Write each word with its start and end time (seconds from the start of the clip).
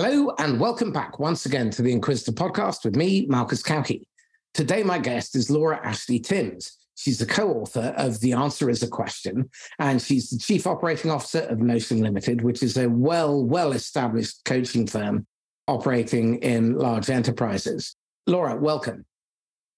Hello, 0.00 0.32
and 0.38 0.60
welcome 0.60 0.92
back 0.92 1.18
once 1.18 1.44
again 1.44 1.70
to 1.70 1.82
the 1.82 1.90
Inquisitor 1.90 2.30
podcast 2.30 2.84
with 2.84 2.94
me, 2.94 3.26
Marcus 3.26 3.60
Cauchi. 3.60 4.06
Today, 4.54 4.84
my 4.84 4.96
guest 4.96 5.34
is 5.34 5.50
Laura 5.50 5.80
Ashley 5.82 6.20
Timms. 6.20 6.78
She's 6.94 7.18
the 7.18 7.26
co 7.26 7.50
author 7.54 7.92
of 7.96 8.20
The 8.20 8.32
Answer 8.32 8.70
is 8.70 8.84
a 8.84 8.86
Question, 8.86 9.50
and 9.80 10.00
she's 10.00 10.30
the 10.30 10.38
chief 10.38 10.68
operating 10.68 11.10
officer 11.10 11.40
of 11.40 11.58
Notion 11.58 12.00
Limited, 12.00 12.42
which 12.42 12.62
is 12.62 12.76
a 12.76 12.88
well, 12.88 13.44
well 13.44 13.72
established 13.72 14.44
coaching 14.44 14.86
firm 14.86 15.26
operating 15.66 16.36
in 16.42 16.78
large 16.78 17.10
enterprises. 17.10 17.96
Laura, 18.28 18.54
welcome. 18.54 19.04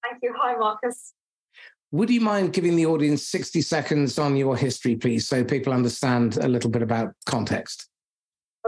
Thank 0.03 0.23
you. 0.23 0.35
Hi, 0.37 0.55
Marcus. 0.55 1.15
Would 1.93 2.11
you 2.11 2.21
mind 2.21 2.53
giving 2.53 2.77
the 2.77 2.85
audience 2.85 3.27
60 3.27 3.63
seconds 3.63 4.19
on 4.19 4.37
your 4.37 4.55
history, 4.55 4.97
please, 4.97 5.27
so 5.27 5.43
people 5.43 5.73
understand 5.73 6.37
a 6.37 6.47
little 6.47 6.69
bit 6.69 6.83
about 6.83 7.15
context? 7.25 7.87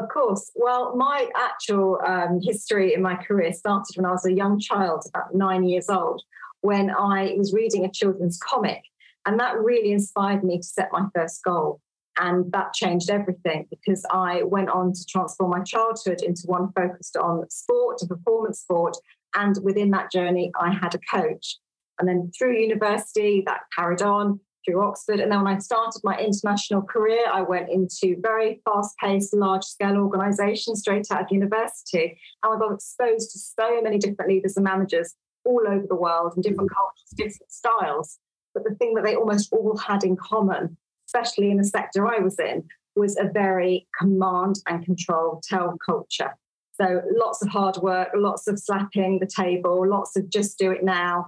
Of 0.02 0.08
course. 0.08 0.50
Well, 0.56 0.96
my 0.96 1.28
actual 1.36 2.00
um, 2.04 2.40
history 2.42 2.94
in 2.94 3.02
my 3.02 3.14
career 3.14 3.52
started 3.52 3.96
when 3.96 4.06
I 4.06 4.10
was 4.10 4.26
a 4.26 4.32
young 4.32 4.58
child, 4.58 5.04
about 5.08 5.34
nine 5.34 5.64
years 5.64 5.88
old, 5.88 6.22
when 6.60 6.90
I 6.90 7.34
was 7.36 7.52
reading 7.52 7.84
a 7.84 7.90
children's 7.90 8.38
comic. 8.38 8.82
And 9.26 9.38
that 9.38 9.58
really 9.58 9.92
inspired 9.92 10.42
me 10.42 10.58
to 10.58 10.64
set 10.64 10.88
my 10.90 11.06
first 11.14 11.44
goal. 11.44 11.80
And 12.18 12.50
that 12.52 12.74
changed 12.74 13.10
everything 13.10 13.68
because 13.70 14.04
I 14.10 14.42
went 14.42 14.70
on 14.70 14.92
to 14.92 15.06
transform 15.08 15.50
my 15.50 15.62
childhood 15.62 16.20
into 16.22 16.42
one 16.46 16.72
focused 16.72 17.16
on 17.16 17.48
sport 17.48 17.98
and 18.00 18.10
performance 18.10 18.60
sport. 18.60 18.96
And 19.34 19.56
within 19.62 19.90
that 19.92 20.10
journey, 20.10 20.50
I 20.60 20.72
had 20.72 20.96
a 20.96 20.98
coach. 20.98 21.58
And 21.98 22.08
then 22.08 22.32
through 22.36 22.58
university, 22.58 23.44
that 23.46 23.60
carried 23.76 24.02
on 24.02 24.40
through 24.64 24.82
Oxford. 24.82 25.20
And 25.20 25.30
then 25.30 25.42
when 25.42 25.56
I 25.56 25.58
started 25.58 26.00
my 26.04 26.18
international 26.18 26.82
career, 26.82 27.24
I 27.32 27.42
went 27.42 27.70
into 27.70 28.16
very 28.20 28.60
fast 28.64 28.96
paced, 28.98 29.34
large 29.34 29.64
scale 29.64 29.96
organizations 29.96 30.80
straight 30.80 31.06
out 31.10 31.22
of 31.22 31.26
university. 31.30 32.18
And 32.42 32.54
I 32.54 32.58
got 32.58 32.74
exposed 32.74 33.32
to 33.32 33.38
so 33.38 33.80
many 33.82 33.98
different 33.98 34.30
leaders 34.30 34.56
and 34.56 34.64
managers 34.64 35.14
all 35.44 35.62
over 35.66 35.86
the 35.86 35.96
world 35.96 36.32
and 36.34 36.42
different 36.42 36.70
mm-hmm. 36.70 36.76
cultures, 36.76 37.10
different 37.16 37.52
styles. 37.52 38.18
But 38.54 38.64
the 38.64 38.74
thing 38.74 38.94
that 38.94 39.04
they 39.04 39.16
almost 39.16 39.52
all 39.52 39.76
had 39.76 40.04
in 40.04 40.16
common, 40.16 40.76
especially 41.08 41.50
in 41.50 41.56
the 41.56 41.64
sector 41.64 42.06
I 42.06 42.18
was 42.18 42.38
in, 42.38 42.64
was 42.94 43.16
a 43.16 43.30
very 43.32 43.86
command 43.98 44.56
and 44.66 44.84
control 44.84 45.42
tell 45.48 45.76
culture. 45.84 46.36
So 46.80 47.02
lots 47.14 47.42
of 47.42 47.48
hard 47.48 47.76
work, 47.78 48.08
lots 48.14 48.48
of 48.48 48.58
slapping 48.58 49.18
the 49.18 49.26
table, 49.26 49.86
lots 49.88 50.16
of 50.16 50.28
just 50.30 50.58
do 50.58 50.70
it 50.70 50.82
now 50.82 51.26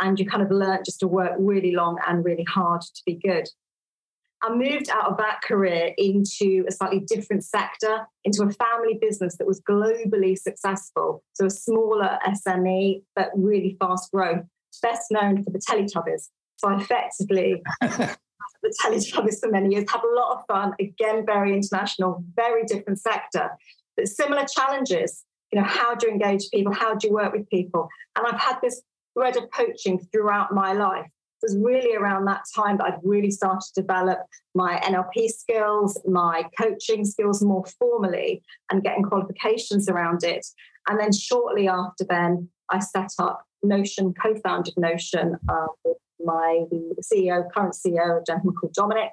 and 0.00 0.18
you 0.18 0.26
kind 0.26 0.42
of 0.42 0.50
learn 0.50 0.80
just 0.84 1.00
to 1.00 1.08
work 1.08 1.32
really 1.38 1.72
long 1.72 1.98
and 2.06 2.24
really 2.24 2.44
hard 2.44 2.82
to 2.82 3.02
be 3.06 3.14
good. 3.14 3.48
I 4.40 4.54
moved 4.54 4.88
out 4.88 5.10
of 5.10 5.16
that 5.16 5.40
career 5.42 5.92
into 5.98 6.64
a 6.68 6.72
slightly 6.72 7.00
different 7.00 7.44
sector, 7.44 8.06
into 8.24 8.44
a 8.44 8.50
family 8.50 8.96
business 9.00 9.36
that 9.38 9.46
was 9.46 9.60
globally 9.60 10.38
successful. 10.38 11.24
So 11.32 11.46
a 11.46 11.50
smaller 11.50 12.18
SME, 12.24 13.02
but 13.16 13.30
really 13.34 13.76
fast 13.80 14.12
growth, 14.12 14.44
best 14.80 15.10
known 15.10 15.42
for 15.42 15.50
the 15.50 15.58
Teletubbies. 15.58 16.28
So 16.58 16.68
I 16.68 16.80
effectively 16.80 17.62
the 18.62 18.74
Teletubbies 18.82 19.40
for 19.40 19.50
many 19.50 19.74
years, 19.74 19.84
had 19.90 20.02
a 20.02 20.14
lot 20.14 20.36
of 20.36 20.44
fun, 20.46 20.74
again, 20.80 21.24
very 21.24 21.52
international, 21.52 22.24
very 22.34 22.64
different 22.64 22.98
sector, 22.98 23.50
but 23.96 24.08
similar 24.08 24.44
challenges. 24.46 25.24
You 25.52 25.60
know, 25.60 25.66
how 25.66 25.94
do 25.94 26.06
you 26.06 26.12
engage 26.12 26.50
people? 26.52 26.72
How 26.72 26.94
do 26.94 27.08
you 27.08 27.14
work 27.14 27.32
with 27.32 27.48
people? 27.48 27.88
And 28.16 28.26
I've 28.26 28.40
had 28.40 28.58
this 28.62 28.82
thread 29.14 29.36
of 29.36 29.50
coaching 29.50 29.98
throughout 30.12 30.52
my 30.52 30.72
life. 30.72 31.06
It 31.42 31.46
was 31.46 31.56
really 31.56 31.94
around 31.94 32.24
that 32.24 32.42
time 32.54 32.78
that 32.78 32.84
I'd 32.84 33.00
really 33.04 33.30
started 33.30 33.62
to 33.74 33.82
develop 33.82 34.18
my 34.56 34.80
NLP 34.80 35.28
skills, 35.28 36.00
my 36.04 36.44
coaching 36.58 37.04
skills 37.04 37.42
more 37.42 37.64
formally, 37.78 38.42
and 38.70 38.82
getting 38.82 39.04
qualifications 39.04 39.88
around 39.88 40.24
it. 40.24 40.44
And 40.88 40.98
then 40.98 41.12
shortly 41.12 41.68
after 41.68 42.04
then, 42.04 42.48
I 42.70 42.80
set 42.80 43.10
up 43.20 43.44
Notion, 43.62 44.14
co-founded 44.20 44.74
Notion 44.76 45.36
uh, 45.48 45.66
with 45.84 45.96
my 46.24 46.64
CEO, 47.00 47.44
current 47.52 47.74
CEO, 47.74 48.20
a 48.20 48.24
gentleman 48.24 48.56
called 48.56 48.74
Dominic. 48.74 49.12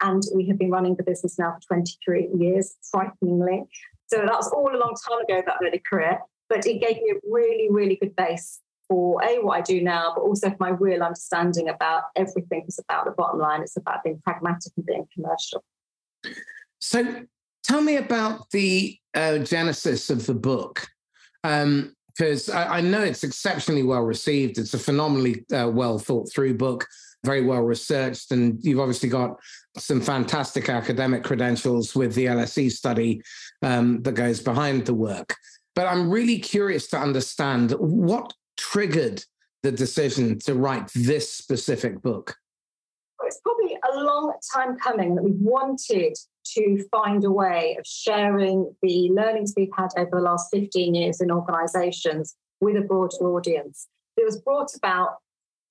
And 0.00 0.22
we 0.34 0.46
have 0.48 0.58
been 0.58 0.70
running 0.70 0.94
the 0.96 1.02
business 1.02 1.38
now 1.38 1.54
for 1.54 1.74
23 1.74 2.30
years, 2.38 2.76
frighteningly. 2.90 3.64
So 4.06 4.18
that 4.18 4.32
was 4.32 4.48
all 4.48 4.70
a 4.74 4.78
long 4.78 4.94
time 5.08 5.20
ago, 5.22 5.42
that 5.44 5.56
early 5.66 5.82
career. 5.88 6.20
But 6.48 6.66
it 6.66 6.80
gave 6.80 6.96
me 6.96 7.14
a 7.14 7.20
really, 7.28 7.68
really 7.70 7.96
good 7.96 8.14
base 8.14 8.60
for 8.88 9.22
a 9.22 9.42
what 9.42 9.58
I 9.58 9.60
do 9.62 9.82
now, 9.82 10.12
but 10.14 10.22
also 10.22 10.50
for 10.50 10.56
my 10.60 10.70
real 10.70 11.02
understanding 11.02 11.68
about 11.68 12.04
everything 12.16 12.64
is 12.68 12.78
about 12.78 13.04
the 13.06 13.12
bottom 13.12 13.40
line. 13.40 13.62
It's 13.62 13.76
about 13.76 14.02
being 14.04 14.20
pragmatic 14.22 14.72
and 14.76 14.86
being 14.86 15.06
commercial. 15.14 15.64
So, 16.80 17.24
tell 17.62 17.80
me 17.80 17.96
about 17.96 18.50
the 18.50 18.98
uh, 19.14 19.38
genesis 19.38 20.10
of 20.10 20.26
the 20.26 20.34
book, 20.34 20.86
because 21.42 22.48
um, 22.48 22.56
I, 22.56 22.78
I, 22.78 22.80
know 22.80 23.02
it's 23.02 23.24
exceptionally 23.24 23.82
well 23.82 24.02
received. 24.02 24.58
It's 24.58 24.74
a 24.74 24.78
phenomenally 24.78 25.44
uh, 25.52 25.70
well 25.72 25.98
thought 25.98 26.30
through 26.32 26.54
book, 26.54 26.86
very 27.24 27.42
well 27.42 27.62
researched, 27.62 28.32
and 28.32 28.58
you've 28.62 28.80
obviously 28.80 29.08
got 29.08 29.38
some 29.76 30.00
fantastic 30.00 30.68
academic 30.68 31.24
credentials 31.24 31.94
with 31.94 32.14
the 32.14 32.26
LSE 32.26 32.70
study 32.70 33.22
um, 33.62 34.02
that 34.02 34.12
goes 34.12 34.40
behind 34.40 34.86
the 34.86 34.94
work. 34.94 35.34
But 35.74 35.86
I'm 35.86 36.10
really 36.10 36.38
curious 36.38 36.86
to 36.88 36.98
understand 36.98 37.72
what 37.72 38.32
triggered 38.56 39.24
the 39.62 39.72
decision 39.72 40.38
to 40.40 40.54
write 40.54 40.90
this 40.94 41.32
specific 41.32 42.02
book? 42.02 42.36
It's 43.24 43.40
probably 43.40 43.76
a 43.90 44.04
long 44.04 44.34
time 44.54 44.76
coming 44.76 45.14
that 45.14 45.22
we've 45.22 45.40
wanted 45.40 46.14
to 46.56 46.84
find 46.90 47.24
a 47.24 47.30
way 47.30 47.76
of 47.78 47.86
sharing 47.86 48.74
the 48.82 49.10
learnings 49.10 49.54
we've 49.56 49.70
had 49.76 49.88
over 49.96 50.10
the 50.12 50.20
last 50.20 50.48
15 50.52 50.94
years 50.94 51.20
in 51.20 51.30
organizations 51.30 52.36
with 52.60 52.76
a 52.76 52.82
broader 52.82 53.16
audience. 53.22 53.88
It 54.16 54.24
was 54.24 54.38
brought 54.38 54.74
about 54.76 55.16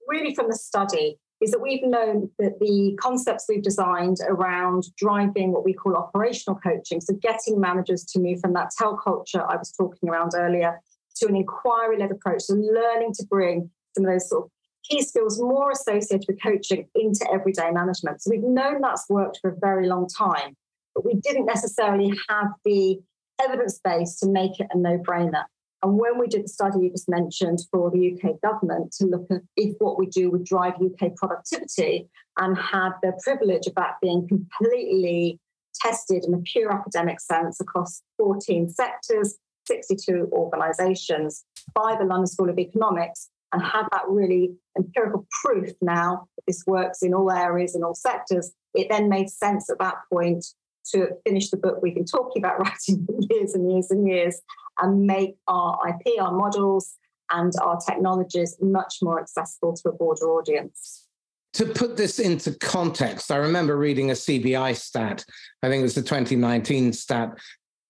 really 0.08 0.34
from 0.34 0.50
the 0.50 0.56
study 0.56 1.20
is 1.42 1.52
that 1.52 1.62
we've 1.62 1.84
known 1.84 2.30
that 2.40 2.60
the 2.60 2.98
concepts 3.00 3.46
we've 3.50 3.62
designed 3.62 4.18
around 4.28 4.86
driving 4.98 5.52
what 5.52 5.66
we 5.66 5.74
call 5.74 5.96
operational 5.96 6.60
coaching, 6.60 7.02
so 7.02 7.14
getting 7.16 7.60
managers 7.60 8.06
to 8.06 8.20
move 8.20 8.40
from 8.40 8.54
that 8.54 8.72
tell 8.78 8.96
culture 8.96 9.44
I 9.48 9.58
was 9.58 9.72
talking 9.72 10.10
around 10.10 10.32
earlier 10.36 10.80
to 11.16 11.28
an 11.28 11.36
inquiry 11.36 11.98
led 11.98 12.12
approach, 12.12 12.44
so 12.44 12.56
learning 12.56 13.14
to 13.14 13.26
bring 13.26 13.70
some 13.96 14.06
of 14.06 14.12
those 14.12 14.30
sort 14.30 14.46
of 14.46 14.52
key 14.84 15.02
skills 15.02 15.40
more 15.40 15.72
associated 15.72 16.26
with 16.28 16.42
coaching 16.42 16.88
into 16.96 17.26
everyday 17.32 17.72
management. 17.72 18.22
So 18.22 18.32
we've 18.32 18.44
known 18.44 18.82
that's 18.82 19.06
worked 19.10 19.40
for 19.42 19.52
a 19.52 19.60
very 19.60 19.88
long 19.88 20.08
time, 20.08 20.56
but 20.94 21.06
we 21.06 21.16
didn't 21.16 21.46
necessarily 21.46 22.14
have 22.30 22.48
the 22.66 23.00
evidence 23.42 23.80
base 23.84 24.18
to 24.20 24.28
make 24.28 24.60
it 24.60 24.68
a 24.72 24.78
no 24.78 24.98
brainer. 24.98 25.46
And 25.82 26.00
when 26.00 26.18
we 26.18 26.28
did 26.28 26.46
the 26.46 26.48
study 26.48 26.80
you 26.82 26.90
just 26.90 27.10
mentioned 27.10 27.60
for 27.70 27.92
the 27.92 28.14
UK 28.14 28.40
government 28.42 28.94
to 29.00 29.06
look 29.06 29.26
at 29.30 29.42
if 29.58 29.76
what 29.80 30.00
we 30.00 30.06
do 30.06 30.32
would 30.32 30.46
drive 30.46 30.76
UK 30.76 31.16
productivity 31.16 32.10
and 32.38 32.58
had 32.58 32.92
the 33.02 33.12
privilege 33.22 33.68
of 33.68 33.76
that 33.76 33.96
being 34.02 34.28
completely 34.28 35.40
tested 35.76 36.24
in 36.24 36.34
a 36.34 36.38
pure 36.40 36.72
academic 36.72 37.20
sense 37.20 37.60
across 37.60 38.02
14 38.18 38.70
sectors 38.70 39.38
62 39.66 40.30
organizations 40.32 41.44
by 41.74 41.96
the 41.98 42.06
London 42.06 42.28
School 42.28 42.50
of 42.50 42.60
Economics 42.60 43.30
and 43.52 43.62
had 43.62 43.84
that 43.92 44.04
really 44.08 44.56
empirical 44.78 45.28
proof 45.44 45.70
now 45.82 46.28
that 46.36 46.44
this 46.48 46.64
works 46.66 47.04
in 47.04 47.14
all 47.14 47.32
areas, 47.32 47.76
in 47.76 47.84
all 47.84 47.96
sectors, 47.96 48.52
it 48.74 48.88
then 48.90 49.10
made 49.10 49.30
sense 49.30 49.70
at 49.70 49.80
that 49.80 49.96
point 50.12 50.46
to 50.92 51.10
finish 51.26 51.50
the 51.50 51.58
book 51.58 51.80
we've 51.82 51.96
been 51.96 52.06
talking 52.06 52.42
about 52.42 52.60
writing 52.60 53.06
for 53.06 53.16
years 53.30 53.54
and 53.54 53.72
years 53.72 53.92
and 53.92 54.08
years 54.08 54.42
and 54.80 55.06
make 55.06 55.36
our 55.48 55.78
IP, 55.88 56.20
our 56.20 56.32
models, 56.32 56.96
and 57.32 57.54
our 57.62 57.80
technologies 57.80 58.58
much 58.62 58.96
more 59.02 59.20
accessible 59.20 59.74
to 59.76 59.90
a 59.90 59.94
broader 59.94 60.26
audience. 60.26 61.08
To 61.54 61.66
put 61.66 61.96
this 61.96 62.18
into 62.18 62.54
context, 62.56 63.32
I 63.32 63.38
remember 63.38 63.78
reading 63.78 64.10
a 64.10 64.14
CBI 64.14 64.76
stat, 64.76 65.24
I 65.62 65.70
think 65.70 65.82
it 65.82 65.84
was 65.84 65.96
the 65.96 66.02
2019 66.02 66.94
stat, 66.94 67.38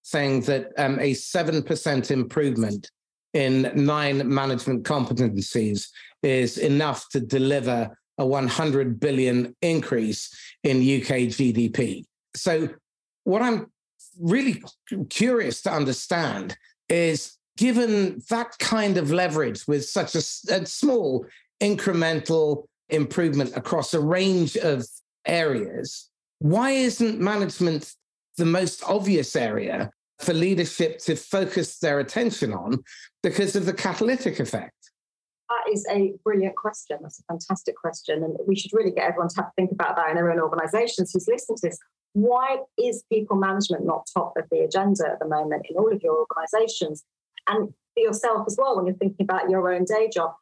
saying 0.03 0.41
that 0.41 0.71
um, 0.77 0.99
a 0.99 1.11
7% 1.11 2.11
improvement 2.11 2.91
in 3.33 3.71
nine 3.73 4.31
management 4.31 4.83
competencies 4.83 5.87
is 6.21 6.57
enough 6.57 7.09
to 7.09 7.19
deliver 7.19 7.97
a 8.19 8.25
100 8.25 8.99
billion 8.99 9.55
increase 9.61 10.29
in 10.63 10.77
UK 10.77 11.29
GDP. 11.33 12.03
So, 12.35 12.69
what 13.23 13.41
I'm 13.41 13.71
really 14.19 14.61
curious 15.09 15.61
to 15.63 15.71
understand 15.71 16.55
is 16.89 17.37
given 17.57 18.21
that 18.29 18.57
kind 18.59 18.97
of 18.97 19.11
leverage 19.11 19.67
with 19.67 19.85
such 19.85 20.15
a, 20.15 20.23
a 20.53 20.65
small 20.65 21.25
incremental 21.61 22.65
improvement 22.89 23.55
across 23.55 23.93
a 23.93 23.99
range 23.99 24.57
of 24.57 24.85
areas, 25.25 26.09
why 26.39 26.71
isn't 26.71 27.19
management 27.19 27.93
the 28.37 28.45
most 28.45 28.83
obvious 28.83 29.35
area 29.35 29.91
for 30.19 30.33
leadership 30.33 30.99
to 30.99 31.15
focus 31.15 31.79
their 31.79 31.99
attention 31.99 32.53
on 32.53 32.83
because 33.21 33.55
of 33.55 33.65
the 33.65 33.73
catalytic 33.73 34.39
effect? 34.39 34.73
That 35.49 35.71
is 35.71 35.85
a 35.91 36.13
brilliant 36.23 36.55
question. 36.55 36.97
That's 37.01 37.19
a 37.19 37.23
fantastic 37.31 37.75
question. 37.75 38.23
And 38.23 38.37
we 38.47 38.55
should 38.55 38.71
really 38.73 38.91
get 38.91 39.05
everyone 39.05 39.29
to 39.29 39.35
have 39.37 39.47
to 39.47 39.53
think 39.55 39.71
about 39.71 39.95
that 39.97 40.09
in 40.09 40.15
their 40.15 40.31
own 40.31 40.39
organizations 40.39 41.11
who's 41.13 41.27
listening 41.27 41.57
to 41.57 41.67
this. 41.67 41.77
why 42.13 42.57
is 42.77 43.03
people 43.11 43.35
management 43.35 43.85
not 43.85 44.07
top 44.13 44.33
of 44.37 44.45
the 44.51 44.59
agenda 44.59 45.09
at 45.11 45.19
the 45.19 45.27
moment 45.27 45.65
in 45.69 45.75
all 45.77 45.91
of 45.91 46.01
your 46.01 46.17
organizations? 46.17 47.03
And 47.47 47.73
for 47.93 47.99
yourself 47.99 48.45
as 48.47 48.55
well, 48.57 48.75
when 48.75 48.85
you're 48.85 48.95
thinking 48.95 49.23
about 49.23 49.49
your 49.49 49.71
own 49.71 49.85
day 49.85 50.09
job. 50.11 50.33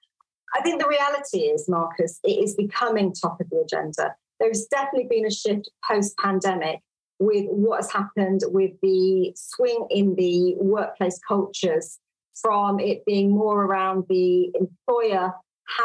I 0.54 0.62
think 0.62 0.82
the 0.82 0.88
reality 0.88 1.40
is, 1.40 1.68
Marcus, 1.70 2.20
it 2.24 2.44
is 2.44 2.56
becoming 2.56 3.14
top 3.14 3.40
of 3.40 3.50
the 3.50 3.60
agenda. 3.60 4.16
There's 4.40 4.66
definitely 4.66 5.08
been 5.10 5.26
a 5.26 5.32
shift 5.32 5.70
post 5.88 6.18
pandemic 6.18 6.80
with 7.22 7.46
what 7.50 7.78
has 7.78 7.92
happened 7.92 8.42
with 8.48 8.72
the 8.82 9.32
swing 9.36 9.86
in 9.92 10.16
the 10.16 10.56
workplace 10.58 11.20
cultures 11.28 12.00
from 12.34 12.80
it 12.80 13.06
being 13.06 13.30
more 13.30 13.64
around 13.64 14.06
the 14.10 14.52
employer 14.56 15.32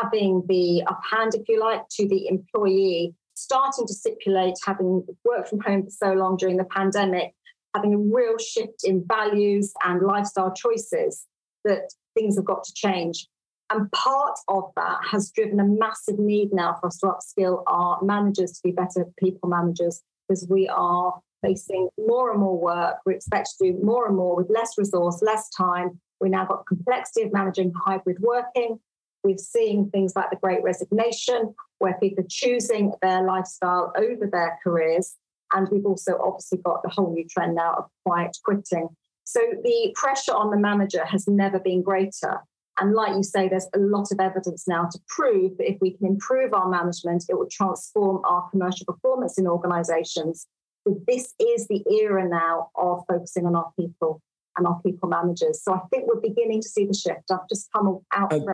having 0.00 0.43
the 0.49 0.83
up 0.87 1.00
hand, 1.09 1.35
if 1.35 1.47
you 1.47 1.61
like, 1.61 1.83
to 1.91 2.09
the 2.09 2.27
employee 2.29 3.15
starting 3.35 3.87
to 3.87 3.93
stipulate 3.93 4.55
having 4.65 5.06
worked 5.25 5.50
from 5.50 5.61
home 5.61 5.83
for 5.85 5.91
so 5.91 6.12
long 6.15 6.38
during 6.38 6.56
the 6.56 6.65
pandemic, 6.65 7.35
having 7.75 7.93
a 7.93 7.99
real 7.99 8.39
shift 8.39 8.82
in 8.85 9.05
values 9.06 9.75
and 9.85 10.00
lifestyle 10.00 10.55
choices 10.55 11.27
that 11.65 11.93
things 12.15 12.37
have 12.37 12.47
got 12.47 12.65
to 12.65 12.73
change. 12.75 13.29
And 13.69 13.93
part 13.93 14.39
of 14.49 14.71
that 14.77 15.00
has 15.11 15.31
driven 15.32 15.61
a 15.61 15.65
massive 15.65 16.19
need 16.19 16.49
now 16.53 16.79
for 16.81 16.87
us 16.87 16.99
to 17.00 17.06
upskill 17.09 17.62
our 17.67 18.03
managers 18.03 18.53
to 18.53 18.61
be 18.65 18.71
better 18.71 19.05
people 19.23 19.50
managers 19.50 20.03
because 20.27 20.47
we 20.49 20.67
are 20.69 21.21
facing 21.46 21.88
more 21.98 22.31
and 22.31 22.40
more 22.40 22.58
work. 22.58 22.96
We 23.06 23.14
expect 23.14 23.50
to 23.58 23.72
do 23.72 23.78
more 23.82 24.06
and 24.06 24.16
more 24.16 24.37
with 24.37 24.50
less 24.50 24.76
resource, 24.76 25.22
less 25.22 25.48
time. 25.50 26.00
We 26.20 26.28
now 26.28 26.46
got 26.46 26.66
complexity 26.66 27.26
of 27.26 27.32
managing 27.32 27.72
hybrid 27.75 28.19
working. 28.20 28.78
We've 29.22 29.40
seen 29.40 29.90
things 29.90 30.14
like 30.16 30.31
the 30.31 30.37
great 30.37 30.62
resignation, 30.62 31.54
where 31.78 31.98
people 32.00 32.25
are 32.25 32.28
choosing 32.31 32.93
their 33.02 33.22
lifestyle 33.22 33.93
over 33.96 34.26
their 34.31 34.58
careers. 34.62 35.14
And 35.52 35.69
we've 35.70 35.87
also 35.87 36.19
obviously 36.22 36.58
got 36.58 36.82
the 36.82 36.88
whole 36.88 37.12
new 37.12 37.26
trend 37.28 37.54
now 37.54 37.75
of 37.75 37.84
quiet 38.04 38.37
quitting. 38.44 38.88
So 39.25 39.40
the 39.62 39.93
pressure 39.94 40.32
on 40.32 40.50
the 40.50 40.56
manager 40.56 41.04
has 41.04 41.26
never 41.26 41.58
been 41.58 41.82
greater. 41.82 42.40
And 42.78 42.94
like 42.94 43.14
you 43.16 43.22
say, 43.22 43.48
there's 43.48 43.69
a 43.75 43.78
lot 43.78 44.12
of 44.12 44.20
evidence 44.20 44.69
now 44.69 44.88
to 44.93 44.98
prove 45.08 45.56
that 45.58 45.70
if 45.70 45.78
we 45.81 45.96
can 45.96 46.06
improve 46.06 46.52
our 46.52 46.69
management, 46.69 47.25
it 47.28 47.34
will 47.37 47.48
transform 47.50 48.20
our 48.25 48.48
commercial 48.50 48.87
performance 48.87 49.38
in 49.38 49.46
organizations. 49.46 50.46
So 50.87 51.00
this 51.06 51.35
is 51.41 51.67
the 51.67 51.83
era 51.91 52.29
now 52.29 52.71
of 52.77 53.05
focusing 53.09 53.44
on 53.47 53.56
our 53.56 53.73
people 53.79 54.23
and 54.56 54.67
our 54.67 54.81
people 54.83 55.09
managers. 55.09 55.62
So 55.62 55.75
I 55.75 55.81
think 55.91 56.06
we're 56.06 56.21
beginning 56.21 56.62
to 56.62 56.69
see 56.69 56.87
the 56.87 56.94
shift. 56.94 57.31
I've 57.31 57.49
just 57.49 57.69
come 57.75 57.99
out 58.12 58.31
from 58.31 58.53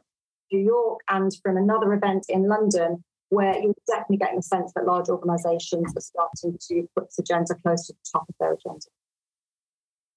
New 0.51 0.61
York 0.61 1.01
and 1.09 1.31
from 1.43 1.59
another 1.59 1.93
event 1.93 2.27
in 2.29 2.49
London 2.49 3.05
where 3.29 3.59
you're 3.61 3.75
definitely 3.87 4.19
getting 4.19 4.39
a 4.39 4.43
sense 4.43 4.73
that 4.75 4.87
large 4.87 5.09
organizations 5.09 5.93
are 5.97 6.01
starting 6.01 6.59
to 6.69 6.89
put 6.95 7.07
this 7.07 7.19
agenda 7.19 7.55
close 7.63 7.87
to 7.87 7.93
the 7.93 8.19
top 8.19 8.27
of 8.29 8.35
their 8.41 8.55
agenda. 8.55 8.87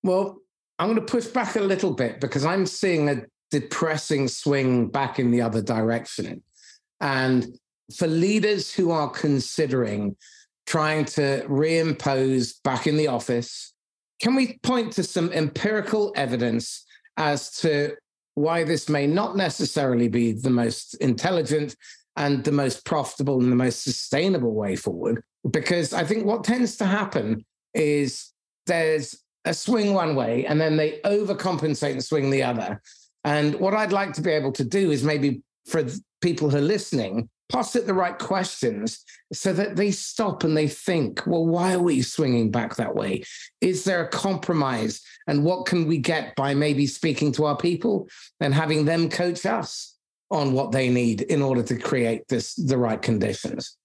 Well, 0.03 0.37
I'm 0.79 0.87
going 0.87 0.99
to 0.99 1.05
push 1.05 1.25
back 1.27 1.55
a 1.55 1.61
little 1.61 1.93
bit 1.93 2.19
because 2.19 2.45
I'm 2.45 2.65
seeing 2.65 3.09
a 3.09 3.23
depressing 3.51 4.27
swing 4.27 4.87
back 4.87 5.19
in 5.19 5.31
the 5.31 5.41
other 5.41 5.61
direction. 5.61 6.43
And 6.99 7.57
for 7.95 8.07
leaders 8.07 8.73
who 8.73 8.91
are 8.91 9.09
considering 9.09 10.15
trying 10.65 11.05
to 11.05 11.45
reimpose 11.47 12.61
back 12.63 12.87
in 12.87 12.97
the 12.97 13.07
office, 13.07 13.73
can 14.21 14.35
we 14.35 14.59
point 14.63 14.93
to 14.93 15.03
some 15.03 15.31
empirical 15.31 16.13
evidence 16.15 16.85
as 17.17 17.51
to 17.51 17.95
why 18.35 18.63
this 18.63 18.89
may 18.89 19.07
not 19.07 19.35
necessarily 19.35 20.07
be 20.07 20.33
the 20.33 20.49
most 20.49 20.93
intelligent 20.95 21.75
and 22.17 22.43
the 22.43 22.51
most 22.51 22.85
profitable 22.85 23.41
and 23.41 23.51
the 23.51 23.55
most 23.55 23.83
sustainable 23.83 24.53
way 24.53 24.75
forward. 24.75 25.23
Because 25.49 25.93
I 25.93 26.03
think 26.03 26.25
what 26.25 26.43
tends 26.43 26.77
to 26.77 26.85
happen 26.85 27.45
is 27.73 28.31
there's 28.65 29.21
a 29.43 29.53
swing 29.53 29.93
one 29.93 30.15
way 30.15 30.45
and 30.45 30.59
then 30.59 30.77
they 30.77 30.99
overcompensate 31.05 31.91
and 31.91 32.03
swing 32.03 32.29
the 32.29 32.43
other. 32.43 32.81
And 33.23 33.55
what 33.55 33.73
I'd 33.73 33.91
like 33.91 34.13
to 34.13 34.21
be 34.21 34.31
able 34.31 34.51
to 34.53 34.63
do 34.63 34.91
is 34.91 35.03
maybe 35.03 35.41
for 35.65 35.83
people 36.21 36.49
who 36.49 36.57
are 36.57 36.61
listening, 36.61 37.29
posit 37.49 37.85
the 37.85 37.93
right 37.93 38.17
questions 38.17 39.03
so 39.31 39.53
that 39.53 39.75
they 39.75 39.91
stop 39.91 40.43
and 40.43 40.55
they 40.57 40.67
think, 40.67 41.25
well, 41.27 41.45
why 41.45 41.73
are 41.73 41.81
we 41.81 42.01
swinging 42.01 42.51
back 42.51 42.75
that 42.75 42.95
way? 42.95 43.23
Is 43.61 43.83
there 43.83 44.03
a 44.03 44.09
compromise? 44.09 45.01
And 45.27 45.43
what 45.43 45.65
can 45.65 45.87
we 45.87 45.97
get 45.97 46.35
by 46.35 46.53
maybe 46.53 46.87
speaking 46.87 47.31
to 47.33 47.45
our 47.45 47.57
people 47.57 48.07
and 48.39 48.53
having 48.53 48.85
them 48.85 49.09
coach 49.09 49.45
us? 49.45 49.95
on 50.31 50.53
what 50.53 50.71
they 50.71 50.89
need 50.89 51.21
in 51.21 51.41
order 51.41 51.61
to 51.63 51.77
create 51.77 52.27
this 52.27 52.55
the 52.55 52.77
right 52.77 53.01
conditions 53.01 53.77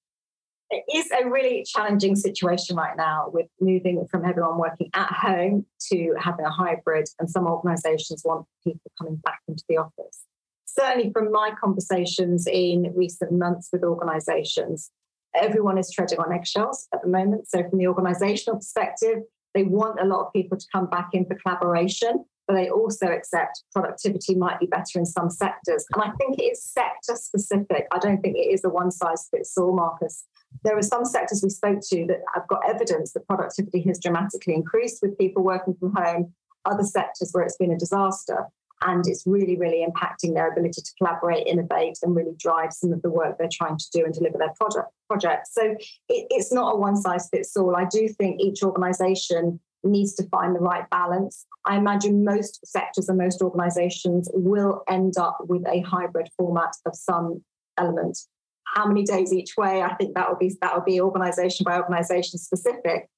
it 0.70 0.84
is 0.94 1.10
a 1.10 1.28
really 1.28 1.64
challenging 1.64 2.14
situation 2.14 2.76
right 2.76 2.96
now 2.96 3.28
with 3.32 3.46
moving 3.60 4.06
from 4.08 4.24
everyone 4.24 4.56
working 4.56 4.88
at 4.94 5.12
home 5.12 5.66
to 5.80 6.14
having 6.18 6.44
a 6.44 6.50
hybrid 6.50 7.08
and 7.18 7.28
some 7.28 7.46
organizations 7.46 8.22
want 8.24 8.46
people 8.64 8.90
coming 8.98 9.16
back 9.16 9.40
into 9.48 9.64
the 9.68 9.76
office 9.76 10.24
certainly 10.78 11.10
from 11.12 11.30
my 11.30 11.52
conversations 11.60 12.46
in 12.46 12.92
recent 12.94 13.32
months 13.32 13.68
with 13.72 13.82
organizations 13.82 14.90
everyone 15.34 15.78
is 15.78 15.90
treading 15.90 16.18
on 16.18 16.32
eggshells 16.32 16.88
at 16.94 17.02
the 17.02 17.08
moment 17.08 17.48
so 17.48 17.62
from 17.68 17.78
the 17.78 17.86
organizational 17.86 18.58
perspective 18.58 19.18
they 19.54 19.64
want 19.64 20.00
a 20.00 20.04
lot 20.04 20.26
of 20.26 20.32
people 20.32 20.56
to 20.56 20.66
come 20.72 20.86
back 20.86 21.10
in 21.12 21.24
for 21.24 21.36
collaboration 21.36 22.24
but 22.50 22.56
they 22.56 22.68
also 22.68 23.06
accept 23.06 23.62
productivity 23.72 24.34
might 24.34 24.58
be 24.58 24.66
better 24.66 24.98
in 24.98 25.06
some 25.06 25.30
sectors. 25.30 25.84
And 25.94 26.02
I 26.02 26.10
think 26.16 26.36
it 26.38 26.42
is 26.42 26.64
sector 26.64 27.14
specific. 27.14 27.86
I 27.92 27.98
don't 28.00 28.20
think 28.20 28.36
it 28.36 28.50
is 28.52 28.64
a 28.64 28.68
one 28.68 28.90
size 28.90 29.28
fits 29.30 29.56
all, 29.56 29.72
Marcus. 29.72 30.24
There 30.64 30.76
are 30.76 30.82
some 30.82 31.04
sectors 31.04 31.42
we 31.44 31.50
spoke 31.50 31.78
to 31.90 32.06
that 32.08 32.22
have 32.34 32.48
got 32.48 32.68
evidence 32.68 33.12
that 33.12 33.26
productivity 33.28 33.82
has 33.82 34.00
dramatically 34.00 34.54
increased 34.54 34.98
with 35.00 35.16
people 35.16 35.44
working 35.44 35.74
from 35.78 35.94
home, 35.94 36.34
other 36.64 36.82
sectors 36.82 37.30
where 37.30 37.44
it's 37.44 37.56
been 37.56 37.70
a 37.70 37.78
disaster. 37.78 38.46
And 38.82 39.06
it's 39.06 39.24
really, 39.26 39.56
really 39.56 39.86
impacting 39.86 40.34
their 40.34 40.50
ability 40.50 40.80
to 40.80 40.90
collaborate, 40.98 41.46
innovate, 41.46 41.98
and 42.02 42.16
really 42.16 42.34
drive 42.38 42.72
some 42.72 42.92
of 42.92 43.02
the 43.02 43.10
work 43.10 43.36
they're 43.38 43.48
trying 43.52 43.76
to 43.76 43.86
do 43.92 44.04
and 44.04 44.14
deliver 44.14 44.38
their 44.38 44.54
project, 44.58 44.88
projects. 45.08 45.52
So 45.52 45.62
it, 46.08 46.26
it's 46.30 46.52
not 46.52 46.74
a 46.74 46.76
one 46.76 46.96
size 46.96 47.28
fits 47.30 47.56
all. 47.56 47.76
I 47.76 47.84
do 47.84 48.08
think 48.08 48.40
each 48.40 48.62
organization 48.62 49.60
needs 49.84 50.14
to 50.14 50.26
find 50.28 50.54
the 50.54 50.60
right 50.60 50.88
balance. 50.90 51.46
I 51.64 51.76
imagine 51.76 52.24
most 52.24 52.66
sectors 52.66 53.08
and 53.08 53.18
most 53.18 53.42
organizations 53.42 54.28
will 54.32 54.82
end 54.88 55.14
up 55.18 55.38
with 55.40 55.66
a 55.66 55.80
hybrid 55.80 56.28
format 56.36 56.74
of 56.86 56.94
some 56.94 57.42
element. 57.78 58.18
How 58.64 58.86
many 58.86 59.04
days 59.04 59.32
each 59.32 59.56
way? 59.56 59.82
I 59.82 59.94
think 59.94 60.14
that 60.14 60.28
will 60.28 60.36
be 60.36 60.54
that 60.60 60.74
will 60.74 60.84
be 60.84 61.00
organization 61.00 61.64
by 61.64 61.76
organization 61.76 62.38
specific. 62.38 63.08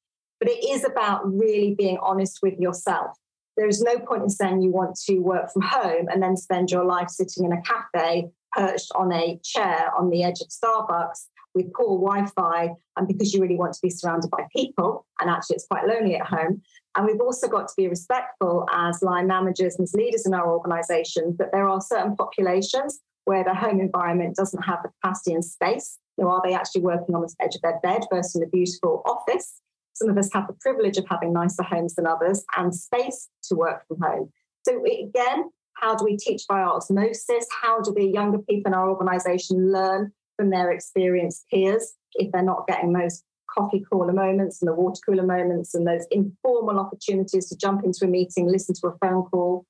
But 0.41 0.51
it 0.51 0.65
is 0.71 0.85
about 0.85 1.21
really 1.25 1.75
being 1.77 1.99
honest 2.03 2.41
with 2.43 2.59
yourself. 2.59 3.17
There's 3.57 3.83
no 3.83 3.99
point 3.99 4.23
in 4.23 4.31
saying 4.31 4.63
you 4.63 4.71
want 4.71 4.97
to 5.07 5.19
work 5.19 5.53
from 5.53 5.63
home 5.63 6.07
and 6.11 6.23
then 6.23 6.37
spend 6.37 6.71
your 6.71 6.85
life 6.85 7.09
sitting 7.09 7.45
in 7.45 7.53
a 7.53 7.63
cafe 7.63 8.31
perched 8.53 8.91
on 8.95 9.13
a 9.13 9.39
chair 9.43 9.91
on 9.97 10.11
the 10.11 10.23
edge 10.23 10.41
of 10.41 10.49
Starbucks 10.49 11.27
with 11.55 11.73
poor 11.75 11.99
Wi-Fi 12.01 12.71
and 12.97 13.09
because 13.09 13.35
you 13.35 13.41
really 13.41 13.57
want 13.57 13.75
to 13.75 13.81
be 13.83 13.91
surrounded 13.91 14.31
by 14.31 14.47
people, 14.55 15.07
and 15.21 15.29
actually 15.29 15.57
it's 15.57 15.67
quite 15.67 15.87
lonely 15.87 16.17
at 16.17 16.27
home. 16.27 16.63
And 16.97 17.07
we've 17.07 17.21
also 17.21 17.47
got 17.47 17.69
to 17.69 17.75
be 17.77 17.89
respectful 17.89 18.67
as 18.73 19.03
line 19.03 19.27
managers 19.27 19.77
and 19.77 19.85
as 19.85 19.95
leaders 19.95 20.27
in 20.27 20.35
our 20.35 20.51
organisations 20.51 21.37
that 21.39 21.53
there 21.53 21.69
are 21.69 21.81
certain 21.81 22.17
populations 22.17 23.01
where 23.25 23.45
the 23.45 23.55
home 23.55 23.81
environment 23.81 24.37
doesn't 24.37 24.63
have 24.63 24.83
the 24.83 24.91
capacity 25.01 25.35
and 25.35 25.45
space. 25.45 25.99
Nor 26.19 26.33
are 26.33 26.43
they 26.45 26.55
actually 26.55 26.83
working 26.83 27.15
on 27.15 27.23
the 27.23 27.35
edge 27.41 27.55
of 27.55 27.63
their 27.63 27.81
bed 27.83 28.03
versus 28.13 28.37
in 28.37 28.43
a 28.43 28.47
beautiful 28.47 29.03
office. 29.07 29.61
Some 29.95 30.09
of 30.09 30.19
us 30.19 30.31
have 30.33 30.47
the 30.47 30.55
privilege 30.55 30.97
of 30.99 31.07
having 31.09 31.33
nicer 31.33 31.63
homes 31.63 31.95
than 31.95 32.07
others 32.07 32.45
and 32.57 32.75
space 32.75 33.29
to 33.45 33.55
work 33.55 33.87
from 33.87 34.01
home. 34.01 34.33
So 34.67 34.83
again, 34.85 35.51
how 35.75 35.97
do 35.97 36.05
we 36.05 36.17
teach 36.17 36.43
by 36.49 36.61
osmosis? 36.61 37.47
How 37.51 37.81
do 37.81 37.93
the 37.93 38.05
younger 38.05 38.39
people 38.39 38.71
in 38.71 38.75
our 38.75 38.89
organisation 38.89 39.73
learn 39.73 40.13
from 40.37 40.51
their 40.51 40.71
experienced 40.71 41.47
peers 41.51 41.95
if 42.15 42.31
they're 42.33 42.43
not 42.43 42.67
getting 42.67 42.93
those 42.93 43.23
coffee 43.53 43.85
cooler 43.91 44.13
moments 44.13 44.63
and 44.63 44.69
the 44.69 44.75
water 44.75 45.01
cooler 45.05 45.27
moments 45.27 45.75
and 45.75 45.87
those 45.87 46.07
informal 46.11 46.79
opportunities 46.79 47.49
to 47.49 47.57
jump 47.57 47.85
into 47.85 48.05
a 48.05 48.09
meeting, 48.09 48.49
listen 48.49 48.75
to 48.75 48.87
a 48.89 48.99
phone 48.99 49.25
call, 49.25 49.67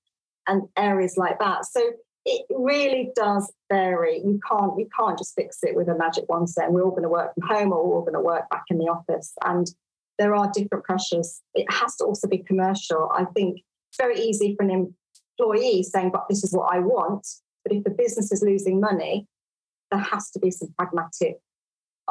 and 0.46 0.62
areas 0.76 1.16
like 1.16 1.38
that. 1.38 1.64
So 1.66 1.80
it 2.24 2.46
really 2.50 3.10
does 3.16 3.52
vary. 3.70 4.18
You 4.18 4.40
can't 4.48 4.78
you 4.78 4.88
can't 4.96 5.18
just 5.18 5.34
fix 5.34 5.58
it 5.62 5.74
with 5.74 5.88
a 5.88 5.96
magic 5.96 6.28
wand 6.28 6.50
saying 6.50 6.72
we're 6.72 6.84
all 6.84 6.90
going 6.90 7.02
to 7.02 7.08
work 7.08 7.34
from 7.34 7.48
home 7.48 7.72
or 7.72 7.84
we're 7.84 7.96
all 7.96 8.02
going 8.02 8.14
to 8.14 8.20
work 8.20 8.48
back 8.50 8.64
in 8.68 8.78
the 8.78 8.84
office. 8.84 9.32
And 9.44 9.66
there 10.18 10.34
are 10.34 10.50
different 10.52 10.84
pressures. 10.84 11.40
It 11.54 11.70
has 11.70 11.96
to 11.96 12.04
also 12.04 12.28
be 12.28 12.38
commercial. 12.38 13.10
I 13.12 13.24
think 13.34 13.60
it's 13.90 13.98
very 13.98 14.18
easy 14.20 14.54
for 14.56 14.64
an 14.64 14.92
employee 15.38 15.82
saying, 15.82 16.10
but 16.12 16.26
this 16.28 16.44
is 16.44 16.52
what 16.52 16.74
I 16.74 16.78
want. 16.80 17.26
But 17.64 17.76
if 17.76 17.84
the 17.84 17.90
business 17.90 18.32
is 18.32 18.42
losing 18.42 18.80
money, 18.80 19.26
there 19.90 20.00
has 20.00 20.30
to 20.32 20.38
be 20.38 20.50
some 20.50 20.74
pragmatic 20.78 21.38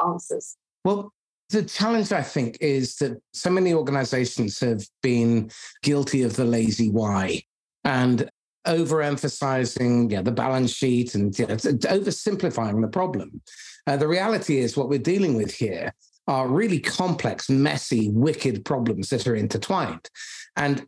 answers. 0.02 0.56
Well, 0.84 1.12
the 1.50 1.62
challenge, 1.62 2.12
I 2.12 2.22
think, 2.22 2.58
is 2.60 2.96
that 2.96 3.20
so 3.34 3.50
many 3.50 3.74
organizations 3.74 4.58
have 4.60 4.82
been 5.02 5.50
guilty 5.82 6.22
of 6.22 6.36
the 6.36 6.44
lazy 6.44 6.90
why 6.90 7.42
and 7.84 8.30
overemphasizing 8.66 10.10
yeah, 10.10 10.22
the 10.22 10.30
balance 10.30 10.72
sheet 10.72 11.14
and 11.14 11.36
yeah, 11.38 11.46
oversimplifying 11.46 12.80
the 12.80 12.88
problem. 12.88 13.42
Uh, 13.86 13.96
the 13.96 14.08
reality 14.08 14.58
is 14.58 14.76
what 14.76 14.88
we're 14.88 14.98
dealing 14.98 15.34
with 15.34 15.52
here 15.52 15.92
are 16.26 16.48
really 16.48 16.78
complex, 16.78 17.50
messy, 17.50 18.10
wicked 18.10 18.64
problems 18.64 19.08
that 19.10 19.26
are 19.26 19.34
intertwined. 19.34 20.08
And 20.56 20.86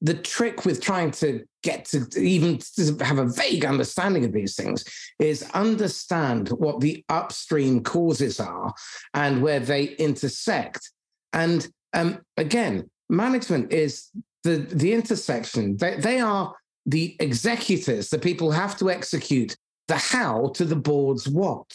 the 0.00 0.14
trick 0.14 0.66
with 0.66 0.82
trying 0.82 1.10
to 1.10 1.42
get 1.62 1.86
to 1.86 2.06
even 2.20 2.58
have 3.00 3.18
a 3.18 3.26
vague 3.26 3.64
understanding 3.64 4.24
of 4.24 4.32
these 4.32 4.54
things 4.54 4.84
is 5.18 5.48
understand 5.54 6.48
what 6.50 6.80
the 6.80 7.02
upstream 7.08 7.82
causes 7.82 8.38
are 8.38 8.74
and 9.14 9.40
where 9.40 9.60
they 9.60 9.84
intersect. 9.84 10.90
And 11.32 11.66
um, 11.94 12.20
again, 12.36 12.90
management 13.08 13.72
is 13.72 14.10
the, 14.42 14.56
the 14.58 14.92
intersection. 14.92 15.78
They, 15.78 15.96
they 15.96 16.20
are 16.20 16.54
the 16.84 17.16
executors, 17.18 18.10
the 18.10 18.18
people 18.18 18.52
who 18.52 18.58
have 18.58 18.76
to 18.78 18.90
execute 18.90 19.56
the 19.88 19.96
how 19.96 20.48
to 20.54 20.64
the 20.66 20.76
board's 20.76 21.28
what. 21.28 21.72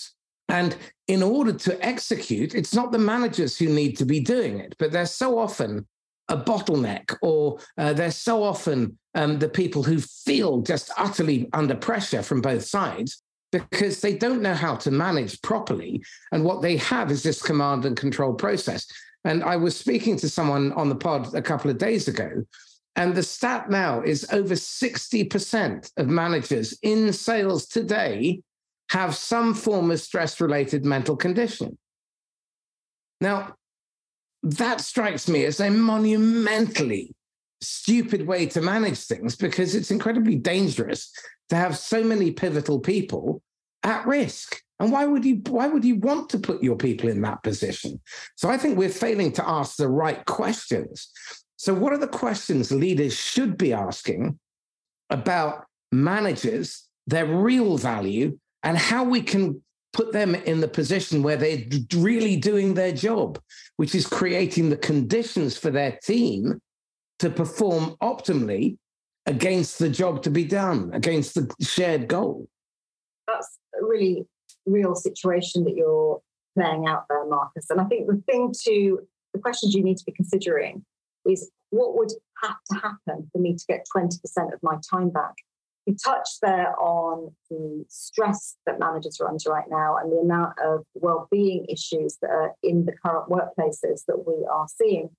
And 0.49 0.75
in 1.07 1.23
order 1.23 1.53
to 1.53 1.85
execute, 1.85 2.55
it's 2.55 2.73
not 2.73 2.91
the 2.91 2.97
managers 2.97 3.57
who 3.57 3.69
need 3.69 3.97
to 3.97 4.05
be 4.05 4.19
doing 4.19 4.59
it, 4.59 4.75
but 4.79 4.91
they're 4.91 5.05
so 5.05 5.37
often 5.37 5.87
a 6.27 6.37
bottleneck, 6.37 7.15
or 7.21 7.59
uh, 7.77 7.93
they're 7.93 8.11
so 8.11 8.43
often 8.43 8.97
um, 9.15 9.39
the 9.39 9.49
people 9.49 9.81
who 9.81 9.99
feel 9.99 10.61
just 10.61 10.91
utterly 10.97 11.49
under 11.53 11.75
pressure 11.75 12.21
from 12.21 12.41
both 12.41 12.63
sides 12.63 13.23
because 13.51 14.01
they 14.01 14.15
don't 14.15 14.43
know 14.43 14.53
how 14.53 14.75
to 14.75 14.91
manage 14.91 15.41
properly. 15.41 16.03
And 16.31 16.43
what 16.43 16.61
they 16.61 16.77
have 16.77 17.09
is 17.09 17.23
this 17.23 17.41
command 17.41 17.85
and 17.85 17.97
control 17.97 18.33
process. 18.33 18.85
And 19.25 19.43
I 19.43 19.55
was 19.55 19.75
speaking 19.75 20.17
to 20.17 20.29
someone 20.29 20.71
on 20.73 20.87
the 20.87 20.95
pod 20.95 21.33
a 21.33 21.41
couple 21.41 21.71
of 21.71 21.79
days 21.79 22.07
ago, 22.07 22.43
and 22.95 23.15
the 23.15 23.23
stat 23.23 23.69
now 23.69 24.01
is 24.01 24.27
over 24.31 24.55
60% 24.55 25.91
of 25.97 26.07
managers 26.07 26.77
in 26.83 27.11
sales 27.13 27.65
today 27.65 28.41
have 28.89 29.15
some 29.15 29.53
form 29.53 29.91
of 29.91 29.99
stress 29.99 30.41
related 30.41 30.85
mental 30.85 31.15
condition. 31.15 31.77
Now, 33.21 33.55
that 34.43 34.81
strikes 34.81 35.27
me 35.27 35.45
as 35.45 35.59
a 35.59 35.69
monumentally 35.69 37.13
stupid 37.61 38.25
way 38.25 38.45
to 38.47 38.61
manage 38.61 39.05
things 39.05 39.35
because 39.35 39.75
it's 39.75 39.91
incredibly 39.91 40.35
dangerous 40.35 41.11
to 41.49 41.55
have 41.55 41.77
so 41.77 42.03
many 42.03 42.31
pivotal 42.31 42.79
people 42.79 43.41
at 43.83 44.05
risk. 44.05 44.61
And 44.79 44.93
why 44.93 45.05
would 45.05 45.25
you 45.25 45.41
why 45.47 45.67
would 45.67 45.83
you 45.83 45.95
want 45.95 46.29
to 46.29 46.39
put 46.39 46.63
your 46.63 46.77
people 46.77 47.09
in 47.09 47.21
that 47.21 47.43
position? 47.43 47.99
So 48.35 48.49
I 48.49 48.57
think 48.57 48.77
we're 48.77 48.89
failing 48.89 49.33
to 49.33 49.47
ask 49.47 49.75
the 49.75 49.89
right 49.89 50.23
questions. 50.25 51.09
So 51.57 51.73
what 51.73 51.91
are 51.91 51.97
the 51.97 52.07
questions 52.07 52.71
leaders 52.71 53.13
should 53.13 53.57
be 53.57 53.73
asking 53.73 54.39
about 55.09 55.65
managers, 55.91 56.87
their 57.07 57.25
real 57.25 57.77
value, 57.77 58.39
and 58.63 58.77
how 58.77 59.03
we 59.03 59.21
can 59.21 59.61
put 59.93 60.11
them 60.11 60.35
in 60.35 60.59
the 60.59 60.67
position 60.67 61.23
where 61.23 61.37
they're 61.37 61.63
really 61.95 62.35
doing 62.35 62.73
their 62.73 62.91
job, 62.91 63.39
which 63.77 63.95
is 63.95 64.05
creating 64.05 64.69
the 64.69 64.77
conditions 64.77 65.57
for 65.57 65.71
their 65.71 65.97
team 66.03 66.59
to 67.19 67.29
perform 67.29 67.95
optimally 68.01 68.77
against 69.25 69.79
the 69.79 69.89
job 69.89 70.23
to 70.23 70.31
be 70.31 70.45
done, 70.45 70.91
against 70.93 71.35
the 71.35 71.51
shared 71.61 72.07
goal. 72.07 72.47
That's 73.27 73.57
a 73.79 73.85
really 73.85 74.25
real 74.65 74.95
situation 74.95 75.63
that 75.65 75.75
you're 75.75 76.21
playing 76.57 76.87
out 76.87 77.05
there, 77.09 77.25
Marcus. 77.25 77.69
And 77.69 77.81
I 77.81 77.85
think 77.85 78.07
the 78.07 78.21
thing 78.25 78.53
to 78.65 78.99
the 79.33 79.39
questions 79.39 79.73
you 79.73 79.83
need 79.83 79.97
to 79.97 80.05
be 80.05 80.11
considering 80.11 80.83
is 81.25 81.51
what 81.69 81.97
would 81.97 82.11
have 82.41 82.57
to 82.71 82.79
happen 82.79 83.29
for 83.31 83.39
me 83.39 83.55
to 83.55 83.65
get 83.67 83.85
20% 83.95 84.09
of 84.53 84.59
my 84.63 84.77
time 84.89 85.09
back? 85.09 85.33
You 85.85 85.95
touched 86.03 86.39
there 86.41 86.79
on 86.79 87.33
the 87.49 87.85
stress 87.87 88.57
that 88.65 88.79
managers 88.79 89.19
are 89.19 89.27
under 89.27 89.49
right 89.49 89.69
now 89.69 89.97
and 89.97 90.11
the 90.11 90.17
amount 90.17 90.53
of 90.63 90.85
well-being 90.93 91.65
issues 91.67 92.17
that 92.21 92.29
are 92.29 92.53
in 92.61 92.85
the 92.85 92.93
current 93.03 93.29
workplaces 93.29 94.05
that 94.07 94.23
we 94.27 94.45
are 94.51 94.67
seeing. 94.67 95.09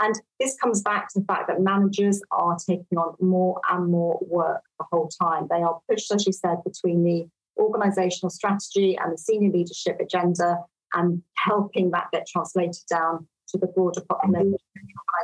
And 0.00 0.14
this 0.38 0.56
comes 0.56 0.82
back 0.82 1.08
to 1.12 1.20
the 1.20 1.24
fact 1.24 1.48
that 1.48 1.60
managers 1.60 2.20
are 2.30 2.56
taking 2.56 2.98
on 2.98 3.16
more 3.20 3.60
and 3.70 3.90
more 3.90 4.18
work 4.20 4.62
the 4.78 4.84
whole 4.92 5.08
time. 5.20 5.46
They 5.50 5.62
are 5.62 5.80
pushed, 5.88 6.12
as 6.12 6.26
you 6.26 6.32
said, 6.32 6.58
between 6.64 7.02
the 7.02 7.26
organizational 7.58 8.30
strategy 8.30 8.96
and 8.96 9.12
the 9.12 9.18
senior 9.18 9.50
leadership 9.50 9.98
agenda 10.00 10.58
and 10.94 11.22
helping 11.36 11.90
that 11.90 12.08
get 12.12 12.26
translated 12.26 12.82
down 12.88 13.26
to 13.48 13.58
the 13.58 13.66
broader 13.66 14.02
population 14.08 14.56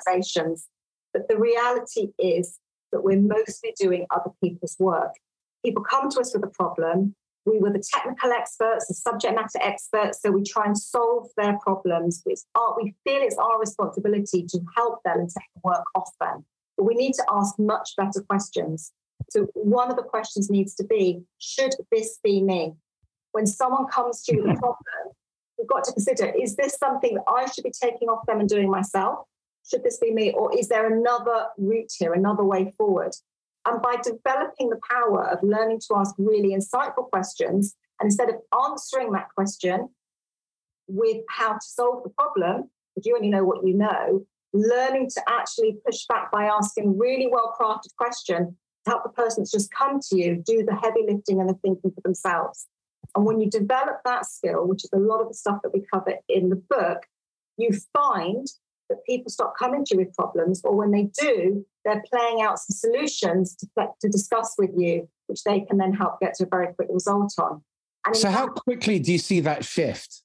organizations. 0.06 0.68
But 1.12 1.28
the 1.28 1.38
reality 1.38 2.08
is 2.18 2.58
that 2.94 3.02
we're 3.02 3.20
mostly 3.20 3.74
doing 3.78 4.06
other 4.10 4.30
people's 4.42 4.76
work. 4.78 5.12
People 5.64 5.82
come 5.82 6.08
to 6.10 6.20
us 6.20 6.32
with 6.32 6.44
a 6.44 6.48
problem. 6.48 7.14
We 7.44 7.58
were 7.58 7.70
the 7.70 7.82
technical 7.92 8.32
experts, 8.32 8.86
the 8.86 8.94
subject 8.94 9.34
matter 9.34 9.58
experts, 9.60 10.22
so 10.22 10.30
we 10.30 10.44
try 10.44 10.64
and 10.64 10.78
solve 10.78 11.28
their 11.36 11.58
problems. 11.58 12.22
It's 12.24 12.46
our, 12.54 12.74
we 12.80 12.94
feel 13.04 13.20
it's 13.20 13.36
our 13.36 13.58
responsibility 13.60 14.44
to 14.44 14.60
help 14.76 15.02
them 15.04 15.18
and 15.18 15.28
take 15.28 15.48
the 15.54 15.60
work 15.64 15.84
off 15.94 16.10
them. 16.20 16.46
But 16.78 16.84
we 16.84 16.94
need 16.94 17.12
to 17.14 17.24
ask 17.30 17.58
much 17.58 17.90
better 17.98 18.22
questions. 18.22 18.92
So, 19.30 19.48
one 19.54 19.90
of 19.90 19.96
the 19.96 20.02
questions 20.02 20.48
needs 20.48 20.74
to 20.76 20.84
be 20.84 21.22
Should 21.38 21.74
this 21.90 22.18
be 22.22 22.42
me? 22.42 22.74
When 23.32 23.46
someone 23.46 23.86
comes 23.88 24.22
to 24.24 24.36
you 24.36 24.44
with 24.44 24.56
a 24.56 24.60
problem, 24.60 25.12
we've 25.58 25.68
got 25.68 25.84
to 25.84 25.92
consider 25.92 26.32
is 26.40 26.56
this 26.56 26.76
something 26.78 27.14
that 27.14 27.24
I 27.28 27.46
should 27.46 27.64
be 27.64 27.72
taking 27.72 28.08
off 28.08 28.24
them 28.26 28.40
and 28.40 28.48
doing 28.48 28.70
myself? 28.70 29.26
Should 29.68 29.82
this 29.82 29.98
be 29.98 30.12
me? 30.12 30.32
Or 30.32 30.56
is 30.56 30.68
there 30.68 30.92
another 30.92 31.46
route 31.58 31.92
here, 31.98 32.12
another 32.12 32.44
way 32.44 32.72
forward? 32.76 33.12
And 33.66 33.80
by 33.80 33.96
developing 34.02 34.68
the 34.68 34.80
power 34.90 35.28
of 35.28 35.42
learning 35.42 35.80
to 35.88 35.96
ask 35.96 36.14
really 36.18 36.54
insightful 36.54 37.08
questions, 37.10 37.74
and 38.00 38.08
instead 38.08 38.28
of 38.28 38.36
answering 38.68 39.12
that 39.12 39.28
question 39.34 39.88
with 40.86 41.22
how 41.30 41.54
to 41.54 41.66
solve 41.66 42.02
the 42.02 42.10
problem, 42.10 42.70
because 42.94 43.06
you 43.06 43.16
only 43.16 43.30
know 43.30 43.44
what 43.44 43.66
you 43.66 43.74
know, 43.74 44.26
learning 44.52 45.08
to 45.10 45.22
actually 45.28 45.78
push 45.84 46.04
back 46.06 46.30
by 46.30 46.44
asking 46.44 46.98
really 46.98 47.26
well 47.30 47.54
crafted 47.58 47.94
question 47.96 48.56
to 48.84 48.90
help 48.90 49.02
the 49.02 49.08
person 49.08 49.42
that's 49.42 49.50
just 49.50 49.72
come 49.72 49.98
to 49.98 50.16
you 50.16 50.36
do 50.46 50.64
the 50.64 50.74
heavy 50.74 51.04
lifting 51.08 51.40
and 51.40 51.48
the 51.48 51.54
thinking 51.54 51.90
for 51.90 52.00
themselves. 52.02 52.66
And 53.14 53.24
when 53.24 53.40
you 53.40 53.48
develop 53.48 54.00
that 54.04 54.26
skill, 54.26 54.66
which 54.66 54.84
is 54.84 54.90
a 54.92 54.98
lot 54.98 55.20
of 55.20 55.28
the 55.28 55.34
stuff 55.34 55.60
that 55.62 55.72
we 55.72 55.82
cover 55.92 56.14
in 56.28 56.50
the 56.50 56.62
book, 56.68 57.06
you 57.56 57.70
find 57.92 58.46
that 58.94 59.04
people 59.06 59.30
stop 59.30 59.54
coming 59.58 59.84
to 59.84 59.94
you 59.94 60.04
with 60.04 60.14
problems, 60.14 60.62
or 60.64 60.76
when 60.76 60.90
they 60.90 61.10
do, 61.20 61.64
they're 61.84 62.02
playing 62.12 62.42
out 62.42 62.58
some 62.58 62.74
solutions 62.74 63.56
to, 63.56 63.66
to 64.00 64.08
discuss 64.08 64.54
with 64.56 64.70
you, 64.76 65.08
which 65.26 65.42
they 65.44 65.60
can 65.60 65.78
then 65.78 65.92
help 65.92 66.20
get 66.20 66.34
to 66.34 66.44
a 66.44 66.48
very 66.48 66.72
quick 66.74 66.88
result 66.90 67.34
on. 67.38 67.62
And 68.06 68.16
so, 68.16 68.30
how 68.30 68.46
quickly 68.48 68.98
do 68.98 69.12
you 69.12 69.18
see 69.18 69.40
that 69.40 69.64
shift? 69.64 70.22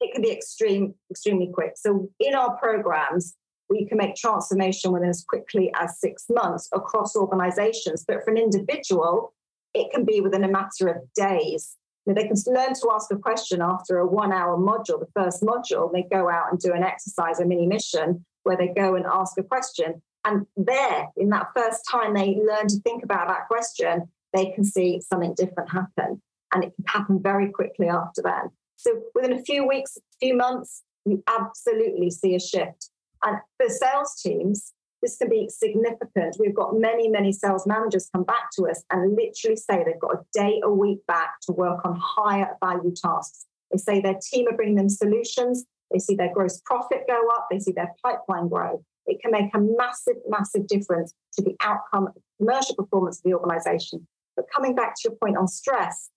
It 0.00 0.12
can 0.12 0.22
be 0.22 0.30
extreme, 0.30 0.94
extremely 1.10 1.50
quick. 1.52 1.72
So, 1.76 2.10
in 2.20 2.34
our 2.34 2.56
programs, 2.56 3.34
we 3.68 3.86
can 3.86 3.98
make 3.98 4.14
transformation 4.14 4.92
within 4.92 5.08
as 5.08 5.24
quickly 5.24 5.72
as 5.74 5.98
six 6.00 6.26
months 6.30 6.68
across 6.72 7.16
organizations. 7.16 8.04
But 8.06 8.24
for 8.24 8.30
an 8.30 8.38
individual, 8.38 9.34
it 9.74 9.90
can 9.92 10.04
be 10.04 10.20
within 10.20 10.44
a 10.44 10.48
matter 10.48 10.88
of 10.88 10.96
days 11.14 11.76
they 12.14 12.26
can 12.26 12.36
learn 12.46 12.74
to 12.74 12.90
ask 12.92 13.10
a 13.12 13.16
question 13.16 13.60
after 13.60 13.98
a 13.98 14.06
one 14.06 14.32
hour 14.32 14.56
module, 14.56 15.00
the 15.00 15.08
first 15.14 15.42
module. 15.42 15.92
They 15.92 16.04
go 16.10 16.30
out 16.30 16.50
and 16.50 16.58
do 16.58 16.72
an 16.72 16.82
exercise, 16.82 17.40
a 17.40 17.44
mini 17.44 17.66
mission, 17.66 18.24
where 18.44 18.56
they 18.56 18.68
go 18.68 18.94
and 18.94 19.04
ask 19.06 19.38
a 19.38 19.42
question. 19.42 20.00
And 20.24 20.46
there, 20.56 21.08
in 21.16 21.30
that 21.30 21.48
first 21.54 21.82
time 21.90 22.14
they 22.14 22.36
learn 22.36 22.68
to 22.68 22.80
think 22.80 23.04
about 23.04 23.28
that 23.28 23.46
question, 23.48 24.08
they 24.32 24.46
can 24.50 24.64
see 24.64 25.00
something 25.00 25.34
different 25.34 25.70
happen. 25.70 26.22
And 26.52 26.64
it 26.64 26.72
can 26.76 26.84
happen 26.86 27.22
very 27.22 27.50
quickly 27.50 27.88
after 27.88 28.22
that. 28.22 28.44
So 28.76 29.02
within 29.14 29.32
a 29.32 29.42
few 29.42 29.66
weeks, 29.66 29.96
a 29.96 30.00
few 30.20 30.36
months, 30.36 30.82
you 31.04 31.22
absolutely 31.28 32.10
see 32.10 32.34
a 32.34 32.40
shift. 32.40 32.90
And 33.22 33.38
for 33.56 33.68
sales 33.68 34.20
teams, 34.22 34.72
this 35.02 35.16
can 35.16 35.28
be 35.28 35.48
significant. 35.48 36.36
We've 36.38 36.54
got 36.54 36.78
many, 36.78 37.08
many 37.08 37.32
sales 37.32 37.66
managers 37.66 38.08
come 38.12 38.24
back 38.24 38.50
to 38.56 38.68
us 38.68 38.82
and 38.90 39.16
literally 39.16 39.56
say 39.56 39.84
they've 39.84 40.00
got 40.00 40.14
a 40.14 40.24
day 40.32 40.60
a 40.62 40.70
week 40.70 41.06
back 41.06 41.40
to 41.42 41.52
work 41.52 41.84
on 41.84 41.98
higher 42.00 42.56
value 42.60 42.92
tasks. 42.94 43.46
They 43.70 43.78
say 43.78 44.00
their 44.00 44.18
team 44.20 44.48
are 44.48 44.56
bringing 44.56 44.76
them 44.76 44.88
solutions. 44.88 45.64
They 45.92 45.98
see 45.98 46.16
their 46.16 46.32
gross 46.32 46.60
profit 46.64 47.04
go 47.06 47.28
up. 47.36 47.46
They 47.50 47.58
see 47.58 47.72
their 47.72 47.94
pipeline 48.02 48.48
grow. 48.48 48.84
It 49.06 49.20
can 49.22 49.30
make 49.30 49.54
a 49.54 49.60
massive, 49.60 50.16
massive 50.28 50.66
difference 50.66 51.14
to 51.34 51.42
the 51.42 51.56
outcome, 51.60 52.08
of 52.08 52.22
commercial 52.38 52.74
performance 52.74 53.18
of 53.18 53.22
the 53.24 53.34
organization. 53.34 54.06
But 54.36 54.46
coming 54.54 54.74
back 54.74 54.94
to 54.96 55.00
your 55.08 55.16
point 55.16 55.36
on 55.36 55.48
stress, 55.48 56.10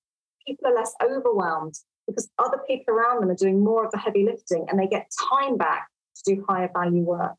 people 0.46 0.68
are 0.68 0.76
less 0.76 0.94
overwhelmed 1.02 1.76
because 2.08 2.30
other 2.38 2.60
people 2.68 2.94
around 2.94 3.22
them 3.22 3.30
are 3.30 3.36
doing 3.36 3.64
more 3.64 3.86
of 3.86 3.92
the 3.92 3.98
heavy 3.98 4.26
lifting 4.26 4.66
and 4.70 4.80
they 4.80 4.88
get 4.88 5.10
time 5.30 5.58
back 5.58 5.88
to 6.16 6.36
do 6.36 6.46
higher 6.48 6.70
value 6.74 7.04
work. 7.04 7.36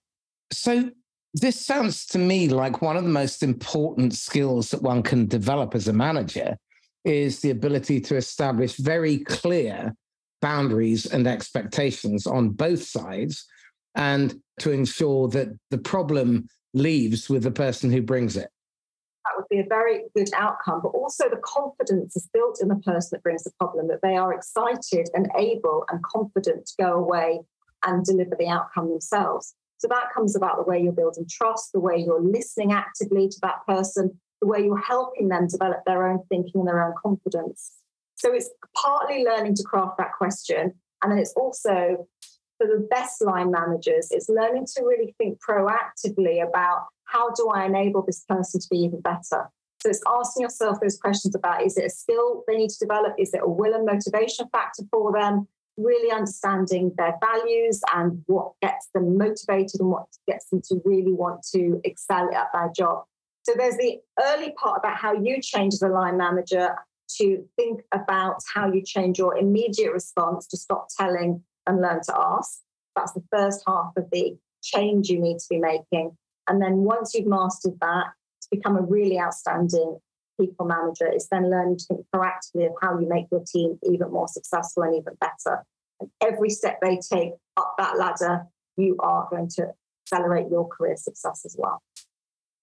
So, 0.52 0.90
this 1.34 1.64
sounds 1.64 2.06
to 2.06 2.18
me 2.18 2.48
like 2.48 2.82
one 2.82 2.96
of 2.96 3.04
the 3.04 3.08
most 3.08 3.42
important 3.42 4.14
skills 4.14 4.70
that 4.70 4.82
one 4.82 5.02
can 5.02 5.26
develop 5.26 5.74
as 5.74 5.88
a 5.88 5.92
manager 5.92 6.56
is 7.04 7.40
the 7.40 7.50
ability 7.50 8.00
to 8.00 8.16
establish 8.16 8.76
very 8.76 9.18
clear 9.18 9.94
boundaries 10.40 11.06
and 11.06 11.26
expectations 11.26 12.26
on 12.26 12.50
both 12.50 12.82
sides 12.82 13.46
and 13.94 14.34
to 14.60 14.70
ensure 14.70 15.28
that 15.28 15.48
the 15.70 15.78
problem 15.78 16.46
leaves 16.74 17.28
with 17.28 17.42
the 17.42 17.50
person 17.50 17.90
who 17.90 18.02
brings 18.02 18.36
it. 18.36 18.50
that 19.24 19.32
would 19.36 19.48
be 19.48 19.60
a 19.60 19.66
very 19.68 20.02
good 20.14 20.30
outcome. 20.34 20.80
But 20.82 20.90
also, 20.90 21.28
the 21.28 21.40
confidence 21.42 22.16
is 22.16 22.28
built 22.32 22.58
in 22.60 22.68
the 22.68 22.76
person 22.76 23.10
that 23.12 23.22
brings 23.22 23.44
the 23.44 23.52
problem 23.58 23.88
that 23.88 24.00
they 24.02 24.16
are 24.16 24.32
excited 24.32 25.08
and 25.14 25.30
able 25.36 25.84
and 25.90 26.02
confident 26.02 26.66
to 26.66 26.74
go 26.78 26.92
away 26.94 27.40
and 27.84 28.04
deliver 28.04 28.36
the 28.38 28.48
outcome 28.48 28.88
themselves. 28.88 29.54
So 29.82 29.88
that 29.88 30.14
comes 30.14 30.36
about 30.36 30.58
the 30.58 30.62
way 30.62 30.80
you're 30.80 30.92
building 30.92 31.26
trust, 31.28 31.72
the 31.72 31.80
way 31.80 31.96
you're 31.96 32.22
listening 32.22 32.70
actively 32.70 33.28
to 33.28 33.36
that 33.42 33.66
person, 33.66 34.16
the 34.40 34.46
way 34.46 34.60
you're 34.60 34.80
helping 34.80 35.26
them 35.26 35.48
develop 35.48 35.80
their 35.84 36.06
own 36.06 36.20
thinking 36.28 36.60
and 36.60 36.68
their 36.68 36.84
own 36.84 36.94
confidence. 37.02 37.72
So 38.14 38.32
it's 38.32 38.48
partly 38.80 39.24
learning 39.24 39.56
to 39.56 39.64
craft 39.64 39.98
that 39.98 40.12
question. 40.16 40.74
And 41.02 41.10
then 41.10 41.18
it's 41.18 41.32
also 41.32 42.06
for 42.58 42.68
the 42.68 42.86
best 42.92 43.24
line 43.24 43.50
managers, 43.50 44.12
it's 44.12 44.28
learning 44.28 44.66
to 44.76 44.84
really 44.84 45.16
think 45.18 45.40
proactively 45.42 46.46
about 46.46 46.86
how 47.06 47.30
do 47.32 47.48
I 47.48 47.64
enable 47.66 48.04
this 48.06 48.24
person 48.28 48.60
to 48.60 48.66
be 48.70 48.78
even 48.78 49.00
better? 49.00 49.50
So 49.82 49.88
it's 49.88 50.00
asking 50.06 50.42
yourself 50.42 50.78
those 50.80 50.96
questions 50.96 51.34
about 51.34 51.66
is 51.66 51.76
it 51.76 51.86
a 51.86 51.90
skill 51.90 52.44
they 52.46 52.56
need 52.56 52.70
to 52.70 52.78
develop? 52.78 53.14
Is 53.18 53.34
it 53.34 53.40
a 53.42 53.48
will 53.48 53.74
and 53.74 53.84
motivation 53.84 54.46
factor 54.52 54.84
for 54.92 55.10
them? 55.10 55.48
Really 55.76 56.12
understanding 56.12 56.92
their 56.96 57.14
values 57.20 57.80
and 57.94 58.22
what 58.26 58.52
gets 58.60 58.88
them 58.94 59.16
motivated 59.16 59.80
and 59.80 59.90
what 59.90 60.06
gets 60.26 60.48
them 60.50 60.60
to 60.68 60.80
really 60.84 61.12
want 61.12 61.46
to 61.54 61.80
excel 61.84 62.32
at 62.34 62.48
their 62.52 62.70
job. 62.76 63.04
So 63.44 63.54
there's 63.56 63.76
the 63.76 63.98
early 64.22 64.52
part 64.52 64.78
about 64.78 64.96
how 64.96 65.14
you 65.14 65.40
change 65.40 65.74
as 65.74 65.82
a 65.82 65.88
line 65.88 66.16
manager 66.16 66.76
to 67.18 67.44
think 67.56 67.82
about 67.92 68.36
how 68.54 68.72
you 68.72 68.82
change 68.82 69.18
your 69.18 69.36
immediate 69.36 69.92
response 69.92 70.46
to 70.48 70.56
stop 70.56 70.88
telling 70.96 71.42
and 71.66 71.80
learn 71.80 72.00
to 72.04 72.14
ask. 72.16 72.60
That's 72.94 73.12
the 73.12 73.24
first 73.32 73.62
half 73.66 73.92
of 73.96 74.08
the 74.12 74.36
change 74.62 75.08
you 75.08 75.20
need 75.20 75.38
to 75.38 75.46
be 75.50 75.58
making. 75.58 76.16
And 76.48 76.60
then 76.60 76.78
once 76.78 77.14
you've 77.14 77.26
mastered 77.26 77.78
that, 77.80 78.06
to 78.42 78.48
become 78.50 78.76
a 78.76 78.82
really 78.82 79.18
outstanding 79.20 79.98
people 80.40 80.66
manager 80.66 81.10
is 81.12 81.28
then 81.30 81.50
learning 81.50 81.78
to 81.78 81.84
think 81.86 82.06
proactively 82.14 82.66
of 82.66 82.72
how 82.80 82.98
you 82.98 83.08
make 83.08 83.26
your 83.30 83.44
team 83.46 83.78
even 83.84 84.10
more 84.10 84.28
successful 84.28 84.82
and 84.82 84.96
even 84.96 85.14
better. 85.20 85.64
And 86.00 86.10
every 86.20 86.50
step 86.50 86.78
they 86.80 86.98
take 86.98 87.32
up 87.56 87.74
that 87.78 87.98
ladder, 87.98 88.46
you 88.76 88.96
are 89.00 89.28
going 89.30 89.48
to 89.56 89.68
accelerate 90.06 90.46
your 90.50 90.68
career 90.68 90.96
success 90.96 91.42
as 91.44 91.56
well. 91.58 91.82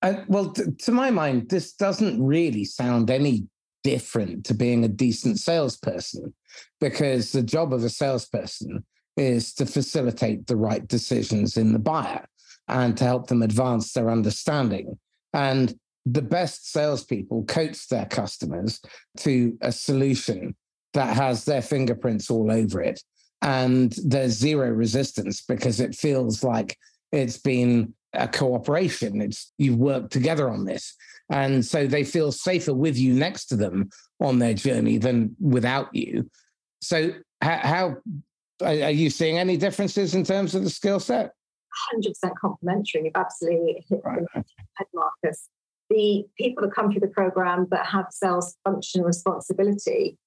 Uh, 0.01 0.23
well, 0.27 0.51
t- 0.51 0.63
to 0.79 0.91
my 0.91 1.09
mind, 1.09 1.49
this 1.49 1.73
doesn't 1.73 2.23
really 2.23 2.63
sound 2.63 3.09
any 3.09 3.47
different 3.83 4.45
to 4.45 4.53
being 4.53 4.83
a 4.83 4.89
decent 4.89 5.39
salesperson 5.39 6.33
because 6.79 7.31
the 7.31 7.43
job 7.43 7.73
of 7.73 7.83
a 7.83 7.89
salesperson 7.89 8.83
is 9.17 9.53
to 9.53 9.65
facilitate 9.65 10.47
the 10.47 10.55
right 10.55 10.87
decisions 10.87 11.57
in 11.57 11.73
the 11.73 11.79
buyer 11.79 12.25
and 12.67 12.97
to 12.97 13.03
help 13.03 13.27
them 13.27 13.41
advance 13.41 13.93
their 13.93 14.09
understanding. 14.09 14.97
And 15.33 15.77
the 16.05 16.21
best 16.21 16.71
salespeople 16.71 17.43
coach 17.45 17.87
their 17.87 18.05
customers 18.05 18.79
to 19.17 19.57
a 19.61 19.71
solution 19.71 20.55
that 20.93 21.15
has 21.15 21.45
their 21.45 21.61
fingerprints 21.61 22.29
all 22.29 22.51
over 22.51 22.81
it. 22.81 23.01
And 23.41 23.95
there's 24.03 24.33
zero 24.33 24.69
resistance 24.69 25.41
because 25.41 25.79
it 25.79 25.95
feels 25.95 26.43
like 26.43 26.77
it's 27.11 27.37
been 27.37 27.93
a 28.13 28.27
cooperation. 28.27 29.21
It's 29.21 29.53
you've 29.57 29.77
worked 29.77 30.11
together 30.11 30.49
on 30.49 30.65
this. 30.65 30.95
And 31.29 31.63
so 31.63 31.85
they 31.85 32.03
feel 32.03 32.31
safer 32.31 32.73
with 32.73 32.97
you 32.97 33.13
next 33.13 33.45
to 33.47 33.55
them 33.55 33.89
on 34.19 34.39
their 34.39 34.53
journey 34.53 34.97
than 34.97 35.35
without 35.39 35.93
you. 35.93 36.29
So 36.81 37.13
how, 37.41 37.57
how 37.59 37.97
are 38.61 38.91
you 38.91 39.09
seeing 39.09 39.37
any 39.37 39.57
differences 39.57 40.15
in 40.15 40.23
terms 40.23 40.55
of 40.55 40.63
the 40.63 40.69
skill 40.69 40.99
set? 40.99 41.33
100% 41.95 42.13
complementary. 42.41 43.03
You've 43.05 43.13
absolutely 43.15 43.85
hit 43.87 44.01
right. 44.03 44.21
the 44.33 44.43
head 44.75 44.87
Marcus. 44.93 45.49
The 45.89 46.25
people 46.37 46.63
that 46.63 46.73
come 46.73 46.91
through 46.91 47.01
the 47.01 47.07
program 47.07 47.67
that 47.71 47.85
have 47.87 48.07
sales 48.11 48.55
function 48.63 49.03
responsibility 49.03 50.17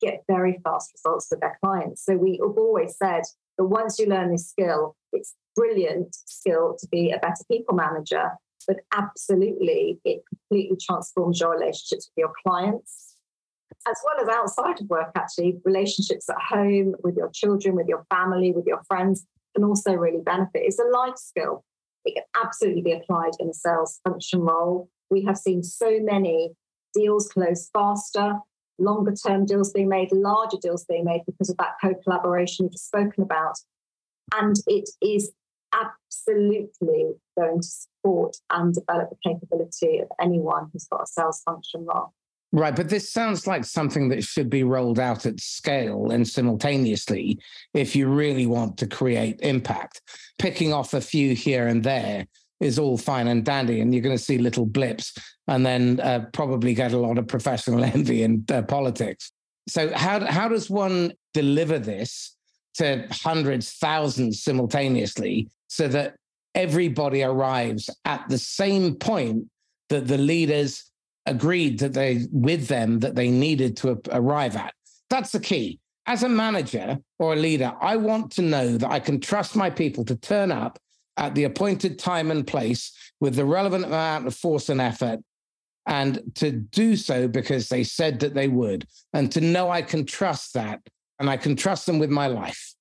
get 0.00 0.24
very 0.28 0.60
fast 0.64 0.92
results 0.94 1.28
with 1.30 1.40
their 1.40 1.58
clients. 1.62 2.04
So 2.04 2.16
we 2.16 2.40
have 2.42 2.56
always 2.56 2.96
said 2.98 3.22
that 3.56 3.64
once 3.64 3.98
you 3.98 4.06
learn 4.06 4.32
this 4.32 4.48
skill, 4.48 4.96
it's 5.12 5.34
brilliant 5.54 6.14
skill 6.26 6.76
to 6.78 6.88
be 6.88 7.12
a 7.12 7.18
better 7.18 7.44
people 7.50 7.74
manager, 7.74 8.30
but 8.66 8.76
absolutely 8.92 9.98
it 10.04 10.22
completely 10.28 10.76
transforms 10.80 11.40
your 11.40 11.52
relationships 11.52 12.10
with 12.14 12.22
your 12.22 12.32
clients 12.46 13.16
as 13.88 14.00
well 14.04 14.22
as 14.22 14.28
outside 14.28 14.80
of 14.80 14.88
work, 14.88 15.10
actually, 15.14 15.58
relationships 15.64 16.28
at 16.28 16.36
home 16.40 16.94
with 17.02 17.16
your 17.16 17.30
children, 17.32 17.76
with 17.76 17.86
your 17.86 18.04
family, 18.10 18.52
with 18.52 18.66
your 18.66 18.82
friends 18.88 19.26
can 19.54 19.64
also 19.64 19.92
really 19.92 20.20
benefit. 20.24 20.62
It's 20.64 20.78
a 20.78 20.84
life 20.84 21.16
skill. 21.16 21.64
It 22.04 22.14
can 22.14 22.24
absolutely 22.42 22.82
be 22.82 22.92
applied 22.92 23.32
in 23.40 23.48
a 23.48 23.54
sales 23.54 24.00
function 24.06 24.40
role. 24.40 24.88
We 25.10 25.24
have 25.24 25.36
seen 25.36 25.62
so 25.62 25.98
many 26.00 26.52
deals 26.94 27.28
close 27.28 27.68
faster, 27.72 28.34
longer 28.78 29.14
term 29.14 29.46
deals 29.46 29.72
being 29.72 29.88
made, 29.88 30.12
larger 30.12 30.56
deals 30.60 30.84
being 30.84 31.04
made 31.04 31.22
because 31.26 31.50
of 31.50 31.56
that 31.58 31.74
co 31.82 31.94
collaboration 31.94 32.66
we've 32.66 32.78
spoken 32.78 33.22
about. 33.22 33.56
And 34.34 34.56
it 34.66 34.88
is 35.00 35.32
absolutely 35.72 37.12
going 37.38 37.60
to 37.60 37.68
support 37.68 38.36
and 38.50 38.74
develop 38.74 39.10
the 39.10 39.30
capability 39.30 39.98
of 39.98 40.08
anyone 40.20 40.68
who's 40.72 40.86
got 40.86 41.02
a 41.02 41.06
sales 41.06 41.42
function 41.44 41.84
role. 41.86 42.12
Right, 42.52 42.74
but 42.74 42.88
this 42.88 43.10
sounds 43.10 43.46
like 43.46 43.64
something 43.64 44.08
that 44.08 44.24
should 44.24 44.48
be 44.48 44.62
rolled 44.62 44.98
out 44.98 45.26
at 45.26 45.40
scale 45.40 46.10
and 46.10 46.26
simultaneously 46.26 47.38
if 47.74 47.96
you 47.96 48.08
really 48.08 48.46
want 48.46 48.78
to 48.78 48.86
create 48.86 49.40
impact. 49.42 50.00
Picking 50.38 50.72
off 50.72 50.94
a 50.94 51.00
few 51.00 51.34
here 51.34 51.66
and 51.66 51.82
there 51.82 52.26
is 52.60 52.78
all 52.78 52.96
fine 52.96 53.28
and 53.28 53.44
dandy, 53.44 53.80
and 53.80 53.94
you're 53.94 54.02
going 54.02 54.16
to 54.16 54.22
see 54.22 54.38
little 54.38 54.66
blips 54.66 55.12
and 55.48 55.64
then 55.64 56.00
uh, 56.00 56.26
probably 56.32 56.74
get 56.74 56.92
a 56.92 56.98
lot 56.98 57.18
of 57.18 57.28
professional 57.28 57.84
envy 57.96 58.22
in 58.22 58.44
uh, 58.50 58.62
politics. 58.62 59.32
So, 59.68 59.92
how, 59.94 60.24
how 60.24 60.48
does 60.48 60.70
one 60.70 61.12
deliver 61.34 61.78
this 61.78 62.36
to 62.76 63.06
hundreds, 63.10 63.72
thousands 63.72 64.42
simultaneously 64.42 65.48
so 65.68 65.88
that 65.88 66.14
everybody 66.54 67.22
arrives 67.22 67.90
at 68.04 68.28
the 68.28 68.38
same 68.38 68.94
point 68.94 69.44
that 69.88 70.06
the 70.06 70.18
leaders 70.18 70.90
agreed 71.26 71.78
that 71.80 71.92
they 71.92 72.26
with 72.30 72.68
them 72.68 73.00
that 73.00 73.14
they 73.14 73.30
needed 73.30 73.76
to 73.78 74.00
arrive 74.12 74.56
at. 74.56 74.72
That's 75.10 75.32
the 75.32 75.40
key. 75.40 75.80
As 76.06 76.22
a 76.22 76.28
manager 76.28 76.98
or 77.18 77.32
a 77.32 77.36
leader, 77.36 77.72
I 77.80 77.96
want 77.96 78.30
to 78.32 78.42
know 78.42 78.76
that 78.78 78.90
I 78.90 79.00
can 79.00 79.20
trust 79.20 79.56
my 79.56 79.70
people 79.70 80.04
to 80.04 80.16
turn 80.16 80.52
up 80.52 80.78
at 81.16 81.34
the 81.34 81.44
appointed 81.44 81.98
time 81.98 82.30
and 82.30 82.46
place 82.46 82.92
with 83.20 83.34
the 83.34 83.44
relevant 83.44 83.84
amount 83.84 84.26
of 84.26 84.34
force 84.34 84.68
and 84.68 84.80
effort 84.80 85.20
and 85.86 86.20
to 86.34 86.50
do 86.50 86.96
so 86.96 87.28
because 87.28 87.68
they 87.68 87.84
said 87.84 88.20
that 88.20 88.34
they 88.34 88.48
would 88.48 88.86
and 89.12 89.30
to 89.32 89.40
know 89.40 89.70
I 89.70 89.82
can 89.82 90.04
trust 90.04 90.54
that 90.54 90.80
and 91.18 91.30
I 91.30 91.36
can 91.36 91.56
trust 91.56 91.86
them 91.86 91.98
with 91.98 92.10
my 92.10 92.26
life. 92.26 92.74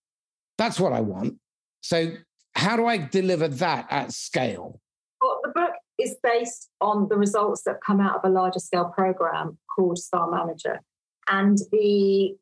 That's 0.57 0.79
what 0.79 0.93
I 0.93 1.01
want. 1.01 1.35
So 1.81 2.13
how 2.55 2.75
do 2.75 2.85
I 2.85 2.97
deliver 2.97 3.47
that 3.47 3.87
at 3.89 4.11
scale? 4.11 4.79
Well, 5.21 5.39
the 5.43 5.51
book 5.51 5.73
is 5.99 6.15
based 6.23 6.69
on 6.81 7.07
the 7.09 7.17
results 7.17 7.63
that 7.63 7.79
come 7.85 8.01
out 8.01 8.15
of 8.15 8.21
a 8.25 8.29
larger 8.29 8.59
scale 8.59 8.91
program 8.93 9.57
called 9.73 9.97
Star 9.97 10.29
Manager. 10.29 10.81
And 11.29 11.57
the 11.71 12.35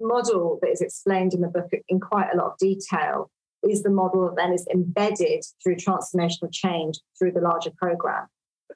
model 0.00 0.58
that 0.62 0.70
is 0.70 0.80
explained 0.80 1.34
in 1.34 1.40
the 1.40 1.48
book 1.48 1.70
in 1.88 2.00
quite 2.00 2.28
a 2.32 2.36
lot 2.36 2.52
of 2.52 2.58
detail 2.58 3.30
is 3.68 3.82
the 3.82 3.90
model 3.90 4.26
that 4.26 4.36
then 4.36 4.52
is 4.52 4.66
embedded 4.72 5.44
through 5.62 5.76
transformational 5.76 6.52
change 6.52 6.98
through 7.18 7.32
the 7.32 7.40
larger 7.40 7.70
program. 7.76 8.26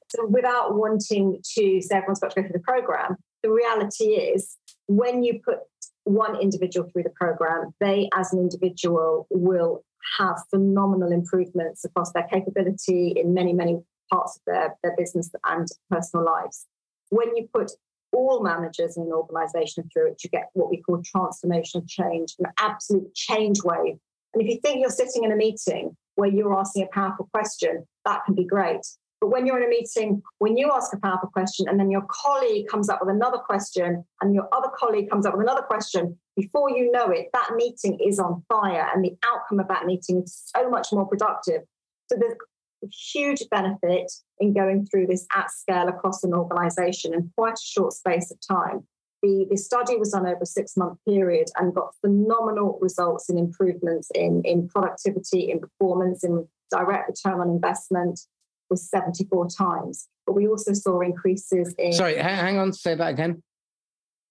So, 0.09 0.27
without 0.27 0.75
wanting 0.75 1.41
to 1.57 1.81
say 1.81 1.97
everyone's 1.97 2.21
got 2.21 2.31
to 2.31 2.43
go 2.43 2.49
through 2.49 2.59
the 2.59 2.65
program, 2.65 3.17
the 3.43 3.51
reality 3.51 4.15
is 4.15 4.57
when 4.87 5.23
you 5.23 5.41
put 5.45 5.59
one 6.05 6.37
individual 6.41 6.89
through 6.91 7.05
the 7.05 7.11
program, 7.11 7.75
they 7.81 8.09
as 8.17 8.33
an 8.33 8.41
individual 8.41 9.27
will 9.31 9.85
have 10.19 10.37
phenomenal 10.51 11.13
improvements 11.13 11.85
across 11.85 12.13
their 12.13 12.25
capability 12.25 13.15
in 13.17 13.35
many, 13.35 13.53
many 13.53 13.81
parts 14.13 14.37
of 14.37 14.43
their, 14.47 14.77
their 14.83 14.97
business 14.97 15.31
and 15.47 15.69
personal 15.91 16.25
lives. 16.25 16.67
When 17.11 17.35
you 17.37 17.49
put 17.55 17.73
all 18.13 18.43
managers 18.43 18.97
in 18.97 19.05
an 19.05 19.13
organization 19.13 19.89
through 19.93 20.13
it, 20.13 20.23
you 20.23 20.31
get 20.31 20.51
what 20.53 20.71
we 20.71 20.83
call 20.83 21.03
transformational 21.03 21.89
change, 21.89 22.35
an 22.39 22.47
absolute 22.59 23.15
change 23.15 23.63
wave. 23.65 23.99
And 24.35 24.43
if 24.43 24.49
you 24.49 24.61
think 24.61 24.81
you're 24.81 24.91
sitting 24.91 25.25
in 25.25 25.33
a 25.33 25.37
meeting 25.37 25.97
where 26.15 26.31
you're 26.31 26.59
asking 26.59 26.85
a 26.85 26.95
powerful 26.95 27.29
question, 27.33 27.87
that 28.05 28.25
can 28.25 28.35
be 28.35 28.45
great. 28.45 28.81
But 29.21 29.29
when 29.29 29.47
you're 29.47 29.59
in 29.59 29.65
a 29.65 29.69
meeting, 29.69 30.21
when 30.39 30.57
you 30.57 30.73
ask 30.73 30.93
a 30.93 30.99
powerful 30.99 31.29
question 31.29 31.69
and 31.69 31.79
then 31.79 31.93
your 31.93 32.05
colleague 32.11 32.67
comes 32.67 32.89
up 32.89 32.99
with 33.01 33.15
another 33.15 33.39
question 33.39 34.05
and 34.21 34.35
your 34.35 34.49
other 34.53 34.69
colleague 34.77 35.09
comes 35.11 35.27
up 35.27 35.35
with 35.35 35.43
another 35.43 35.63
question, 35.63 36.19
before 36.35 36.71
you 36.71 36.91
know 36.91 37.09
it, 37.11 37.29
that 37.33 37.51
meeting 37.55 37.99
is 38.05 38.19
on 38.19 38.43
fire 38.49 38.89
and 38.93 39.05
the 39.05 39.17
outcome 39.25 39.61
of 39.61 39.69
that 39.69 39.87
meeting 39.87 40.23
is 40.25 40.51
so 40.57 40.69
much 40.69 40.89
more 40.91 41.07
productive. 41.07 41.63
So 42.11 42.19
there's 42.19 42.35
a 42.83 42.89
huge 42.89 43.45
benefit 43.49 44.11
in 44.41 44.55
going 44.55 44.87
through 44.87 45.07
this 45.07 45.25
at 45.33 45.53
scale 45.53 45.87
across 45.87 46.25
an 46.25 46.35
organization 46.35 47.15
in 47.15 47.31
quite 47.37 47.55
a 47.55 47.65
short 47.65 47.93
space 47.93 48.33
of 48.33 48.39
time. 48.41 48.85
The, 49.23 49.47
the 49.49 49.57
study 49.57 49.97
was 49.97 50.11
done 50.11 50.27
over 50.27 50.41
a 50.43 50.47
six 50.47 50.77
month 50.77 50.99
period 51.09 51.49
and 51.57 51.75
got 51.75 51.95
phenomenal 52.01 52.79
results 52.81 53.31
in 53.31 53.39
improvements 53.39 54.11
in, 54.15 54.43
in 54.45 54.69
productivity, 54.69 55.51
in 55.51 55.61
performance, 55.61 56.25
in 56.25 56.49
direct 56.71 57.09
return 57.09 57.41
on 57.41 57.49
investment. 57.49 58.21
was 58.69 58.89
74 58.91 59.49
times. 59.49 60.09
But 60.27 60.33
we 60.35 60.49
also 60.49 60.73
saw 60.73 61.01
increases 61.01 61.75
in. 61.79 61.93
Sorry, 61.93 62.17
hang 62.17 62.59
on, 62.59 62.73
say 62.73 62.95
that 62.97 63.11
again. 63.11 63.43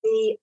The, 0.04 0.36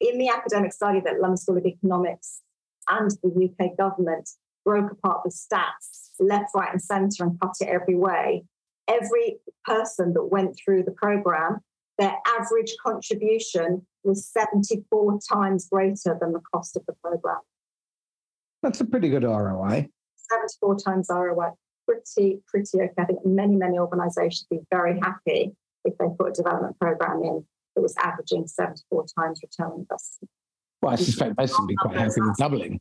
in 0.00 0.18
the 0.18 0.28
academic 0.28 0.72
study 0.72 1.00
that 1.00 1.20
London 1.20 1.36
School 1.38 1.56
of 1.56 1.64
Economics 1.64 2.40
and 2.88 3.10
the 3.22 3.50
UK 3.50 3.76
government 3.76 4.28
broke 4.64 4.90
apart 4.90 5.22
the 5.24 5.30
stats 5.30 6.10
left, 6.18 6.50
right, 6.54 6.72
and 6.72 6.82
centre 6.82 7.24
and 7.24 7.40
cut 7.40 7.52
it 7.60 7.68
every 7.68 7.94
way, 7.94 8.44
every 8.88 9.38
person 9.64 10.12
that 10.14 10.24
went 10.24 10.56
through 10.62 10.82
the 10.82 10.90
programme, 10.90 11.60
their 11.98 12.14
average 12.38 12.74
contribution 12.84 13.86
was 14.04 14.26
74 14.28 15.18
times 15.32 15.68
greater 15.70 16.16
than 16.20 16.32
the 16.32 16.40
cost 16.52 16.76
of 16.76 16.84
the 16.86 16.94
programme. 17.02 17.40
That's 18.62 18.80
a 18.80 18.84
pretty 18.84 19.08
good 19.08 19.24
ROI. 19.24 19.88
74 20.16 20.76
times 20.78 21.06
ROI. 21.10 21.50
Pretty, 21.86 22.40
pretty 22.48 22.80
okay. 22.80 22.90
I 22.98 23.04
think 23.04 23.24
many, 23.24 23.56
many 23.56 23.78
organisations 23.78 24.46
would 24.50 24.60
be 24.60 24.66
very 24.70 24.98
happy 24.98 25.54
if 25.84 25.96
they 25.98 26.06
put 26.18 26.30
a 26.30 26.32
development 26.32 26.78
programme 26.80 27.22
in 27.22 27.44
that 27.74 27.82
was 27.82 27.94
averaging 27.98 28.46
74 28.46 29.06
times 29.18 29.40
return 29.42 29.72
on 29.72 29.80
investment. 29.80 30.30
Well, 30.82 30.92
I 30.92 30.96
suspect 30.96 31.36
most 31.38 31.58
would 31.58 31.68
be 31.68 31.76
quite 31.76 31.96
happy 31.96 32.20
with 32.20 32.36
doubling. 32.36 32.80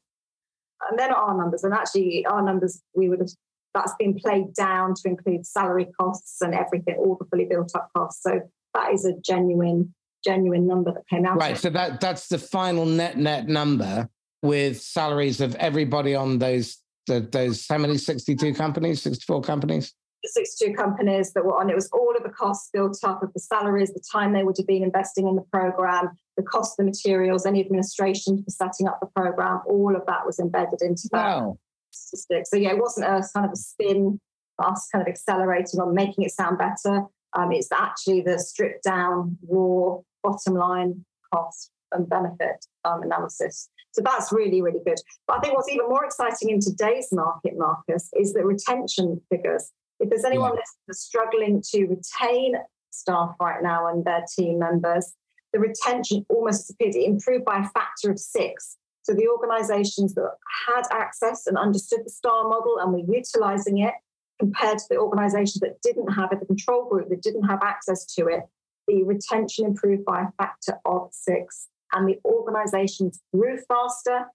And 0.89 0.99
they're 0.99 1.09
not 1.09 1.17
our 1.17 1.37
numbers. 1.37 1.63
And 1.63 1.73
actually, 1.73 2.25
our 2.25 2.41
numbers, 2.41 2.81
we 2.95 3.09
would 3.09 3.19
have, 3.19 3.29
that's 3.73 3.93
been 3.99 4.15
played 4.15 4.53
down 4.53 4.93
to 4.95 5.09
include 5.09 5.45
salary 5.45 5.87
costs 5.99 6.41
and 6.41 6.53
everything, 6.53 6.95
all 6.97 7.17
the 7.19 7.25
fully 7.25 7.45
built 7.45 7.71
up 7.75 7.89
costs. 7.95 8.23
So 8.23 8.41
that 8.75 8.93
is 8.93 9.05
a 9.05 9.13
genuine, 9.25 9.93
genuine 10.23 10.67
number 10.67 10.93
that 10.93 11.07
came 11.09 11.25
out. 11.25 11.37
Right. 11.37 11.57
So 11.57 11.69
that 11.71 11.99
that's 11.99 12.27
the 12.27 12.37
final 12.37 12.85
net 12.85 13.17
net 13.17 13.47
number 13.47 14.09
with 14.43 14.81
salaries 14.81 15.41
of 15.41 15.55
everybody 15.55 16.13
on 16.13 16.37
those 16.37 16.77
the, 17.07 17.19
those 17.19 17.65
how 17.67 17.77
many 17.77 17.97
62 17.97 18.53
companies 18.53 19.01
64 19.01 19.41
companies 19.41 19.93
62 20.23 20.73
companies 20.73 21.33
that 21.33 21.45
were 21.45 21.59
on 21.59 21.69
it 21.69 21.75
was 21.75 21.89
all 21.93 22.15
of 22.17 22.23
the 22.23 22.29
costs 22.29 22.69
built 22.73 22.97
up 23.03 23.21
of 23.21 23.31
the 23.33 23.39
salaries 23.39 23.93
the 23.93 24.03
time 24.11 24.33
they 24.33 24.43
would 24.43 24.55
have 24.57 24.65
been 24.65 24.83
investing 24.83 25.27
in 25.27 25.35
the 25.35 25.43
program 25.53 26.09
the 26.35 26.43
cost 26.43 26.79
of 26.79 26.85
the 26.85 26.89
materials 26.89 27.45
any 27.45 27.59
administration 27.59 28.43
for 28.43 28.49
setting 28.49 28.87
up 28.87 28.99
the 28.99 29.07
program 29.15 29.61
all 29.67 29.95
of 29.95 30.03
that 30.07 30.25
was 30.25 30.39
embedded 30.39 30.81
into 30.81 31.07
that 31.11 31.37
wow. 31.37 31.57
statistic 31.91 32.45
so 32.47 32.57
yeah 32.57 32.71
it 32.71 32.79
wasn't 32.79 33.05
a 33.05 33.27
kind 33.33 33.45
of 33.45 33.51
a 33.51 33.55
spin 33.55 34.19
us 34.59 34.87
kind 34.91 35.01
of 35.01 35.07
accelerating 35.07 35.79
on 35.79 35.93
making 35.93 36.23
it 36.23 36.31
sound 36.31 36.57
better 36.57 37.03
um, 37.35 37.51
it's 37.51 37.71
actually 37.71 38.21
the 38.21 38.39
stripped 38.39 38.83
down 38.83 39.37
raw 39.47 39.97
bottom 40.23 40.55
line 40.55 41.05
cost 41.33 41.71
and 41.91 42.09
benefit 42.09 42.65
um, 42.83 43.03
analysis 43.03 43.69
so 43.95 44.01
that's 44.03 44.33
really, 44.33 44.61
really 44.61 44.81
good. 44.85 44.97
But 45.25 45.37
I 45.37 45.39
think 45.39 45.55
what's 45.55 45.69
even 45.69 45.87
more 45.87 46.03
exciting 46.03 46.49
in 46.49 46.59
today's 46.59 47.07
market, 47.13 47.53
Marcus, 47.55 48.09
is 48.13 48.33
the 48.33 48.43
retention 48.43 49.21
figures. 49.31 49.71
If 50.01 50.09
there's 50.09 50.25
anyone 50.25 50.51
yeah. 50.53 50.61
that's 50.85 50.99
struggling 50.99 51.63
to 51.71 51.85
retain 51.85 52.55
staff 52.91 53.35
right 53.39 53.63
now 53.63 53.87
and 53.87 54.03
their 54.03 54.25
team 54.37 54.59
members, 54.59 55.13
the 55.53 55.59
retention 55.59 56.25
almost 56.27 56.73
improved 56.77 57.45
by 57.45 57.59
a 57.59 57.69
factor 57.69 58.11
of 58.11 58.19
six. 58.19 58.75
So 59.03 59.13
the 59.13 59.29
organizations 59.29 60.13
that 60.15 60.31
had 60.67 60.83
access 60.91 61.47
and 61.47 61.57
understood 61.57 62.01
the 62.03 62.09
STAR 62.09 62.49
model 62.49 62.79
and 62.81 62.91
were 62.91 63.15
utilizing 63.15 63.77
it 63.77 63.93
compared 64.39 64.77
to 64.77 64.85
the 64.89 64.97
organizations 64.97 65.59
that 65.61 65.81
didn't 65.81 66.11
have 66.11 66.31
it, 66.31 66.39
the 66.39 66.45
control 66.45 66.87
group 66.89 67.09
that 67.09 67.21
didn't 67.21 67.43
have 67.43 67.59
access 67.63 68.05
to 68.05 68.27
it, 68.27 68.41
the 68.87 69.03
retention 69.03 69.65
improved 69.65 70.05
by 70.05 70.23
a 70.23 70.31
factor 70.37 70.77
of 70.85 71.09
six 71.11 71.67
and 71.93 72.07
the 72.07 72.19
organizations 72.25 73.21
grew 73.33 73.57
faster 73.67 74.25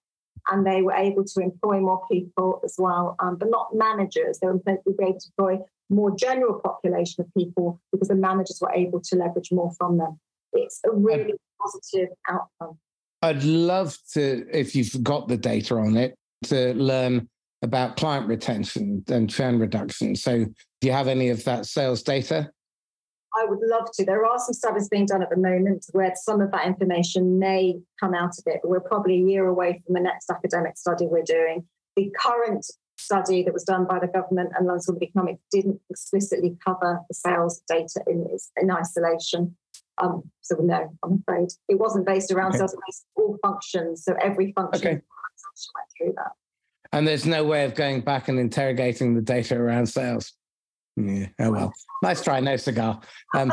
and 0.51 0.67
they 0.67 0.83
were 0.83 0.95
able 0.95 1.25
to 1.25 1.41
employ 1.41 1.81
more 1.81 2.03
people 2.11 2.61
as 2.65 2.77
well, 2.79 3.15
um, 3.21 3.37
but 3.37 3.51
not 3.51 3.75
managers. 3.75 4.39
They 4.41 4.47
were 4.47 4.61
able 4.67 4.83
to 4.87 5.29
employ 5.39 5.59
more 5.91 6.17
general 6.17 6.61
population 6.61 7.25
of 7.25 7.35
people 7.35 7.81
because 7.93 8.09
the 8.09 8.15
managers 8.15 8.59
were 8.61 8.73
able 8.73 9.01
to 9.01 9.17
leverage 9.17 9.53
more 9.53 9.73
from 9.77 9.99
them. 9.99 10.19
It's 10.53 10.81
a 10.85 10.91
really 10.93 11.35
positive 11.61 12.09
outcome. 12.29 12.79
I'd 13.23 13.45
love 13.45 13.97
to, 14.15 14.47
if 14.51 14.75
you've 14.75 15.03
got 15.03 15.29
the 15.29 15.37
data 15.37 15.75
on 15.75 15.97
it, 15.97 16.15
to 16.45 16.73
learn 16.75 17.29
about 17.63 17.97
client 17.97 18.27
retention 18.27 19.05
and 19.09 19.29
churn 19.29 19.59
reduction. 19.59 20.17
So, 20.17 20.45
do 20.45 20.87
you 20.87 20.93
have 20.93 21.09
any 21.09 21.29
of 21.29 21.45
that 21.45 21.67
sales 21.67 22.03
data? 22.03 22.51
I 23.37 23.45
would 23.45 23.61
love 23.63 23.89
to. 23.95 24.05
There 24.05 24.25
are 24.25 24.39
some 24.39 24.55
studies 24.55 24.89
being 24.89 25.07
done 25.07 25.23
at 25.23 25.31
the 25.31 25.37
moment 25.37 25.87
where 25.93 26.13
some 26.17 26.41
of 26.41 26.51
that 26.51 26.67
information 26.67 27.39
may 27.39 27.77
come 27.99 28.15
out 28.15 28.39
of 28.39 28.45
it, 28.47 28.61
but 28.63 28.71
we're 28.71 28.81
probably 28.81 29.15
a 29.15 29.25
year 29.25 29.47
away 29.47 29.83
from 29.85 29.95
the 29.95 30.01
next 30.01 30.31
academic 30.31 30.77
study 30.77 31.07
we're 31.07 31.23
doing. 31.23 31.65
The 31.97 32.13
current 32.19 32.67
study 32.99 33.43
that 33.45 33.53
was 33.53 33.65
done 33.65 33.87
by 33.87 33.99
the 33.99 34.09
government 34.09 34.51
and 34.57 34.67
London 34.67 34.83
School 34.83 34.97
of 34.97 35.03
Economics 35.03 35.43
didn't 35.51 35.81
explicitly 35.91 36.57
cover 36.65 37.01
the 37.09 37.15
sales 37.15 37.63
data 37.69 38.01
in, 38.07 38.27
in 38.61 38.71
isolation. 38.71 39.57
Um, 39.99 40.31
so 40.41 40.57
no, 40.61 40.97
I'm 41.03 41.23
afraid 41.27 41.49
it 41.69 41.79
wasn't 41.79 42.07
based 42.07 42.33
around 42.33 42.51
okay. 42.51 42.59
sales, 42.59 42.77
based 42.87 43.07
all 43.17 43.39
functions. 43.43 44.05
So 44.05 44.15
every 44.21 44.53
function 44.53 44.81
okay. 44.81 44.91
went 44.93 45.89
through 45.97 46.15
that. 46.17 46.33
And 46.93 47.07
there's 47.07 47.27
no 47.27 47.45
way 47.45 47.65
of 47.65 47.75
going 47.75 48.01
back 48.01 48.29
and 48.29 48.39
interrogating 48.39 49.15
the 49.15 49.23
data 49.23 49.57
around 49.57 49.87
sales. 49.87 50.33
Yeah. 50.97 51.27
Oh 51.39 51.53
well. 51.53 51.73
Nice 52.03 52.23
try. 52.23 52.41
No 52.41 52.57
cigar. 52.57 53.01
Um, 53.35 53.53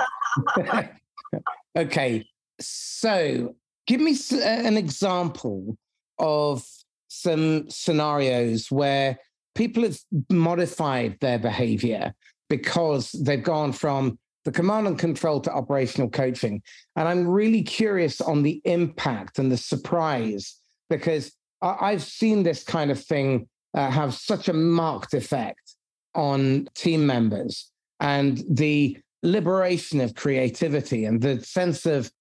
okay. 1.77 2.25
So, 2.59 3.55
give 3.85 4.01
me 4.01 4.17
an 4.43 4.77
example 4.77 5.77
of 6.17 6.65
some 7.09 7.69
scenarios 7.69 8.71
where 8.71 9.17
people 9.55 9.83
have 9.83 9.99
modified 10.31 11.17
their 11.19 11.39
behavior 11.39 12.13
because 12.49 13.11
they've 13.11 13.43
gone 13.43 13.71
from 13.71 14.17
the 14.45 14.51
command 14.51 14.87
and 14.87 14.97
control 14.97 15.41
to 15.41 15.51
operational 15.51 16.09
coaching. 16.09 16.61
And 16.95 17.07
I'm 17.07 17.27
really 17.27 17.63
curious 17.63 18.21
on 18.21 18.43
the 18.43 18.61
impact 18.63 19.39
and 19.39 19.51
the 19.51 19.57
surprise 19.57 20.55
because 20.89 21.33
I've 21.61 22.03
seen 22.03 22.43
this 22.43 22.63
kind 22.63 22.91
of 22.91 23.03
thing 23.03 23.47
uh, 23.73 23.89
have 23.89 24.13
such 24.13 24.47
a 24.47 24.53
marked 24.53 25.13
effect 25.13 25.75
on 26.15 26.67
team 26.75 27.05
members 27.05 27.71
and 27.99 28.43
the 28.49 28.97
liberation 29.23 30.01
of 30.01 30.15
creativity 30.15 31.05
and 31.05 31.21
the 31.21 31.41
sense 31.41 31.85
of 31.85 32.11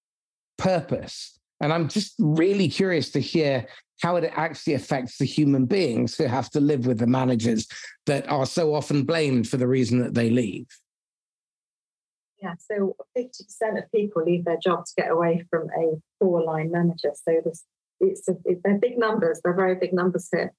purpose. 0.57 1.39
And 1.59 1.71
I'm 1.73 1.87
just 1.87 2.13
really 2.19 2.67
curious 2.67 3.11
to 3.11 3.19
hear 3.19 3.67
how 4.01 4.15
it 4.15 4.31
actually 4.35 4.75
affects 4.75 5.17
the 5.17 5.25
human 5.25 5.65
beings 5.65 6.15
who 6.15 6.25
have 6.25 6.49
to 6.51 6.59
live 6.59 6.85
with 6.85 6.99
the 6.99 7.07
managers 7.07 7.67
that 8.05 8.29
are 8.29 8.45
so 8.45 8.75
often 8.75 9.03
blamed 9.03 9.47
for 9.47 9.57
the 9.57 9.67
reason 9.67 9.99
that 9.99 10.13
they 10.13 10.29
leave. 10.29 10.67
Yeah, 12.41 12.53
so 12.59 12.95
50% 13.17 13.29
of 13.79 13.91
people 13.91 14.23
leave 14.23 14.45
their 14.45 14.57
job 14.57 14.85
to 14.85 14.93
get 14.95 15.09
away 15.09 15.43
from 15.49 15.69
a 15.75 15.95
four 16.19 16.43
line 16.43 16.71
manager. 16.71 17.11
So 17.15 17.41
this, 17.43 17.63
it's, 17.99 18.27
a, 18.27 18.35
they're 18.63 18.77
big 18.77 18.97
numbers, 18.97 19.41
they're 19.43 19.55
very 19.55 19.75
big 19.75 19.93
numbers 19.93 20.29
here. 20.31 20.53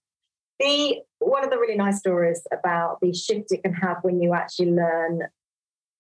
The 0.59 1.01
one 1.21 1.45
of 1.45 1.51
the 1.51 1.59
really 1.59 1.77
nice 1.77 1.99
stories 1.99 2.45
about 2.53 2.99
the 3.01 3.13
shift 3.13 3.53
it 3.53 3.63
can 3.63 3.75
have 3.75 3.99
when 4.03 4.21
you 4.21 4.35
actually 4.35 4.73
learn 4.73 5.23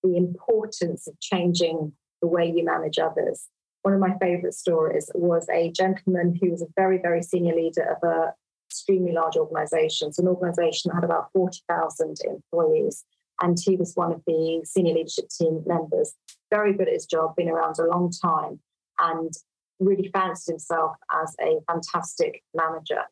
the 0.02 0.16
importance 0.16 1.06
of 1.06 1.18
changing 1.20 1.92
the 2.20 2.28
way 2.28 2.52
you 2.54 2.64
manage 2.64 2.98
others. 2.98 3.46
One 3.82 3.94
of 3.94 4.00
my 4.00 4.16
favorite 4.20 4.54
stories 4.54 5.10
was 5.14 5.48
a 5.48 5.70
gentleman 5.70 6.36
who 6.40 6.50
was 6.50 6.62
a 6.62 6.66
very, 6.76 6.98
very 6.98 7.22
senior 7.22 7.54
leader 7.54 7.82
of 7.82 8.08
a 8.08 8.34
extremely 8.68 9.12
large 9.12 9.36
organization. 9.36 10.12
So 10.12 10.22
an 10.22 10.28
organization 10.28 10.90
that 10.90 10.96
had 10.96 11.04
about 11.04 11.32
40,000 11.32 12.16
employees. 12.24 13.04
And 13.40 13.56
he 13.58 13.76
was 13.76 13.94
one 13.94 14.12
of 14.12 14.22
the 14.26 14.62
senior 14.64 14.94
leadership 14.94 15.28
team 15.28 15.62
members, 15.66 16.14
very 16.50 16.72
good 16.72 16.88
at 16.88 16.94
his 16.94 17.06
job, 17.06 17.36
been 17.36 17.48
around 17.48 17.78
a 17.78 17.84
long 17.84 18.10
time, 18.10 18.60
and 18.98 19.32
really 19.80 20.10
fancied 20.12 20.52
himself 20.52 20.96
as 21.22 21.34
a 21.40 21.58
fantastic 21.70 22.42
manager 22.54 23.02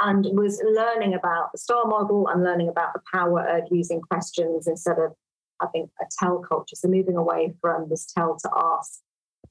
and 0.00 0.26
was 0.32 0.62
learning 0.64 1.14
about 1.14 1.52
the 1.52 1.58
star 1.58 1.84
model 1.86 2.28
and 2.28 2.42
learning 2.42 2.68
about 2.68 2.92
the 2.94 3.00
power 3.12 3.46
of 3.46 3.64
using 3.70 4.00
questions 4.00 4.66
instead 4.66 4.98
of 4.98 5.12
having 5.60 5.90
a 6.00 6.04
tell 6.18 6.38
culture. 6.38 6.74
So 6.74 6.88
moving 6.88 7.16
away 7.16 7.54
from 7.60 7.88
this 7.88 8.06
tell 8.06 8.36
to 8.38 8.50
ask. 8.56 9.00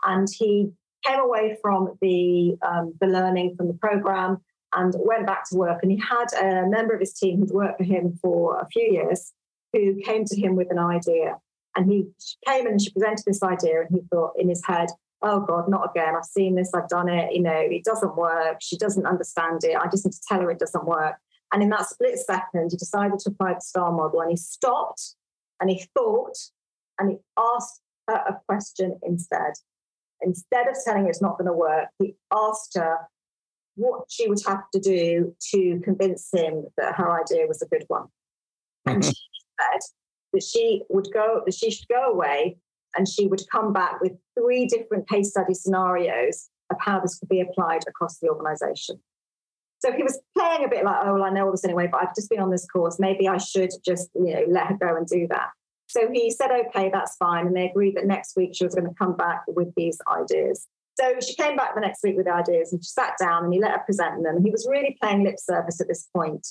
And 0.03 0.27
he 0.29 0.71
came 1.05 1.19
away 1.19 1.57
from 1.61 1.97
the 2.01 2.57
um, 2.67 2.93
the 2.99 3.07
learning 3.07 3.55
from 3.55 3.67
the 3.67 3.73
program 3.75 4.39
and 4.73 4.93
went 4.97 5.27
back 5.27 5.47
to 5.49 5.57
work. 5.57 5.79
And 5.81 5.91
he 5.91 5.99
had 5.99 6.27
a 6.39 6.67
member 6.67 6.93
of 6.93 6.99
his 6.99 7.13
team 7.13 7.39
who'd 7.39 7.51
worked 7.51 7.77
for 7.77 7.83
him 7.83 8.17
for 8.21 8.59
a 8.59 8.67
few 8.67 8.83
years 8.83 9.33
who 9.73 9.95
came 10.03 10.25
to 10.25 10.39
him 10.39 10.55
with 10.55 10.71
an 10.71 10.79
idea. 10.79 11.37
And 11.75 11.91
he 11.91 12.07
came 12.47 12.65
and 12.65 12.81
she 12.81 12.91
presented 12.91 13.23
this 13.25 13.43
idea, 13.43 13.81
and 13.81 13.89
he 13.91 14.01
thought 14.09 14.33
in 14.37 14.49
his 14.49 14.63
head, 14.65 14.89
oh 15.21 15.41
God, 15.41 15.69
not 15.69 15.89
again. 15.89 16.15
I've 16.15 16.25
seen 16.25 16.55
this, 16.55 16.73
I've 16.73 16.89
done 16.89 17.09
it, 17.09 17.33
you 17.33 17.41
know, 17.41 17.57
it 17.57 17.83
doesn't 17.83 18.15
work. 18.15 18.57
She 18.61 18.77
doesn't 18.77 19.05
understand 19.05 19.63
it. 19.63 19.75
I 19.75 19.87
just 19.89 20.05
need 20.05 20.13
to 20.13 20.21
tell 20.27 20.41
her 20.41 20.51
it 20.51 20.59
doesn't 20.59 20.85
work. 20.85 21.15
And 21.51 21.63
in 21.63 21.69
that 21.69 21.89
split 21.89 22.17
second, 22.19 22.69
he 22.71 22.77
decided 22.77 23.19
to 23.19 23.29
apply 23.29 23.55
the 23.55 23.61
STAR 23.61 23.91
model 23.91 24.21
and 24.21 24.31
he 24.31 24.37
stopped 24.37 25.15
and 25.59 25.69
he 25.69 25.85
thought 25.97 26.37
and 26.99 27.11
he 27.11 27.17
asked 27.37 27.81
her 28.07 28.15
a 28.15 28.37
question 28.47 28.99
instead. 29.03 29.53
Instead 30.21 30.67
of 30.67 30.75
telling 30.83 31.03
her 31.03 31.09
it's 31.09 31.21
not 31.21 31.37
going 31.37 31.47
to 31.47 31.53
work, 31.53 31.87
he 31.97 32.15
asked 32.31 32.75
her 32.75 32.97
what 33.75 34.03
she 34.09 34.27
would 34.27 34.41
have 34.45 34.69
to 34.73 34.79
do 34.79 35.33
to 35.51 35.79
convince 35.83 36.29
him 36.33 36.65
that 36.77 36.95
her 36.95 37.19
idea 37.19 37.47
was 37.47 37.61
a 37.61 37.67
good 37.67 37.85
one. 37.87 38.07
And 38.85 39.01
mm-hmm. 39.01 39.09
she 39.09 39.29
said, 39.59 39.79
that 40.33 40.43
she 40.43 40.83
would 40.89 41.07
go, 41.13 41.41
that 41.45 41.53
she 41.53 41.71
should 41.71 41.87
go 41.87 42.11
away 42.11 42.57
and 42.95 43.07
she 43.07 43.27
would 43.27 43.41
come 43.51 43.73
back 43.73 44.01
with 44.01 44.13
three 44.37 44.65
different 44.65 45.07
case 45.07 45.31
study 45.31 45.53
scenarios 45.53 46.49
of 46.71 46.77
how 46.79 46.99
this 46.99 47.17
could 47.17 47.29
be 47.29 47.41
applied 47.41 47.81
across 47.87 48.19
the 48.19 48.29
organization. 48.29 48.99
So 49.79 49.93
he 49.93 50.03
was 50.03 50.19
playing 50.37 50.65
a 50.65 50.67
bit 50.67 50.83
like, 50.83 50.97
oh, 51.03 51.13
well, 51.13 51.23
I 51.23 51.29
know 51.29 51.45
all 51.45 51.51
this 51.51 51.63
anyway, 51.63 51.87
but 51.89 52.01
I've 52.01 52.15
just 52.15 52.29
been 52.29 52.39
on 52.39 52.51
this 52.51 52.65
course. 52.67 52.99
Maybe 52.99 53.27
I 53.27 53.37
should 53.37 53.71
just, 53.85 54.09
you 54.13 54.33
know, 54.33 54.45
let 54.49 54.67
her 54.67 54.77
go 54.77 54.95
and 54.95 55.07
do 55.07 55.27
that. 55.29 55.49
So 55.87 56.01
he 56.11 56.29
said, 56.29 56.51
okay, 56.51 56.89
that's 56.93 57.15
fine. 57.15 57.47
And 57.47 57.55
they 57.55 57.69
agreed 57.69 57.95
that 57.95 58.05
next 58.05 58.35
week 58.35 58.51
she 58.53 58.65
was 58.65 58.75
going 58.75 58.87
to 58.87 58.93
come 58.95 59.15
back 59.15 59.43
with 59.47 59.73
these 59.75 59.97
ideas. 60.07 60.67
So 60.99 61.15
she 61.25 61.33
came 61.35 61.55
back 61.55 61.75
the 61.75 61.81
next 61.81 62.03
week 62.03 62.17
with 62.17 62.27
ideas 62.27 62.73
and 62.73 62.83
she 62.83 62.89
sat 62.89 63.13
down 63.19 63.45
and 63.45 63.53
he 63.53 63.59
let 63.59 63.71
her 63.71 63.83
present 63.85 64.21
them. 64.21 64.43
He 64.43 64.51
was 64.51 64.67
really 64.69 64.97
playing 65.01 65.23
lip 65.23 65.39
service 65.39 65.79
at 65.79 65.87
this 65.87 66.07
point. 66.13 66.45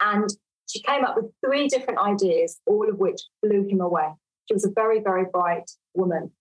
And 0.00 0.30
she 0.68 0.80
came 0.80 1.04
up 1.04 1.16
with 1.16 1.26
three 1.44 1.66
different 1.66 1.98
ideas, 1.98 2.58
all 2.66 2.88
of 2.88 2.98
which 2.98 3.20
blew 3.42 3.66
him 3.68 3.80
away. 3.80 4.10
She 4.50 4.54
was 4.54 4.64
a 4.64 4.70
very, 4.74 4.98
very 4.98 5.26
bright 5.32 5.70
woman. 5.94 6.32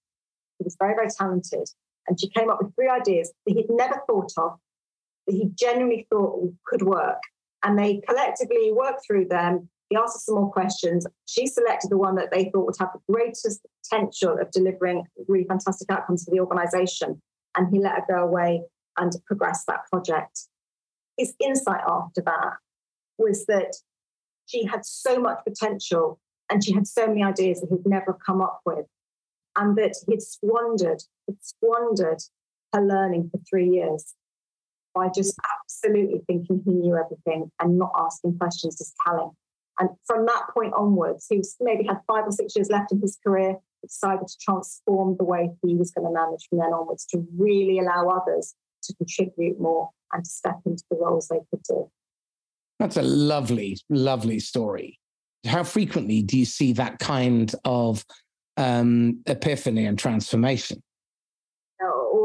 She 0.58 0.64
was 0.64 0.76
very, 0.80 0.96
very 0.96 1.10
talented. 1.16 1.70
And 2.08 2.20
she 2.20 2.28
came 2.28 2.50
up 2.50 2.58
with 2.60 2.74
three 2.74 2.90
ideas 2.90 3.32
that 3.46 3.54
he'd 3.54 3.70
never 3.70 4.02
thought 4.08 4.32
of, 4.36 4.58
that 5.28 5.34
he 5.34 5.52
genuinely 5.54 6.08
thought 6.10 6.52
could 6.66 6.82
work. 6.82 7.22
And 7.64 7.78
they 7.78 8.02
collectively 8.08 8.72
worked 8.72 9.06
through 9.06 9.28
them. 9.28 9.70
He 9.90 9.96
asked 9.96 10.16
her 10.16 10.20
some 10.22 10.36
more 10.36 10.52
questions. 10.52 11.06
She 11.28 11.46
selected 11.46 11.92
the 11.92 12.00
one 12.00 12.16
that 12.16 12.32
they 12.32 12.46
thought 12.46 12.66
would 12.66 12.76
have 12.80 12.90
the 12.94 13.14
greatest 13.14 13.62
potential 13.84 14.40
of 14.42 14.50
delivering 14.50 15.04
really 15.28 15.46
fantastic 15.46 15.92
outcomes 15.92 16.24
for 16.24 16.32
the 16.32 16.40
organization. 16.40 17.22
And 17.56 17.72
he 17.72 17.80
let 17.80 17.94
her 17.94 18.06
go 18.10 18.24
away 18.24 18.64
and 18.98 19.12
progress 19.28 19.66
that 19.68 19.82
project. 19.92 20.48
His 21.16 21.36
insight 21.40 21.82
after 21.88 22.22
that 22.22 22.54
was 23.20 23.46
that 23.46 23.76
she 24.48 24.66
had 24.66 24.84
so 24.84 25.20
much 25.20 25.42
potential 25.48 26.20
and 26.50 26.64
she 26.64 26.74
had 26.74 26.88
so 26.88 27.08
many 27.08 27.24
ideas 27.24 27.62
that 27.62 27.70
he'd 27.70 27.90
never 27.90 28.18
come 28.26 28.42
up 28.42 28.62
with. 28.66 28.86
And 29.56 29.78
that 29.78 29.96
he'd 30.08 30.22
squandered, 30.22 31.02
he'd 31.28 31.38
squandered 31.42 32.22
her 32.74 32.82
learning 32.82 33.30
for 33.32 33.40
three 33.50 33.70
years 33.70 34.14
by 34.94 35.10
just 35.14 35.38
absolutely 35.60 36.22
thinking 36.28 36.62
he 36.66 36.72
knew 36.72 36.96
everything 36.96 37.52
and 37.60 37.78
not 37.78 37.92
asking 37.98 38.38
questions, 38.38 38.78
just 38.78 38.94
telling. 39.06 39.32
And 39.80 39.90
from 40.06 40.26
that 40.26 40.44
point 40.54 40.74
onwards, 40.74 41.26
he 41.30 41.38
was 41.38 41.56
maybe 41.60 41.86
had 41.86 42.00
five 42.08 42.26
or 42.26 42.32
six 42.32 42.56
years 42.56 42.70
left 42.70 42.92
in 42.92 43.00
his 43.02 43.18
career, 43.26 43.56
decided 43.82 44.28
to 44.28 44.38
transform 44.42 45.16
the 45.18 45.24
way 45.24 45.50
he 45.64 45.76
was 45.76 45.92
going 45.92 46.06
to 46.06 46.14
manage 46.14 46.48
from 46.50 46.60
then 46.60 46.74
onwards 46.74 47.06
to 47.08 47.26
really 47.38 47.80
allow 47.80 48.10
others 48.10 48.56
to 48.84 48.94
contribute 48.96 49.60
more 49.60 49.90
and 50.12 50.26
to 50.26 50.30
step 50.30 50.60
into 50.66 50.84
the 50.90 50.98
roles 50.98 51.28
they 51.28 51.40
could 51.50 51.64
do. 51.64 51.90
That's 52.80 52.98
a 52.98 53.02
lovely, 53.02 53.78
lovely 53.90 54.40
story. 54.40 55.00
How 55.46 55.64
frequently 55.64 56.22
do 56.22 56.38
you 56.38 56.46
see 56.46 56.74
that 56.74 57.00
kind 57.00 57.54
of 57.66 58.06
um, 58.58 59.22
epiphany 59.26 59.86
and 59.86 59.98
transformation? 59.98 60.82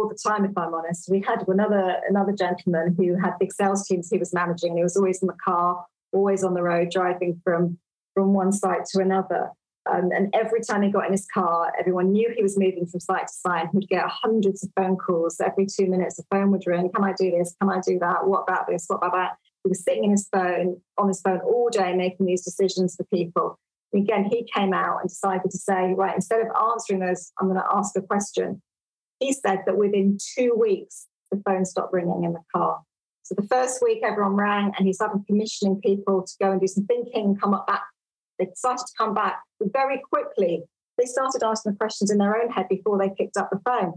all 0.04 0.08
the 0.08 0.30
time, 0.30 0.44
if 0.44 0.56
I'm 0.56 0.74
honest. 0.74 1.08
We 1.10 1.24
had 1.26 1.46
another 1.48 1.96
another 2.08 2.32
gentleman 2.32 2.94
who 2.96 3.16
had 3.16 3.38
big 3.38 3.52
sales 3.52 3.86
teams 3.86 4.08
he 4.10 4.18
was 4.18 4.32
managing, 4.32 4.70
and 4.70 4.78
he 4.78 4.82
was 4.82 4.96
always 4.96 5.22
in 5.22 5.28
the 5.28 5.36
car, 5.44 5.84
always 6.12 6.44
on 6.44 6.54
the 6.54 6.62
road, 6.62 6.90
driving 6.90 7.40
from 7.44 7.78
from 8.14 8.34
one 8.34 8.52
site 8.52 8.84
to 8.92 9.00
another. 9.00 9.50
Um, 9.90 10.10
and 10.12 10.34
every 10.34 10.62
time 10.62 10.80
he 10.80 10.90
got 10.90 11.04
in 11.06 11.12
his 11.12 11.26
car, 11.26 11.70
everyone 11.78 12.12
knew 12.12 12.32
he 12.34 12.42
was 12.42 12.58
moving 12.58 12.86
from 12.86 13.00
site 13.00 13.26
to 13.26 13.32
site. 13.32 13.68
He'd 13.72 13.88
get 13.88 14.04
hundreds 14.08 14.64
of 14.64 14.70
phone 14.76 14.96
calls 14.96 15.40
every 15.40 15.66
two 15.66 15.86
minutes. 15.86 16.18
A 16.18 16.22
phone 16.30 16.50
would 16.52 16.66
ring. 16.66 16.90
Can 16.94 17.04
I 17.04 17.12
do 17.12 17.30
this? 17.30 17.54
Can 17.60 17.70
I 17.70 17.80
do 17.86 17.98
that? 17.98 18.26
What 18.26 18.44
about 18.48 18.66
this? 18.66 18.84
What 18.86 18.96
about 18.96 19.12
that? 19.12 19.36
He 19.64 19.70
was 19.70 19.82
sitting 19.82 20.04
in 20.04 20.10
his 20.10 20.28
phone 20.30 20.80
on 20.98 21.08
his 21.08 21.20
phone 21.22 21.40
all 21.40 21.70
day, 21.70 21.94
making 21.94 22.26
these 22.26 22.44
decisions 22.44 22.94
for 22.96 23.04
people. 23.04 23.58
And 23.92 24.02
again, 24.02 24.24
he 24.24 24.46
came 24.54 24.72
out 24.74 24.98
and 25.00 25.08
decided 25.08 25.50
to 25.50 25.58
say, 25.58 25.94
right, 25.94 26.14
instead 26.14 26.40
of 26.40 26.48
answering 26.70 27.00
those, 27.00 27.32
I'm 27.40 27.48
going 27.48 27.60
to 27.60 27.66
ask 27.72 27.96
a 27.96 28.02
question. 28.02 28.60
He 29.20 29.32
said 29.32 29.60
that 29.66 29.78
within 29.78 30.18
two 30.36 30.54
weeks, 30.54 31.06
the 31.30 31.40
phone 31.46 31.64
stopped 31.64 31.92
ringing 31.92 32.24
in 32.24 32.32
the 32.32 32.42
car. 32.54 32.80
So 33.22 33.34
the 33.34 33.46
first 33.46 33.80
week, 33.82 34.00
everyone 34.04 34.34
rang, 34.34 34.72
and 34.76 34.86
he 34.86 34.92
started 34.92 35.24
commissioning 35.26 35.80
people 35.80 36.22
to 36.22 36.32
go 36.40 36.52
and 36.52 36.60
do 36.60 36.66
some 36.66 36.84
thinking, 36.84 37.36
come 37.40 37.54
up 37.54 37.66
back. 37.66 37.84
They 38.38 38.48
started 38.54 38.84
to 38.86 38.92
come 38.98 39.14
back 39.14 39.40
very 39.62 40.02
quickly. 40.10 40.62
They 40.98 41.06
started 41.06 41.42
asking 41.42 41.72
the 41.72 41.78
questions 41.78 42.10
in 42.10 42.18
their 42.18 42.36
own 42.36 42.50
head 42.50 42.68
before 42.68 42.98
they 42.98 43.10
picked 43.16 43.38
up 43.38 43.48
the 43.50 43.60
phone. 43.64 43.94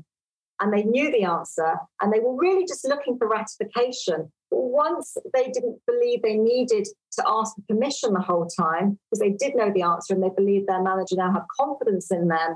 And 0.61 0.71
they 0.71 0.83
knew 0.83 1.11
the 1.11 1.23
answer, 1.23 1.75
and 2.01 2.13
they 2.13 2.19
were 2.19 2.35
really 2.37 2.65
just 2.65 2.87
looking 2.87 3.17
for 3.17 3.27
ratification. 3.27 4.31
Once 4.49 5.17
they 5.33 5.49
didn't 5.49 5.79
believe 5.85 6.21
they 6.21 6.37
needed 6.37 6.87
to 7.11 7.23
ask 7.27 7.55
for 7.55 7.61
permission 7.67 8.13
the 8.13 8.21
whole 8.21 8.47
time, 8.47 8.97
because 9.09 9.19
they 9.19 9.31
did 9.31 9.55
know 9.55 9.71
the 9.73 9.81
answer 9.81 10.13
and 10.13 10.23
they 10.23 10.29
believed 10.35 10.67
their 10.67 10.81
manager 10.81 11.15
now 11.15 11.31
had 11.31 11.43
confidence 11.59 12.11
in 12.11 12.27
them, 12.27 12.55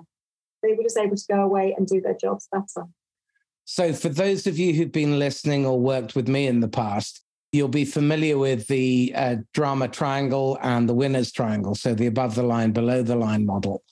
they 0.63 0.73
were 0.73 0.83
just 0.83 0.97
able 0.97 1.15
to 1.15 1.25
go 1.29 1.41
away 1.41 1.73
and 1.77 1.87
do 1.87 1.99
their 1.99 2.15
jobs 2.15 2.47
better. 2.51 2.87
So, 3.65 3.93
for 3.93 4.09
those 4.09 4.47
of 4.47 4.57
you 4.57 4.73
who've 4.73 4.91
been 4.91 5.19
listening 5.19 5.65
or 5.65 5.79
worked 5.79 6.15
with 6.15 6.27
me 6.27 6.47
in 6.47 6.59
the 6.59 6.67
past, 6.67 7.21
you'll 7.51 7.67
be 7.67 7.85
familiar 7.85 8.37
with 8.37 8.67
the 8.67 9.13
uh, 9.15 9.35
drama 9.53 9.87
triangle 9.87 10.57
and 10.61 10.87
the 10.87 10.93
winner's 10.93 11.31
triangle. 11.31 11.75
So, 11.75 11.93
the 11.93 12.07
above 12.07 12.35
the 12.35 12.43
line, 12.43 12.71
below 12.71 13.03
the 13.03 13.15
line 13.15 13.45
model. 13.45 13.83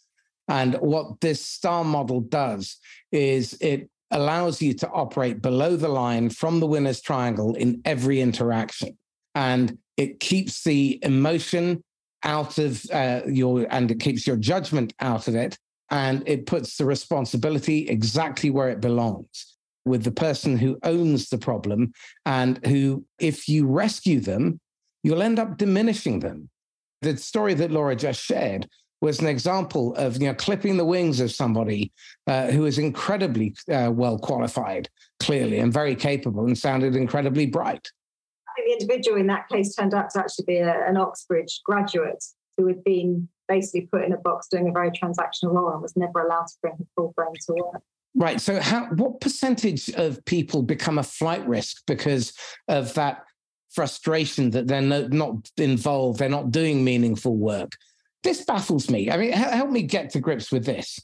And 0.48 0.76
what 0.76 1.22
this 1.22 1.46
star 1.46 1.84
model 1.84 2.22
does 2.22 2.78
is 3.12 3.56
it 3.62 3.90
allows 4.12 4.62
you 4.62 4.74
to 4.74 4.90
operate 4.90 5.42
below 5.42 5.76
the 5.76 5.90
line 5.90 6.30
from 6.30 6.60
the 6.60 6.68
winner's 6.68 7.02
triangle 7.02 7.56
in 7.56 7.82
every 7.86 8.22
interaction. 8.22 8.98
And 9.36 9.78
it 9.98 10.20
keeps 10.20 10.64
the 10.64 11.00
emotion 11.04 11.84
out 12.24 12.58
of 12.58 12.84
uh, 12.92 13.22
your, 13.28 13.68
and 13.70 13.92
it 13.92 14.00
keeps 14.00 14.26
your 14.26 14.38
judgment 14.38 14.94
out 15.00 15.28
of 15.28 15.36
it 15.36 15.58
and 15.92 16.24
it 16.28 16.46
puts 16.46 16.78
the 16.78 16.86
responsibility 16.86 17.88
exactly 17.88 18.50
where 18.50 18.70
it 18.70 18.82
belongs 18.82 19.56
with 19.86 20.04
the 20.04 20.12
person 20.12 20.58
who 20.58 20.78
owns 20.84 21.30
the 21.30 21.38
problem 21.38 21.92
and 22.26 22.64
who, 22.66 23.04
if 23.20 23.48
you 23.48 23.66
rescue 23.66 24.20
them, 24.20 24.60
you'll 25.04 25.24
end 25.24 25.40
up 25.40 25.58
diminishing 25.58 26.20
them. 26.20 26.50
The 27.02 27.18
story 27.18 27.54
that 27.56 27.72
Laura 27.72 27.96
just 27.96 28.22
shared 28.22 28.68
was 29.02 29.20
an 29.20 29.28
example 29.28 29.96
of 29.96 30.22
you 30.22 30.28
know 30.28 30.34
clipping 30.34 30.78
the 30.78 30.86
wings 30.86 31.20
of 31.20 31.32
somebody 31.32 31.92
uh, 32.28 32.48
who 32.48 32.66
is 32.66 32.78
incredibly 32.78 33.56
uh, 33.72 33.92
well 33.94 34.18
qualified, 34.18 34.90
clearly, 35.20 35.60
and 35.60 35.72
very 35.72 35.96
capable, 35.96 36.46
and 36.46 36.58
sounded 36.58 36.96
incredibly 36.96 37.46
bright. 37.46 37.88
I 38.48 38.52
think 38.56 38.68
the 38.68 38.84
individual 38.84 39.20
in 39.20 39.28
that 39.28 39.48
case 39.50 39.76
turned 39.76 39.94
out 39.94 40.10
to 40.12 40.20
actually 40.20 40.46
be 40.46 40.58
a, 40.58 40.88
an 40.88 40.98
Oxbridge 40.98 41.62
graduate 41.64 42.24
who 42.58 42.68
had 42.68 42.84
been 42.84 43.30
basically 43.48 43.88
put 43.92 44.04
in 44.04 44.14
a 44.14 44.18
box 44.18 44.48
doing 44.50 44.68
a 44.68 44.72
very 44.72 44.92
transactional 44.92 45.54
role 45.54 45.72
and 45.72 45.82
was 45.82 45.96
never 45.96 46.22
allowed 46.22 46.48
to 46.48 46.54
bring 46.62 46.76
his 46.78 46.88
full 46.96 47.14
brain 47.16 47.34
to 47.48 47.54
work. 47.54 47.82
Right. 48.16 48.42
So, 48.42 48.60
how 48.60 48.88
what 48.88 49.22
percentage 49.22 49.90
of 49.92 50.24
people 50.26 50.62
become 50.62 50.98
a 50.98 51.04
flight 51.04 51.48
risk 51.48 51.84
because 51.86 52.34
of 52.68 52.94
that 52.96 53.24
frustration 53.72 54.50
that 54.52 54.68
they're 54.68 54.82
no, 54.82 55.08
not 55.08 55.50
involved, 55.58 56.20
they're 56.20 56.28
not 56.28 56.52
doing 56.52 56.84
meaningful 56.84 57.36
work? 57.36 57.72
This 58.24 58.44
baffles 58.44 58.90
me. 58.90 59.10
I 59.10 59.18
mean, 59.18 59.32
help 59.32 59.70
me 59.70 59.82
get 59.82 60.10
to 60.12 60.20
grips 60.20 60.52
with 60.52 60.66
this. 60.66 61.00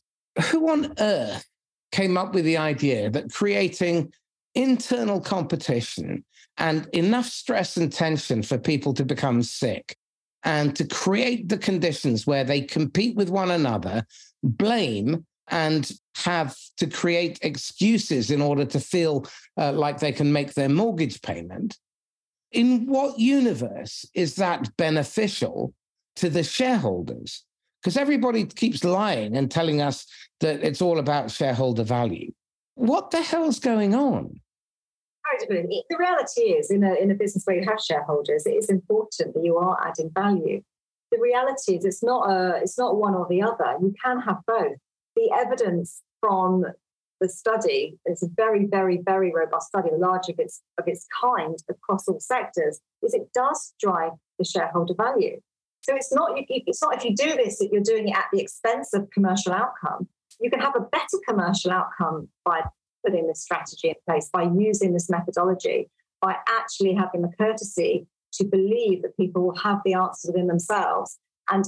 Who 0.51 0.69
on 0.69 0.93
earth 0.99 1.45
came 1.91 2.17
up 2.17 2.33
with 2.33 2.45
the 2.45 2.57
idea 2.57 3.09
that 3.09 3.31
creating 3.31 4.11
internal 4.53 5.21
competition 5.21 6.25
and 6.57 6.87
enough 6.93 7.25
stress 7.25 7.77
and 7.77 7.91
tension 7.91 8.41
for 8.41 8.57
people 8.57 8.93
to 8.93 9.05
become 9.05 9.43
sick 9.43 9.95
and 10.43 10.75
to 10.75 10.85
create 10.85 11.49
the 11.49 11.57
conditions 11.57 12.27
where 12.27 12.43
they 12.43 12.61
compete 12.61 13.15
with 13.15 13.29
one 13.29 13.51
another, 13.51 14.05
blame, 14.43 15.25
and 15.49 15.91
have 16.15 16.55
to 16.77 16.87
create 16.87 17.39
excuses 17.41 18.31
in 18.31 18.41
order 18.41 18.65
to 18.65 18.79
feel 18.79 19.25
uh, 19.57 19.71
like 19.71 19.99
they 19.99 20.11
can 20.11 20.31
make 20.31 20.53
their 20.53 20.69
mortgage 20.69 21.21
payment. 21.21 21.77
In 22.51 22.85
what 22.85 23.19
universe 23.19 24.05
is 24.13 24.35
that 24.35 24.69
beneficial 24.77 25.73
to 26.17 26.29
the 26.29 26.43
shareholders? 26.43 27.43
Because 27.81 27.97
everybody 27.97 28.45
keeps 28.45 28.83
lying 28.83 29.37
and 29.37 29.51
telling 29.51 29.81
us 29.81 30.05
that 30.39 30.63
it's 30.63 30.81
all 30.81 30.99
about 30.99 31.31
shareholder 31.31 31.83
value. 31.83 32.31
What 32.75 33.11
the 33.11 33.21
hell's 33.21 33.59
going 33.59 33.93
on? 33.93 34.39
The 35.49 35.97
reality 35.97 36.41
is, 36.41 36.71
in 36.71 36.83
a, 36.83 36.93
in 36.95 37.11
a 37.11 37.15
business 37.15 37.43
where 37.45 37.57
you 37.57 37.67
have 37.67 37.79
shareholders, 37.79 38.45
it 38.45 38.51
is 38.55 38.69
important 38.69 39.33
that 39.33 39.43
you 39.43 39.57
are 39.57 39.77
adding 39.85 40.09
value. 40.13 40.61
The 41.11 41.19
reality 41.19 41.75
is, 41.75 41.85
it's 41.85 42.03
not 42.03 42.29
a, 42.29 42.57
it's 42.61 42.77
not 42.77 42.97
one 42.97 43.15
or 43.15 43.27
the 43.29 43.41
other. 43.41 43.77
You 43.81 43.93
can 44.03 44.19
have 44.21 44.37
both. 44.47 44.77
The 45.15 45.31
evidence 45.35 46.01
from 46.21 46.65
the 47.21 47.29
study 47.29 47.97
is 48.05 48.23
a 48.23 48.27
very, 48.35 48.65
very, 48.65 49.01
very 49.03 49.31
robust 49.33 49.67
study, 49.67 49.89
large 49.97 50.29
of 50.29 50.35
its 50.39 50.61
of 50.77 50.87
its 50.87 51.07
kind 51.21 51.55
across 51.69 52.07
all 52.07 52.19
sectors. 52.19 52.81
Is 53.01 53.13
it 53.13 53.29
does 53.33 53.73
drive 53.79 54.11
the 54.37 54.45
shareholder 54.45 54.93
value. 54.95 55.39
So 55.87 55.95
it's 55.95 56.11
not 56.11 56.31
it's 56.35 56.81
not 56.81 56.95
if 56.95 57.05
you 57.05 57.15
do 57.15 57.35
this 57.35 57.59
that 57.59 57.69
you're 57.71 57.83
doing 57.83 58.09
it 58.09 58.17
at 58.17 58.25
the 58.33 58.41
expense 58.41 58.93
of 58.93 59.09
commercial 59.11 59.53
outcome. 59.53 60.07
You 60.41 60.49
can 60.49 60.59
have 60.59 60.75
a 60.75 60.79
better 60.79 61.17
commercial 61.27 61.71
outcome 61.71 62.27
by 62.43 62.61
putting 63.05 63.27
this 63.27 63.43
strategy 63.43 63.89
in 63.89 63.95
place, 64.07 64.29
by 64.33 64.43
using 64.43 64.93
this 64.93 65.11
methodology, 65.11 65.91
by 66.21 66.37
actually 66.49 66.95
having 66.95 67.21
the 67.21 67.31
courtesy 67.37 68.07
to 68.33 68.43
believe 68.43 69.03
that 69.03 69.15
people 69.15 69.43
will 69.43 69.57
have 69.57 69.79
the 69.85 69.93
answers 69.93 70.31
within 70.31 70.47
themselves 70.47 71.19
and 71.51 71.65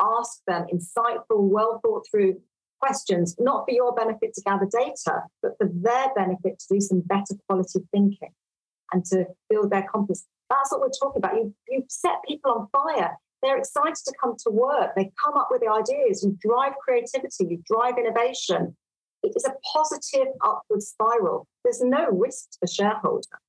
ask 0.00 0.40
them 0.46 0.64
insightful, 0.72 1.50
well 1.50 1.78
thought 1.84 2.06
through 2.10 2.40
questions, 2.80 3.36
not 3.38 3.66
for 3.68 3.74
your 3.74 3.94
benefit 3.94 4.32
to 4.32 4.42
gather 4.42 4.66
data, 4.70 5.24
but 5.42 5.52
for 5.58 5.68
their 5.70 6.06
benefit 6.16 6.58
to 6.58 6.74
do 6.74 6.80
some 6.80 7.00
better 7.00 7.34
quality 7.46 7.80
thinking 7.92 8.32
and 8.92 9.04
to 9.04 9.26
build 9.50 9.70
their 9.70 9.86
confidence. 9.92 10.26
That's 10.48 10.72
what 10.72 10.80
we're 10.80 10.88
talking 10.88 11.18
about. 11.18 11.34
You, 11.34 11.54
you 11.68 11.84
set 11.88 12.22
people 12.26 12.52
on 12.52 12.68
fire. 12.72 13.16
They're 13.42 13.58
excited 13.58 13.96
to 14.04 14.12
come 14.20 14.34
to 14.44 14.50
work. 14.50 14.94
They 14.96 15.10
come 15.24 15.36
up 15.36 15.48
with 15.50 15.60
the 15.60 15.70
ideas. 15.70 16.24
You 16.24 16.36
drive 16.40 16.72
creativity, 16.84 17.46
you 17.48 17.62
drive 17.66 17.98
innovation. 17.98 18.76
It 19.22 19.32
is 19.34 19.44
a 19.44 19.54
positive 19.72 20.28
upward 20.44 20.82
spiral. 20.82 21.46
There's 21.64 21.82
no 21.82 22.06
risk 22.10 22.50
to 22.52 22.58
the 22.62 22.68
shareholder. 22.68 23.40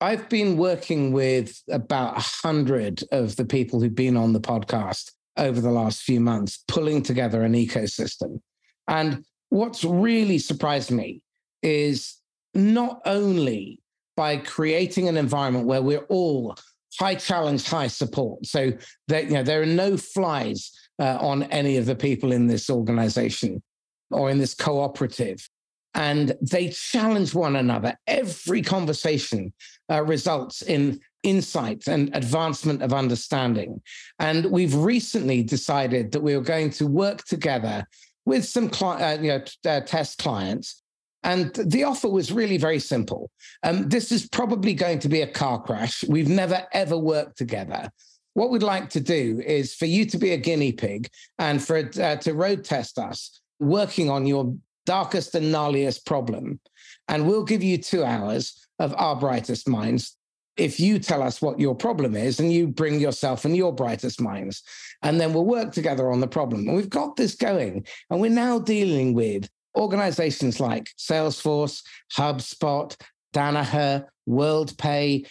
I've 0.00 0.28
been 0.28 0.56
working 0.56 1.12
with 1.12 1.62
about 1.70 2.16
a 2.18 2.20
hundred 2.20 3.02
of 3.10 3.36
the 3.36 3.44
people 3.44 3.80
who've 3.80 3.94
been 3.94 4.16
on 4.16 4.32
the 4.32 4.40
podcast 4.40 5.12
over 5.36 5.60
the 5.60 5.70
last 5.70 6.02
few 6.02 6.20
months, 6.20 6.62
pulling 6.68 7.02
together 7.02 7.42
an 7.42 7.54
ecosystem. 7.54 8.40
And 8.86 9.24
what's 9.48 9.84
really 9.84 10.38
surprised 10.38 10.90
me 10.90 11.22
is 11.62 12.16
not 12.54 13.00
only 13.04 13.80
by 14.16 14.36
creating 14.36 15.08
an 15.08 15.16
environment 15.16 15.66
where 15.66 15.82
we're 15.82 16.06
all 16.08 16.56
high 16.98 17.14
challenge, 17.14 17.66
high 17.66 17.88
support. 17.88 18.46
So 18.46 18.72
that 19.08 19.24
you 19.26 19.32
know 19.32 19.42
there 19.42 19.62
are 19.62 19.66
no 19.66 19.96
flies 19.96 20.70
uh, 20.98 21.18
on 21.20 21.44
any 21.44 21.76
of 21.76 21.86
the 21.86 21.96
people 21.96 22.32
in 22.32 22.46
this 22.46 22.70
organization 22.70 23.62
or 24.10 24.30
in 24.30 24.38
this 24.38 24.54
cooperative. 24.54 25.48
And 25.96 26.36
they 26.40 26.70
challenge 26.70 27.34
one 27.34 27.54
another. 27.54 27.96
Every 28.08 28.62
conversation 28.62 29.52
uh, 29.90 30.02
results 30.02 30.62
in 30.62 31.00
insight 31.22 31.86
and 31.86 32.14
advancement 32.14 32.82
of 32.82 32.92
understanding. 32.92 33.80
And 34.18 34.46
we've 34.46 34.74
recently 34.74 35.42
decided 35.42 36.12
that 36.12 36.20
we 36.20 36.34
are 36.34 36.40
going 36.40 36.70
to 36.70 36.86
work 36.86 37.24
together 37.24 37.86
with 38.26 38.44
some 38.44 38.68
cli- 38.68 39.02
uh, 39.02 39.20
you 39.20 39.28
know, 39.28 39.44
uh, 39.66 39.80
test 39.80 40.18
clients. 40.18 40.82
And 41.24 41.52
the 41.54 41.84
offer 41.84 42.08
was 42.08 42.30
really 42.30 42.58
very 42.58 42.78
simple. 42.78 43.30
Um, 43.62 43.88
this 43.88 44.12
is 44.12 44.28
probably 44.28 44.74
going 44.74 44.98
to 45.00 45.08
be 45.08 45.22
a 45.22 45.26
car 45.26 45.60
crash. 45.60 46.04
We've 46.04 46.28
never, 46.28 46.62
ever 46.72 46.96
worked 46.96 47.38
together. 47.38 47.90
What 48.34 48.50
we'd 48.50 48.62
like 48.62 48.90
to 48.90 49.00
do 49.00 49.42
is 49.44 49.74
for 49.74 49.86
you 49.86 50.04
to 50.06 50.18
be 50.18 50.32
a 50.32 50.36
guinea 50.36 50.72
pig 50.72 51.08
and 51.38 51.62
for 51.62 51.78
uh, 51.78 52.16
to 52.16 52.34
road 52.34 52.64
test 52.64 52.98
us 52.98 53.40
working 53.58 54.10
on 54.10 54.26
your 54.26 54.54
darkest 54.86 55.34
and 55.34 55.52
gnarliest 55.52 56.04
problem. 56.04 56.60
And 57.08 57.26
we'll 57.26 57.44
give 57.44 57.62
you 57.62 57.78
two 57.78 58.04
hours 58.04 58.66
of 58.78 58.94
our 58.96 59.16
brightest 59.16 59.68
minds 59.68 60.16
if 60.56 60.78
you 60.78 60.98
tell 60.98 61.22
us 61.22 61.42
what 61.42 61.58
your 61.58 61.74
problem 61.74 62.14
is 62.14 62.38
and 62.38 62.52
you 62.52 62.68
bring 62.68 63.00
yourself 63.00 63.44
and 63.44 63.56
your 63.56 63.72
brightest 63.72 64.20
minds, 64.20 64.62
and 65.02 65.20
then 65.20 65.32
we'll 65.32 65.44
work 65.44 65.72
together 65.72 66.10
on 66.10 66.20
the 66.20 66.28
problem. 66.28 66.68
And 66.68 66.76
we've 66.76 66.90
got 66.90 67.16
this 67.16 67.34
going, 67.34 67.86
and 68.10 68.20
we're 68.20 68.30
now 68.30 68.58
dealing 68.58 69.14
with 69.14 69.48
organizations 69.76 70.60
like 70.60 70.90
Salesforce, 70.98 71.82
HubSpot, 72.16 72.96
Danaher, 73.34 74.06
WorldPay. 74.28 75.26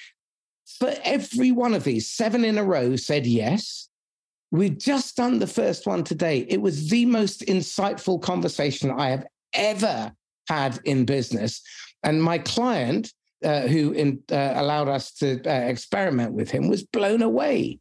For 0.80 0.94
every 1.04 1.52
one 1.52 1.74
of 1.74 1.84
these, 1.84 2.10
seven 2.10 2.44
in 2.44 2.58
a 2.58 2.64
row 2.64 2.96
said 2.96 3.26
yes. 3.26 3.90
We've 4.52 4.78
just 4.78 5.16
done 5.16 5.40
the 5.40 5.48
first 5.48 5.88
one 5.88 6.04
today. 6.04 6.46
It 6.48 6.62
was 6.62 6.90
the 6.90 7.06
most 7.06 7.42
insightful 7.42 8.22
conversation 8.22 8.92
I 8.92 9.10
have 9.10 9.26
ever 9.54 10.14
had 10.48 10.80
in 10.84 11.06
business. 11.06 11.62
And 12.04 12.22
my 12.22 12.38
client 12.38 13.12
uh, 13.44 13.62
who 13.62 13.92
in, 13.92 14.20
uh, 14.32 14.54
allowed 14.56 14.88
us 14.88 15.12
to 15.16 15.42
uh, 15.46 15.68
experiment 15.68 16.34
with 16.34 16.50
him 16.52 16.68
was 16.70 16.84
blown 16.84 17.22
away. 17.22 17.80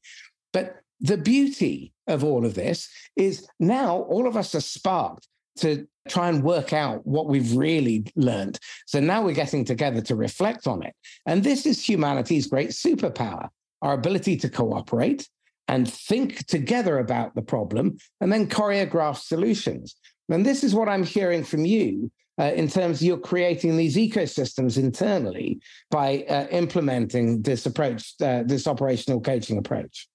But 0.52 0.76
the 1.00 1.16
beauty 1.16 1.92
of 2.06 2.24
all 2.24 2.44
of 2.44 2.54
this 2.54 2.88
is 3.16 3.46
now 3.60 3.98
all 3.98 4.26
of 4.26 4.36
us 4.36 4.54
are 4.54 4.60
sparked 4.60 5.28
to 5.58 5.86
try 6.08 6.28
and 6.28 6.42
work 6.42 6.72
out 6.72 7.06
what 7.06 7.28
we've 7.28 7.56
really 7.56 8.04
learned. 8.16 8.58
So 8.86 9.00
now 9.00 9.22
we're 9.22 9.34
getting 9.34 9.64
together 9.64 10.00
to 10.02 10.16
reflect 10.16 10.66
on 10.66 10.82
it. 10.82 10.94
And 11.26 11.42
this 11.42 11.66
is 11.66 11.86
humanity's 11.86 12.46
great 12.46 12.70
superpower 12.70 13.48
our 13.82 13.94
ability 13.94 14.36
to 14.36 14.48
cooperate 14.48 15.28
and 15.68 15.92
think 15.92 16.46
together 16.46 16.98
about 16.98 17.34
the 17.34 17.42
problem 17.42 17.98
and 18.20 18.32
then 18.32 18.48
choreograph 18.48 19.18
solutions. 19.18 19.96
And 20.28 20.46
this 20.46 20.64
is 20.64 20.74
what 20.74 20.88
I'm 20.88 21.02
hearing 21.02 21.44
from 21.44 21.64
you 21.64 22.10
uh, 22.38 22.52
in 22.54 22.68
terms 22.68 23.00
of 23.00 23.06
you're 23.06 23.18
creating 23.18 23.76
these 23.76 23.96
ecosystems 23.96 24.78
internally 24.78 25.60
by 25.90 26.24
uh, 26.28 26.46
implementing 26.50 27.42
this 27.42 27.66
approach, 27.66 28.14
uh, 28.22 28.42
this 28.46 28.66
operational 28.66 29.20
coaching 29.20 29.58
approach. 29.58 30.08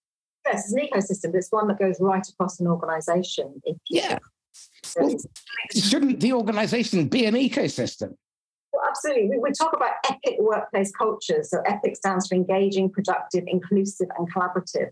Yes, 0.45 0.71
it's 0.71 0.73
an 0.73 1.29
ecosystem. 1.29 1.35
It's 1.35 1.51
one 1.51 1.67
that 1.67 1.77
goes 1.77 1.97
right 1.99 2.25
across 2.27 2.59
an 2.59 2.67
organization. 2.67 3.61
yeah. 3.89 4.17
Well, 4.95 5.15
shouldn't 5.75 6.19
the 6.19 6.33
organization 6.33 7.07
be 7.07 7.25
an 7.25 7.35
ecosystem? 7.35 8.15
Well, 8.73 8.83
absolutely. 8.87 9.29
We, 9.29 9.39
we 9.39 9.51
talk 9.51 9.73
about 9.73 9.93
epic 10.09 10.37
workplace 10.39 10.91
cultures. 10.91 11.49
So 11.49 11.61
EPIC 11.65 11.95
stands 11.95 12.27
for 12.27 12.35
engaging, 12.35 12.91
productive, 12.91 13.43
inclusive, 13.47 14.07
and 14.17 14.31
collaborative. 14.31 14.89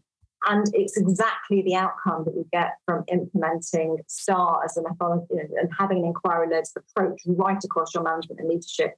And 0.47 0.67
it's 0.73 0.97
exactly 0.97 1.63
the 1.63 1.75
outcome 1.75 2.23
that 2.25 2.35
we 2.35 2.43
get 2.53 2.73
from 2.85 3.03
implementing 3.11 3.97
STAR 4.07 4.63
as 4.63 4.77
a 4.77 4.83
methodology 4.83 5.33
and 5.59 5.69
having 5.77 5.99
an 5.99 6.05
inquiry 6.05 6.47
led 6.49 6.65
approach 6.77 7.21
right 7.25 7.63
across 7.63 7.93
your 7.93 8.03
management 8.03 8.39
and 8.39 8.49
leadership. 8.49 8.95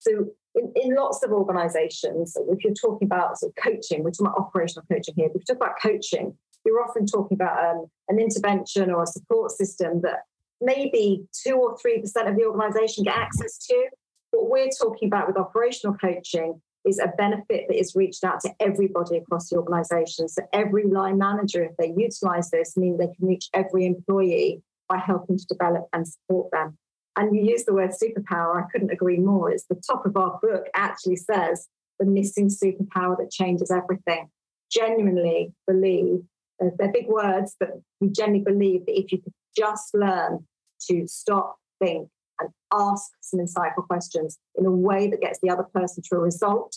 So, 0.00 0.26
in, 0.54 0.72
in 0.76 0.94
lots 0.94 1.22
of 1.22 1.30
organizations, 1.30 2.36
if 2.36 2.62
you're 2.62 2.74
talking 2.74 3.06
about 3.06 3.38
sort 3.38 3.52
of 3.56 3.62
coaching, 3.62 4.02
we're 4.02 4.10
talking 4.10 4.26
about 4.26 4.38
operational 4.38 4.84
coaching 4.90 5.14
here, 5.16 5.28
but 5.28 5.40
if 5.40 5.48
you 5.48 5.54
talk 5.54 5.64
about 5.64 5.80
coaching, 5.80 6.36
you're 6.64 6.82
often 6.82 7.06
talking 7.06 7.34
about 7.34 7.64
um, 7.64 7.86
an 8.08 8.18
intervention 8.18 8.90
or 8.90 9.02
a 9.02 9.06
support 9.06 9.50
system 9.50 10.00
that 10.02 10.20
maybe 10.60 11.24
two 11.44 11.54
or 11.54 11.76
3% 11.76 12.02
of 12.28 12.36
the 12.36 12.44
organization 12.44 13.04
get 13.04 13.16
access 13.16 13.58
to. 13.66 13.88
What 14.30 14.50
we're 14.50 14.70
talking 14.70 15.08
about 15.08 15.26
with 15.26 15.36
operational 15.36 15.96
coaching 15.96 16.60
is 16.84 16.98
a 16.98 17.12
benefit 17.16 17.66
that 17.68 17.78
is 17.78 17.94
reached 17.94 18.24
out 18.24 18.40
to 18.40 18.50
everybody 18.60 19.16
across 19.16 19.48
the 19.48 19.56
organization. 19.56 20.28
So 20.28 20.42
every 20.52 20.84
line 20.84 21.18
manager, 21.18 21.62
if 21.64 21.76
they 21.76 21.92
utilize 21.96 22.50
this, 22.50 22.76
means 22.76 22.98
they 22.98 23.06
can 23.06 23.28
reach 23.28 23.48
every 23.54 23.86
employee 23.86 24.62
by 24.88 24.98
helping 24.98 25.38
to 25.38 25.46
develop 25.46 25.86
and 25.92 26.06
support 26.06 26.50
them. 26.52 26.78
And 27.16 27.36
you 27.36 27.44
use 27.44 27.64
the 27.64 27.74
word 27.74 27.90
superpower. 27.90 28.62
I 28.62 28.66
couldn't 28.70 28.90
agree 28.90 29.18
more. 29.18 29.50
It's 29.50 29.66
the 29.66 29.80
top 29.86 30.06
of 30.06 30.16
our 30.16 30.38
book 30.42 30.66
actually 30.74 31.16
says 31.16 31.68
the 31.98 32.06
missing 32.06 32.48
superpower 32.48 33.16
that 33.18 33.30
changes 33.30 33.70
everything. 33.70 34.30
Genuinely 34.70 35.52
believe, 35.66 36.22
Uh, 36.62 36.70
they're 36.78 36.92
big 36.92 37.08
words, 37.08 37.56
but 37.58 37.70
we 38.00 38.08
genuinely 38.08 38.44
believe 38.44 38.86
that 38.86 38.98
if 38.98 39.12
you 39.12 39.18
could 39.18 39.32
just 39.56 39.94
learn 39.94 40.46
to 40.88 41.06
stop, 41.06 41.56
think, 41.80 42.08
and 42.40 42.50
ask 42.72 43.12
some 43.20 43.40
insightful 43.40 43.86
questions 43.86 44.38
in 44.56 44.66
a 44.66 44.70
way 44.70 45.08
that 45.10 45.20
gets 45.20 45.38
the 45.42 45.50
other 45.50 45.66
person 45.74 46.02
to 46.08 46.16
a 46.16 46.20
result. 46.20 46.76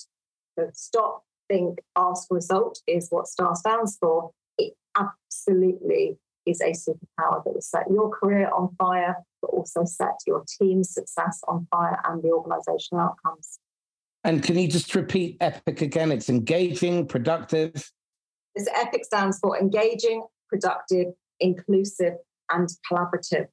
So 0.58 0.70
stop, 0.74 1.24
think, 1.48 1.80
ask, 1.96 2.28
result 2.30 2.80
is 2.88 3.08
what 3.10 3.28
STAR 3.28 3.56
stands 3.56 3.98
for. 4.00 4.32
It 4.58 4.74
absolutely 4.98 6.18
is 6.46 6.62
a 6.62 6.72
superpower 6.72 7.44
that 7.44 7.54
will 7.54 7.62
set 7.62 7.90
your 7.90 8.10
career 8.10 8.50
on 8.50 8.76
fire, 8.78 9.16
but 9.42 9.48
also 9.48 9.84
set 9.84 10.16
your 10.28 10.44
team's 10.60 10.94
success 10.94 11.42
on 11.48 11.68
fire 11.72 12.00
and 12.06 12.22
the 12.22 12.30
organizational 12.30 13.06
outcomes. 13.06 13.60
And 14.24 14.42
can 14.42 14.58
you 14.58 14.68
just 14.68 14.96
repeat 14.96 15.38
EPIC 15.40 15.82
again? 15.82 16.12
It's 16.12 16.30
engaging, 16.30 17.08
productive. 17.08 17.92
This 18.56 18.70
EPIC 18.70 19.04
stands 19.06 19.40
for 19.40 19.60
engaging, 19.60 20.24
productive, 20.50 21.08
inclusive, 21.40 22.14
and 22.50 22.70
collaborative. 22.90 23.48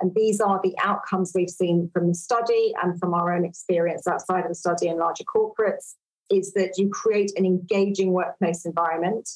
And 0.00 0.12
these 0.14 0.40
are 0.40 0.60
the 0.62 0.74
outcomes 0.82 1.32
we've 1.34 1.50
seen 1.50 1.90
from 1.92 2.08
the 2.08 2.14
study 2.14 2.74
and 2.82 2.98
from 2.98 3.14
our 3.14 3.32
own 3.34 3.44
experience 3.44 4.06
outside 4.06 4.40
of 4.40 4.48
the 4.48 4.54
study 4.54 4.88
in 4.88 4.98
larger 4.98 5.24
corporates 5.24 5.94
is 6.30 6.52
that 6.54 6.78
you 6.78 6.88
create 6.88 7.32
an 7.36 7.44
engaging 7.44 8.12
workplace 8.12 8.64
environment. 8.64 9.28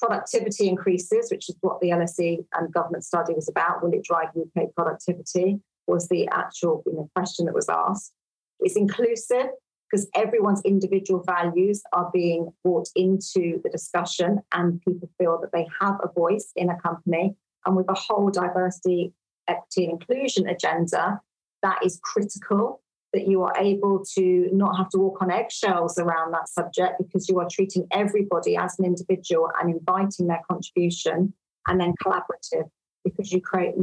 Productivity 0.00 0.68
increases, 0.68 1.30
which 1.30 1.48
is 1.48 1.56
what 1.60 1.80
the 1.80 1.90
LSE 1.90 2.44
and 2.54 2.72
government 2.72 3.04
study 3.04 3.34
was 3.34 3.48
about. 3.48 3.82
Will 3.82 3.92
it 3.92 4.04
drive 4.04 4.28
UK 4.28 4.74
productivity? 4.74 5.60
Was 5.86 6.08
the 6.08 6.26
actual 6.28 6.82
you 6.86 6.94
know, 6.94 7.10
question 7.14 7.46
that 7.46 7.54
was 7.54 7.68
asked. 7.68 8.14
It's 8.60 8.76
inclusive 8.76 9.48
because 9.90 10.08
everyone's 10.14 10.62
individual 10.64 11.22
values 11.22 11.82
are 11.92 12.10
being 12.12 12.52
brought 12.62 12.88
into 12.96 13.60
the 13.62 13.70
discussion 13.70 14.40
and 14.52 14.80
people 14.82 15.08
feel 15.18 15.38
that 15.40 15.52
they 15.52 15.66
have 15.80 15.98
a 16.02 16.12
voice 16.12 16.52
in 16.56 16.70
a 16.70 16.80
company. 16.80 17.36
And 17.66 17.76
with 17.76 17.88
a 17.88 17.94
whole 17.94 18.30
diversity 18.30 19.12
equity 19.48 19.84
and 19.84 20.00
inclusion 20.00 20.48
agenda, 20.48 21.20
that 21.62 21.84
is 21.84 22.00
critical 22.02 22.80
that 23.12 23.28
you 23.28 23.42
are 23.42 23.56
able 23.56 24.04
to 24.16 24.48
not 24.52 24.76
have 24.76 24.88
to 24.90 24.98
walk 24.98 25.22
on 25.22 25.30
eggshells 25.30 25.98
around 25.98 26.32
that 26.32 26.48
subject 26.48 26.94
because 26.98 27.28
you 27.28 27.38
are 27.38 27.48
treating 27.50 27.86
everybody 27.92 28.56
as 28.56 28.76
an 28.78 28.84
individual 28.84 29.48
and 29.60 29.70
inviting 29.70 30.26
their 30.26 30.42
contribution 30.50 31.32
and 31.68 31.80
then 31.80 31.94
collaborative 32.04 32.68
because 33.04 33.32
you 33.32 33.40
create 33.40 33.74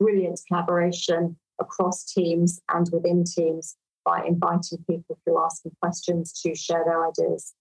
brilliant 0.00 0.40
collaboration 0.48 1.36
across 1.60 2.04
teams 2.04 2.60
and 2.70 2.90
within 2.92 3.24
teams 3.24 3.76
by 4.04 4.24
inviting 4.24 4.78
people 4.88 5.18
through 5.24 5.42
asking 5.44 5.72
questions 5.80 6.32
to 6.42 6.54
share 6.54 6.84
their 6.84 7.06
ideas. 7.06 7.54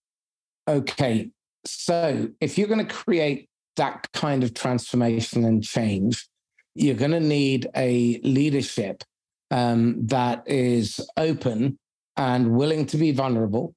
Okay. 0.68 1.30
So 1.66 2.30
if 2.40 2.58
you're 2.58 2.68
going 2.68 2.86
to 2.86 2.94
create 2.94 3.50
that 3.76 4.08
kind 4.14 4.44
of 4.44 4.54
transformation 4.54 5.46
and 5.46 5.64
change, 5.64 6.28
you're 6.76 6.96
going 6.96 7.12
to 7.12 7.20
need 7.20 7.68
a 7.76 8.20
leadership 8.24 9.04
um, 9.52 10.06
that 10.08 10.44
is 10.46 11.02
open 11.18 11.78
and 12.18 12.52
willing 12.52 12.86
to 12.88 12.98
be 12.98 13.12
vulnerable 13.12 13.74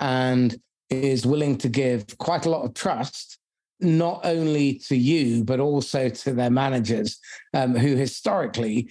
and 0.00 0.56
is 0.90 1.24
willing 1.26 1.56
to 1.58 1.68
give 1.68 2.18
quite 2.18 2.46
a 2.46 2.50
lot 2.50 2.64
of 2.64 2.74
trust 2.74 3.38
not 3.80 4.20
only 4.24 4.74
to 4.74 4.96
you 4.96 5.44
but 5.44 5.60
also 5.60 6.08
to 6.08 6.32
their 6.32 6.50
managers 6.50 7.18
um, 7.54 7.74
who 7.74 7.96
historically 7.96 8.88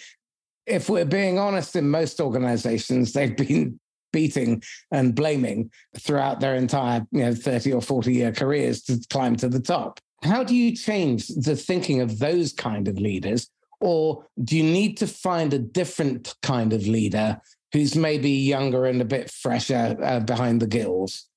if 0.66 0.90
we're 0.90 1.06
being 1.06 1.40
honest 1.40 1.76
in 1.76 1.90
most 1.90 2.20
organizations 2.20 3.14
they've 3.14 3.36
been 3.36 3.80
beating 4.14 4.64
and 4.92 5.14
blaming 5.16 5.70
throughout 6.00 6.40
their 6.40 6.56
entire 6.56 7.06
you 7.12 7.24
know 7.24 7.34
30 7.34 7.74
or 7.74 7.82
40 7.82 8.14
year 8.14 8.32
careers 8.32 8.82
to 8.84 8.98
climb 9.10 9.36
to 9.36 9.50
the 9.50 9.60
top. 9.60 10.00
How 10.24 10.44
do 10.44 10.56
you 10.56 10.74
change 10.74 11.28
the 11.28 11.58
thinking 11.58 12.00
of 12.00 12.20
those 12.20 12.54
kind 12.54 12.88
of 12.88 12.98
leaders? 12.98 13.50
Or 13.82 14.26
do 14.42 14.56
you 14.56 14.64
need 14.64 14.96
to 14.98 15.08
find 15.08 15.54
a 15.54 15.60
different 15.60 16.34
kind 16.42 16.72
of 16.72 16.88
leader 16.88 17.42
who's 17.74 17.98
maybe 17.98 18.30
younger 18.30 18.86
and 18.86 19.02
a 19.02 19.06
bit 19.06 19.30
fresher 19.30 19.98
uh, 20.02 20.22
behind 20.22 20.62
the 20.62 20.68
gills? 20.68 21.28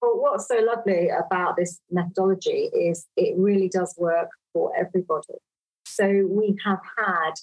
Well 0.00 0.14
what's 0.14 0.48
so 0.48 0.58
lovely 0.60 1.10
about 1.10 1.56
this 1.56 1.80
methodology 1.90 2.70
is 2.72 3.06
it 3.16 3.36
really 3.36 3.68
does 3.68 3.94
work 3.98 4.30
for 4.54 4.72
everybody. 4.78 5.34
So 5.84 6.26
we 6.30 6.56
have 6.64 6.80
had 6.96 7.34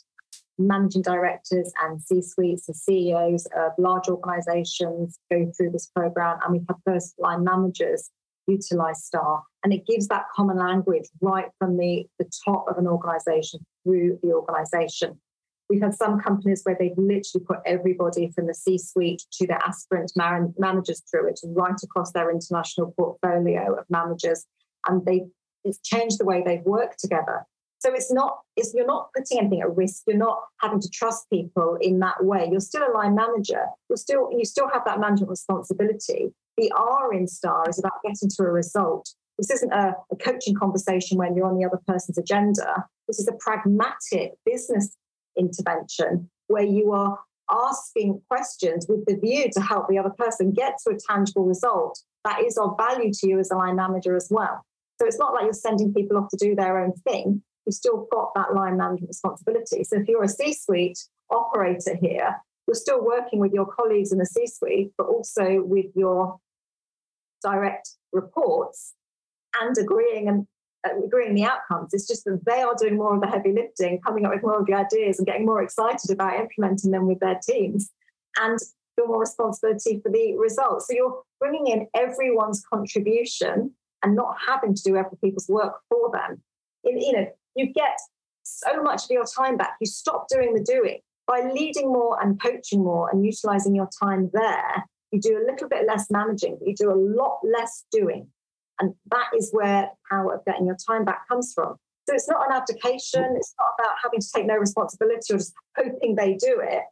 managing 0.60 1.01
directors 1.01 1.72
and 1.82 2.01
C 2.01 2.22
suites 2.22 2.68
and 2.68 2.76
CEOs 2.76 3.47
of 3.55 3.72
large 3.78 4.07
organizations 4.10 5.18
go 5.32 5.51
through 5.55 5.72
this 5.72 5.88
program, 5.95 6.38
and 6.43 6.53
we 6.53 6.66
have 6.68 6.78
first 6.86 7.16
line 7.18 7.43
managers 7.43 8.12
utilize 8.47 9.03
STAR. 9.03 9.43
And 9.64 9.74
it 9.74 9.86
gives 9.86 10.07
that 10.07 10.26
common 10.36 10.57
language 10.57 11.07
right 11.22 11.47
from 11.57 11.78
the, 11.78 12.05
the 12.18 12.30
top 12.45 12.66
of 12.68 12.78
an 12.78 12.88
organization 12.88 13.66
through 13.84 14.20
the 14.24 14.32
organization. 14.32 15.20
We've 15.70 15.82
had 15.82 15.93
some 15.93 16.20
companies 16.20 16.62
where 16.64 16.76
they've 16.80 16.97
literally 16.97 17.45
put 17.45 17.60
everybody 17.66 18.32
from 18.32 18.47
the 18.47 18.55
C 18.55 18.78
suite 18.80 19.24
to 19.34 19.45
the 19.45 19.64
aspirant 19.66 20.12
man- 20.16 20.53
managers 20.57 21.03
through 21.10 21.30
it, 21.30 21.39
right 21.45 21.80
across 21.84 22.12
their 22.12 22.32
international 22.32 22.93
portfolio 22.97 23.76
of 23.76 23.86
managers. 23.89 24.45
And 24.88 25.05
they 25.05 25.26
it's 25.66 25.80
changed 25.82 26.20
the 26.20 26.26
way 26.26 26.41
they 26.43 26.62
work 26.66 26.95
together. 26.97 27.45
So 27.80 27.94
it's 27.94 28.12
not, 28.12 28.40
it's, 28.58 28.74
you're 28.74 28.86
not 28.86 29.10
putting 29.16 29.40
anything 29.40 29.62
at 29.62 29.76
risk. 29.76 30.04
You're 30.06 30.18
not 30.18 30.40
having 30.60 30.82
to 30.82 30.90
trust 30.90 31.30
people 31.30 31.78
in 31.80 32.00
that 32.00 32.24
way. 32.24 32.48
You're 32.52 32.60
still 32.60 32.84
a 32.84 32.92
line 32.92 33.16
manager. 33.16 33.66
You're 33.90 33.98
still, 33.98 34.30
you 34.38 34.44
still 34.44 34.70
have 34.72 34.84
that 34.86 35.00
management 35.00 35.30
responsibility. 35.30 36.34
The 36.58 36.72
R 36.76 37.14
in 37.14 37.26
STAR 37.28 37.70
is 37.70 37.80
about 37.80 38.04
getting 38.04 38.30
to 38.30 38.44
a 38.44 38.52
result. 38.52 39.10
This 39.38 39.50
isn't 39.52 39.72
a, 39.72 39.96
a 40.12 40.16
coaching 40.18 40.56
conversation 40.56 41.18
when 41.18 41.36
you're 41.36 41.46
on 41.46 41.58
the 41.58 41.66
other 41.66 41.80
person's 41.88 42.18
agenda. 42.18 42.86
This 43.08 43.20
is 43.20 43.30
a 43.30 43.34
pragmatic 43.40 44.34
business 44.46 44.98
intervention 45.38 46.30
where 46.48 46.66
you 46.66 46.92
are 46.92 47.18
asking 47.50 48.22
questions 48.28 48.88
with 48.90 49.06
the 49.06 49.16
view 49.16 49.50
to 49.54 49.62
help 49.62 49.88
the 49.88 49.98
other 49.98 50.14
person 50.18 50.52
get 50.52 50.76
to 50.84 50.94
a 50.94 50.98
tangible 51.10 51.46
result 51.46 51.98
that 52.26 52.44
is 52.44 52.58
of 52.58 52.76
value 52.78 53.12
to 53.14 53.28
you 53.30 53.40
as 53.40 53.50
a 53.52 53.56
line 53.56 53.78
manager 53.78 54.18
as 54.18 54.28
well. 54.30 54.66
So 55.00 55.08
it's 55.08 55.18
not 55.18 55.34
like 55.34 55.46
you're 55.46 55.54
sending 55.54 55.94
people 55.94 56.18
off 56.18 56.30
to 56.32 56.38
do 56.38 56.56
their 56.56 56.78
own 56.78 56.92
thing 57.08 57.42
you've 57.70 57.76
still 57.76 58.07
got 58.11 58.34
that 58.34 58.55
line 58.55 58.78
management 58.78 59.09
responsibility. 59.09 59.84
So 59.84 59.97
if 59.97 60.07
you're 60.07 60.24
a 60.24 60.28
C 60.28 60.53
suite 60.53 60.97
operator 61.30 61.95
here, 61.95 62.41
you're 62.65 62.74
still 62.74 63.05
working 63.05 63.38
with 63.38 63.53
your 63.53 63.67
colleagues 63.67 64.11
in 64.11 64.17
the 64.17 64.26
C 64.26 64.47
suite, 64.47 64.91
but 64.97 65.05
also 65.05 65.61
with 65.61 65.86
your 65.95 66.39
direct 67.43 67.91
reports 68.11 68.95
and 69.61 69.78
agreeing 69.78 70.28
and 70.28 70.47
uh, 70.84 71.05
agreeing 71.05 71.36
the 71.36 71.43
outcomes. 71.43 71.93
It's 71.93 72.07
just 72.07 72.26
that 72.26 72.43
they 72.43 72.61
are 72.63 72.74
doing 72.76 72.97
more 72.97 73.13
of 73.13 73.22
the 73.22 73.28
heavy 73.28 73.51
lifting, 73.51 74.01
coming 74.01 74.26
up 74.26 74.34
with 74.34 74.41
more 74.41 74.59
of 74.59 74.65
the 74.65 74.74
ideas 74.74 75.20
and 75.20 75.28
getting 75.28 75.45
more 75.45 75.61
excited 75.61 76.09
about 76.09 76.39
implementing 76.39 76.89
them 76.89 77.05
with 77.05 77.20
their 77.20 77.39
teams 77.47 77.91
and 78.39 78.57
feel 78.95 79.07
more 79.07 79.20
responsibility 79.20 79.99
for 80.01 80.11
the 80.11 80.36
results. 80.38 80.88
So 80.88 80.93
you're 80.95 81.22
bringing 81.39 81.67
in 81.67 81.88
everyone's 81.95 82.63
contribution 82.74 83.76
and 84.03 84.15
not 84.15 84.38
having 84.47 84.74
to 84.74 84.82
do 84.84 84.97
other 84.97 85.17
people's 85.24 85.47
work 85.47 85.76
for 85.88 86.11
them. 86.11 86.41
In, 86.84 86.99
you 86.99 87.11
know, 87.11 87.28
you 87.60 87.74
get 87.74 87.97
so 88.43 88.82
much 88.82 89.03
of 89.03 89.12
your 89.12 89.26
time 89.26 89.57
back. 89.57 89.76
You 89.80 89.88
stop 89.88 90.28
doing 90.30 90.53
the 90.53 90.64
doing. 90.64 90.99
By 91.28 91.51
leading 91.53 91.93
more 91.93 92.18
and 92.22 92.41
coaching 92.41 92.84
more 92.84 93.10
and 93.10 93.24
utilizing 93.24 93.76
your 93.76 93.89
time 94.01 94.32
there, 94.34 94.86
you 95.12 95.20
do 95.20 95.38
a 95.38 95.45
little 95.45 95.68
bit 95.68 95.86
less 95.86 96.07
managing, 96.10 96.57
but 96.60 96.68
you 96.68 96.76
do 96.76 96.91
a 96.91 96.95
lot 96.95 97.39
less 97.43 97.86
doing. 97.91 98.28
And 98.80 98.95
that 99.12 99.28
is 99.38 99.49
where 99.51 99.89
the 99.91 100.16
power 100.16 100.34
of 100.34 100.45
getting 100.45 100.66
your 100.66 100.78
time 100.88 101.05
back 101.05 101.28
comes 101.28 101.51
from. 101.53 101.76
So 102.07 102.16
it's 102.16 102.30
not 102.30 102.49
an 102.49 102.55
abdication, 102.55 103.36
it's 103.36 103.53
not 103.60 103.74
about 103.78 103.95
having 104.01 104.20
to 104.20 104.28
take 104.34 104.47
no 104.47 104.55
responsibility 104.55 105.34
or 105.34 105.38
just 105.38 105.53
hoping 105.78 106.16
they 106.16 106.34
do 106.34 106.60
it. 106.64 106.84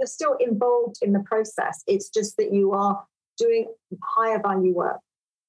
You're 0.00 0.06
still 0.06 0.36
involved 0.40 0.96
in 1.02 1.12
the 1.12 1.20
process. 1.20 1.82
It's 1.86 2.08
just 2.08 2.36
that 2.38 2.52
you 2.52 2.72
are 2.72 3.04
doing 3.38 3.72
higher 4.02 4.40
value 4.42 4.74
work. 4.74 4.98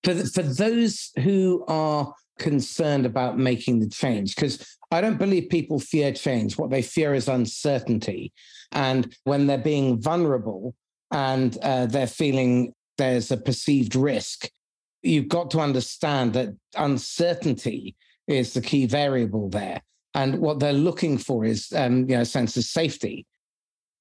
For, 0.04 0.14
for 0.14 0.44
those 0.44 1.12
who 1.20 1.66
are 1.68 2.14
concerned 2.38 3.06
about 3.06 3.38
making 3.38 3.80
the 3.80 3.90
change 3.90 4.36
because 4.36 4.78
I 4.92 5.02
don't 5.02 5.18
believe 5.18 5.50
people 5.50 5.80
fear 5.80 6.12
change. 6.12 6.58
What 6.58 6.70
they 6.70 6.82
fear 6.82 7.14
is 7.14 7.28
uncertainty. 7.28 8.32
And 8.72 9.14
when 9.24 9.48
they're 9.48 9.58
being 9.58 10.02
vulnerable 10.02 10.76
and 11.12 11.58
uh, 11.62 11.88
they're 11.88 12.08
feeling 12.08 12.74
there's 12.98 13.32
a 13.32 13.38
perceived 13.38 13.96
risk, 13.96 14.50
you've 15.04 15.28
got 15.28 15.52
to 15.52 15.60
understand 15.60 16.34
that 16.34 16.56
uncertainty 16.76 17.96
is 18.28 18.54
the 18.54 18.62
key 18.62 18.86
variable 18.86 19.50
there. 19.50 19.82
And 20.14 20.40
what 20.40 20.60
they're 20.60 20.74
looking 20.74 21.18
for 21.18 21.46
is 21.46 21.72
um, 21.76 22.10
you 22.10 22.16
know, 22.16 22.22
a 22.22 22.26
sense 22.26 22.58
of 22.58 22.64
safety. 22.64 23.26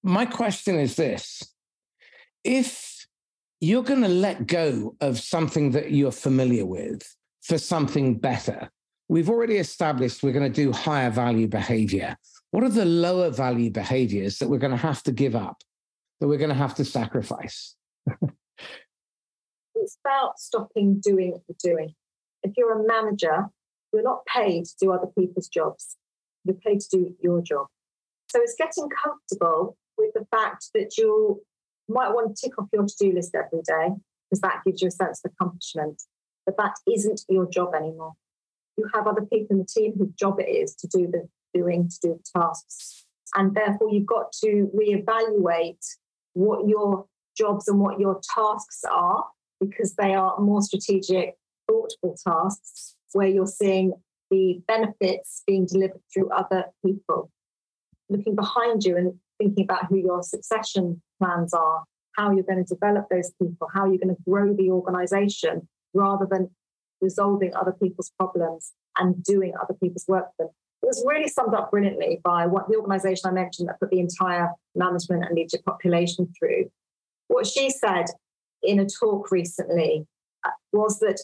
My 0.03 0.25
question 0.25 0.79
is 0.79 0.97
this 0.97 1.43
if 2.45 3.07
you're 3.61 3.83
going 3.83 4.03
to 4.03 4.09
let 4.09 4.47
go 4.47 4.95
of 5.01 5.19
something 5.19 5.73
that 5.73 5.91
you're 5.91 6.13
familiar 6.13 6.65
with, 6.65 7.03
for 7.47 7.59
something 7.59 8.19
better. 8.19 8.69
We've 9.09 9.31
already 9.31 9.57
established 9.57 10.23
we're 10.23 10.33
going 10.33 10.53
to 10.53 10.65
do 10.65 10.73
higher 10.73 11.11
value 11.11 11.47
behavior. 11.47 12.17
What 12.51 12.65
are 12.65 12.69
the 12.69 12.85
lower 12.85 13.31
value 13.31 13.71
behaviors 13.71 14.39
that 14.39 14.49
we're 14.49 14.59
going 14.59 14.73
to 14.73 14.77
have 14.77 15.03
to 15.05 15.13
give 15.13 15.37
up, 15.37 15.63
that 16.21 16.27
we're 16.27 16.39
going 16.39 16.51
to 16.51 16.57
have 16.57 16.75
to 16.77 16.85
sacrifice? 16.85 17.77
it's 19.77 19.99
about 20.05 20.41
stopping 20.41 21.01
doing 21.01 21.33
what 21.33 21.43
you're 21.47 21.75
doing. 21.75 21.95
If 22.43 22.53
you're 22.57 22.81
a 22.81 22.87
manager, 22.87 23.47
you're 23.93 24.03
not 24.03 24.27
paid 24.27 24.65
to 24.65 24.75
do 24.81 24.93
other 24.93 25.09
people's 25.17 25.49
jobs. 25.49 25.97
You're 26.45 26.57
paid 26.57 26.81
to 26.81 26.89
do 26.91 27.15
your 27.21 27.43
job. 27.43 27.67
So 28.29 28.41
it's 28.41 28.57
getting 28.59 28.89
comfortable 28.91 29.77
with 29.97 30.13
the 30.15 30.27
fact 30.33 30.71
that 30.75 30.99
you 30.99 31.43
might 31.89 32.11
want 32.11 32.35
to 32.35 32.43
tick 32.43 32.59
off 32.59 32.67
your 32.73 32.85
to-do 32.85 33.13
list 33.13 33.37
every 33.37 33.63
day 33.63 33.95
because 34.29 34.41
that 34.41 34.63
gives 34.67 34.83
you 34.83 34.89
a 34.89 34.91
sense 34.91 35.21
of 35.25 35.31
accomplishment 35.33 36.03
but 36.47 36.57
that 36.57 36.75
isn't 36.91 37.23
your 37.29 37.51
job 37.51 37.75
anymore. 37.75 38.13
You 38.79 38.89
have 38.95 39.07
other 39.07 39.23
people 39.23 39.49
in 39.51 39.59
the 39.59 39.67
team 39.67 39.95
whose 39.99 40.13
job 40.13 40.39
it 40.39 40.49
is 40.49 40.75
to 40.77 40.87
do 40.87 41.09
the 41.11 41.29
doing, 41.53 41.89
to 41.89 41.97
do 42.01 42.15
the 42.15 42.41
tasks. 42.41 43.05
And 43.35 43.55
therefore, 43.55 43.91
you've 43.91 44.07
got 44.07 44.33
to 44.45 44.71
reevaluate 44.75 45.85
what 46.35 46.69
your 46.69 47.07
jobs 47.37 47.69
and 47.69 47.81
what 47.81 47.99
your 47.99 48.21
tasks 48.35 48.83
are 48.91 49.25
because 49.61 49.95
they 49.95 50.15
are 50.15 50.39
more 50.39 50.63
strategic, 50.63 51.35
thoughtful 51.69 52.17
tasks 52.27 52.95
where 53.13 53.27
you're 53.27 53.47
seeing 53.47 53.93
the 54.31 54.61
benefits 54.69 55.43
being 55.47 55.67
delivered 55.67 56.01
through 56.13 56.31
other 56.31 56.67
people. 56.85 57.31
Looking 58.09 58.37
behind 58.37 58.85
you 58.85 58.97
and 58.97 59.15
thinking 59.39 59.65
about 59.65 59.87
who 59.87 59.99
your 59.99 60.23
succession 60.23 61.03
plans 61.19 61.53
are, 61.53 61.85
how 62.17 62.31
you're 62.31 62.45
going 62.45 62.65
to 62.65 62.75
develop 62.75 63.07
those 63.11 63.33
people, 63.41 63.69
how 63.75 63.87
you're 63.87 63.99
going 63.99 64.15
to 64.15 64.23
grow 64.29 64.55
the 64.55 64.71
organization 64.71 65.69
rather 65.97 66.27
than 66.31 66.51
resolving 67.01 67.55
other 67.55 67.73
people's 67.73 68.13
problems 68.19 68.73
and 68.99 69.23
doing 69.23 69.53
other 69.61 69.75
people's 69.75 70.07
work 70.09 70.27
for 70.37 70.47
them. 70.47 70.55
It 70.83 70.87
was 70.87 71.05
really 71.07 71.29
summed 71.29 71.55
up 71.55 71.71
brilliantly 71.71 72.21
by 72.23 72.47
what 72.47 72.69
the 72.69 72.77
organization 72.77 73.29
I 73.29 73.33
mentioned 73.33 73.69
that 73.69 73.81
put 73.81 73.91
the 73.91 74.01
entire 74.01 74.51
management 74.75 75.25
and 75.25 75.35
leadership 75.35 75.65
population 75.65 76.33
through. 76.39 76.71
What 77.29 77.47
she 77.47 77.71
said 77.71 78.07
in 78.63 78.79
a 78.79 78.87
talk 78.87 79.31
recently 79.31 80.07
uh, 80.45 80.51
was 80.73 81.01
that 81.01 81.21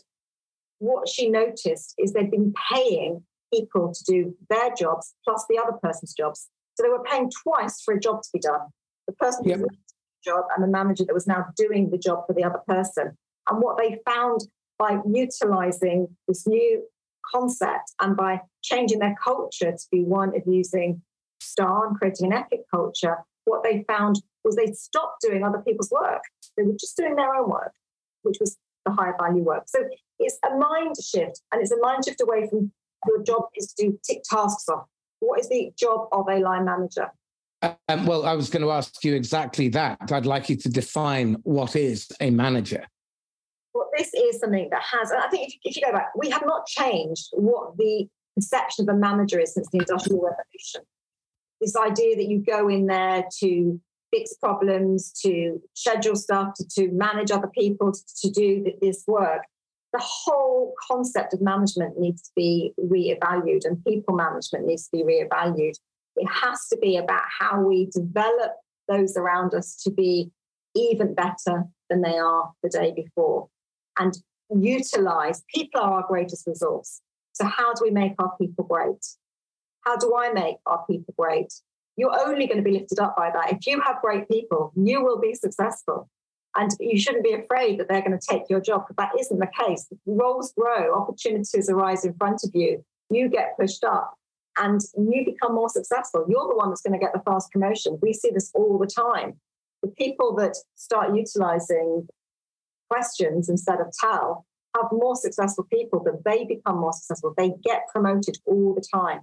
what 0.78 1.08
she 1.08 1.30
noticed 1.30 1.94
is 1.98 2.12
they'd 2.12 2.30
been 2.30 2.52
paying 2.72 3.22
people 3.52 3.92
to 3.94 4.04
do 4.04 4.36
their 4.48 4.74
jobs 4.74 5.14
plus 5.24 5.44
the 5.48 5.58
other 5.58 5.76
person's 5.82 6.14
jobs. 6.14 6.48
So 6.74 6.82
they 6.82 6.88
were 6.88 7.04
paying 7.04 7.30
twice 7.30 7.82
for 7.82 7.94
a 7.94 8.00
job 8.00 8.22
to 8.22 8.28
be 8.32 8.40
done. 8.40 8.60
The 9.06 9.12
person 9.12 9.44
yep. 9.44 9.58
who 9.58 9.62
was 9.64 9.76
the 9.76 10.30
job 10.30 10.44
and 10.54 10.64
the 10.64 10.68
manager 10.68 11.04
that 11.04 11.14
was 11.14 11.26
now 11.26 11.46
doing 11.56 11.90
the 11.90 11.98
job 11.98 12.26
for 12.26 12.32
the 12.32 12.44
other 12.44 12.60
person. 12.66 13.16
And 13.48 13.62
what 13.62 13.76
they 13.76 13.98
found 14.06 14.40
by 14.82 14.98
utilizing 15.06 16.08
this 16.26 16.44
new 16.44 16.82
concept 17.32 17.92
and 18.00 18.16
by 18.16 18.40
changing 18.62 18.98
their 18.98 19.14
culture 19.22 19.70
to 19.70 19.86
be 19.92 20.02
one 20.02 20.30
of 20.30 20.42
using 20.44 21.00
STAR 21.40 21.86
and 21.86 21.96
creating 21.96 22.26
an 22.26 22.32
epic 22.32 22.62
culture, 22.68 23.18
what 23.44 23.62
they 23.62 23.84
found 23.86 24.20
was 24.44 24.56
they 24.56 24.72
stopped 24.72 25.20
doing 25.20 25.44
other 25.44 25.58
people's 25.58 25.90
work. 25.92 26.22
They 26.56 26.64
were 26.64 26.72
just 26.72 26.96
doing 26.96 27.14
their 27.14 27.32
own 27.32 27.48
work, 27.48 27.72
which 28.22 28.38
was 28.40 28.56
the 28.84 28.90
higher 28.90 29.14
value 29.20 29.44
work. 29.44 29.64
So 29.66 29.84
it's 30.18 30.38
a 30.44 30.56
mind 30.56 30.96
shift, 31.00 31.40
and 31.52 31.62
it's 31.62 31.70
a 31.70 31.78
mind 31.78 32.04
shift 32.04 32.20
away 32.20 32.48
from 32.48 32.72
your 33.06 33.22
job 33.22 33.44
is 33.56 33.72
to 33.74 33.86
do 33.86 33.98
tick 34.04 34.22
tasks 34.28 34.68
off. 34.68 34.86
What 35.20 35.38
is 35.38 35.48
the 35.48 35.70
job 35.78 36.08
of 36.10 36.26
a 36.28 36.40
line 36.40 36.64
manager? 36.64 37.08
Um, 37.88 38.06
well, 38.06 38.26
I 38.26 38.34
was 38.34 38.50
going 38.50 38.62
to 38.62 38.72
ask 38.72 39.04
you 39.04 39.14
exactly 39.14 39.68
that. 39.68 39.98
I'd 40.10 40.26
like 40.26 40.50
you 40.50 40.56
to 40.56 40.68
define 40.68 41.34
what 41.44 41.76
is 41.76 42.10
a 42.20 42.30
manager. 42.30 42.84
This 43.96 44.12
is 44.14 44.40
something 44.40 44.68
that 44.70 44.82
has, 44.82 45.10
and 45.10 45.20
I 45.20 45.28
think 45.28 45.48
if, 45.48 45.54
if 45.64 45.76
you 45.76 45.82
go 45.84 45.92
back, 45.92 46.12
we 46.16 46.30
have 46.30 46.44
not 46.46 46.66
changed 46.66 47.28
what 47.32 47.76
the 47.76 48.08
conception 48.34 48.88
of 48.88 48.94
a 48.94 48.98
manager 48.98 49.38
is 49.38 49.54
since 49.54 49.68
the 49.70 49.78
Industrial 49.78 50.22
Revolution. 50.22 50.82
This 51.60 51.76
idea 51.76 52.16
that 52.16 52.26
you 52.26 52.42
go 52.42 52.68
in 52.68 52.86
there 52.86 53.24
to 53.40 53.80
fix 54.10 54.34
problems, 54.34 55.12
to 55.24 55.60
schedule 55.74 56.16
stuff, 56.16 56.54
to, 56.56 56.66
to 56.76 56.90
manage 56.92 57.30
other 57.30 57.48
people, 57.48 57.92
to, 57.92 58.00
to 58.22 58.30
do 58.30 58.64
this 58.80 59.04
work. 59.06 59.42
The 59.92 60.02
whole 60.02 60.74
concept 60.90 61.34
of 61.34 61.42
management 61.42 61.98
needs 61.98 62.22
to 62.22 62.30
be 62.34 62.72
reevaluated, 62.80 63.66
and 63.66 63.84
people 63.84 64.14
management 64.14 64.66
needs 64.66 64.88
to 64.88 64.96
be 64.96 65.04
reevaluated. 65.04 65.78
It 66.16 66.28
has 66.28 66.66
to 66.68 66.78
be 66.78 66.96
about 66.96 67.24
how 67.38 67.60
we 67.60 67.90
develop 67.92 68.52
those 68.88 69.16
around 69.16 69.54
us 69.54 69.76
to 69.84 69.90
be 69.90 70.30
even 70.74 71.14
better 71.14 71.64
than 71.90 72.00
they 72.00 72.16
are 72.18 72.52
the 72.62 72.70
day 72.70 72.92
before 72.94 73.48
and 73.98 74.14
utilize 74.50 75.42
people 75.54 75.80
are 75.80 76.00
our 76.00 76.06
greatest 76.06 76.46
resource. 76.46 77.00
So, 77.32 77.46
how 77.46 77.72
do 77.72 77.84
we 77.84 77.90
make 77.90 78.14
our 78.18 78.32
people 78.40 78.64
great? 78.64 79.04
How 79.82 79.96
do 79.96 80.14
I 80.16 80.32
make 80.32 80.56
our 80.66 80.84
people 80.88 81.14
great? 81.18 81.52
You're 81.96 82.18
only 82.26 82.46
going 82.46 82.58
to 82.58 82.62
be 82.62 82.72
lifted 82.72 83.00
up 83.00 83.16
by 83.16 83.30
that. 83.30 83.52
If 83.52 83.66
you 83.66 83.80
have 83.80 84.00
great 84.00 84.28
people, 84.28 84.72
you 84.76 85.02
will 85.02 85.20
be 85.20 85.34
successful. 85.34 86.08
And 86.54 86.70
you 86.80 86.98
shouldn't 86.98 87.24
be 87.24 87.32
afraid 87.32 87.80
that 87.80 87.88
they're 87.88 88.02
going 88.02 88.18
to 88.18 88.26
take 88.26 88.42
your 88.50 88.60
job 88.60 88.86
because 88.86 88.96
that 88.96 89.18
isn't 89.18 89.38
the 89.38 89.48
case. 89.58 89.86
Roles 90.04 90.52
grow, 90.52 90.94
opportunities 90.94 91.70
arise 91.70 92.04
in 92.04 92.14
front 92.14 92.40
of 92.44 92.50
you, 92.52 92.84
you 93.10 93.28
get 93.28 93.56
pushed 93.58 93.84
up 93.84 94.14
and 94.58 94.80
you 94.96 95.24
become 95.24 95.54
more 95.54 95.68
successful. 95.68 96.26
You're 96.28 96.48
the 96.48 96.56
one 96.56 96.68
that's 96.68 96.82
going 96.82 96.98
to 96.98 97.02
get 97.04 97.12
the 97.12 97.22
fast 97.24 97.50
promotion. 97.50 97.98
We 98.02 98.12
see 98.12 98.30
this 98.30 98.50
all 98.54 98.78
the 98.78 98.86
time. 98.86 99.34
The 99.82 99.88
people 99.88 100.34
that 100.36 100.56
start 100.74 101.14
utilizing 101.14 102.06
questions 102.92 103.48
instead 103.48 103.80
of 103.80 103.86
tell 103.98 104.46
have 104.74 104.86
more 104.92 105.16
successful 105.16 105.64
people, 105.72 106.02
but 106.04 106.24
they 106.24 106.44
become 106.44 106.78
more 106.78 106.92
successful. 106.92 107.34
They 107.36 107.52
get 107.62 107.82
promoted 107.92 108.38
all 108.46 108.74
the 108.74 108.84
time. 108.94 109.20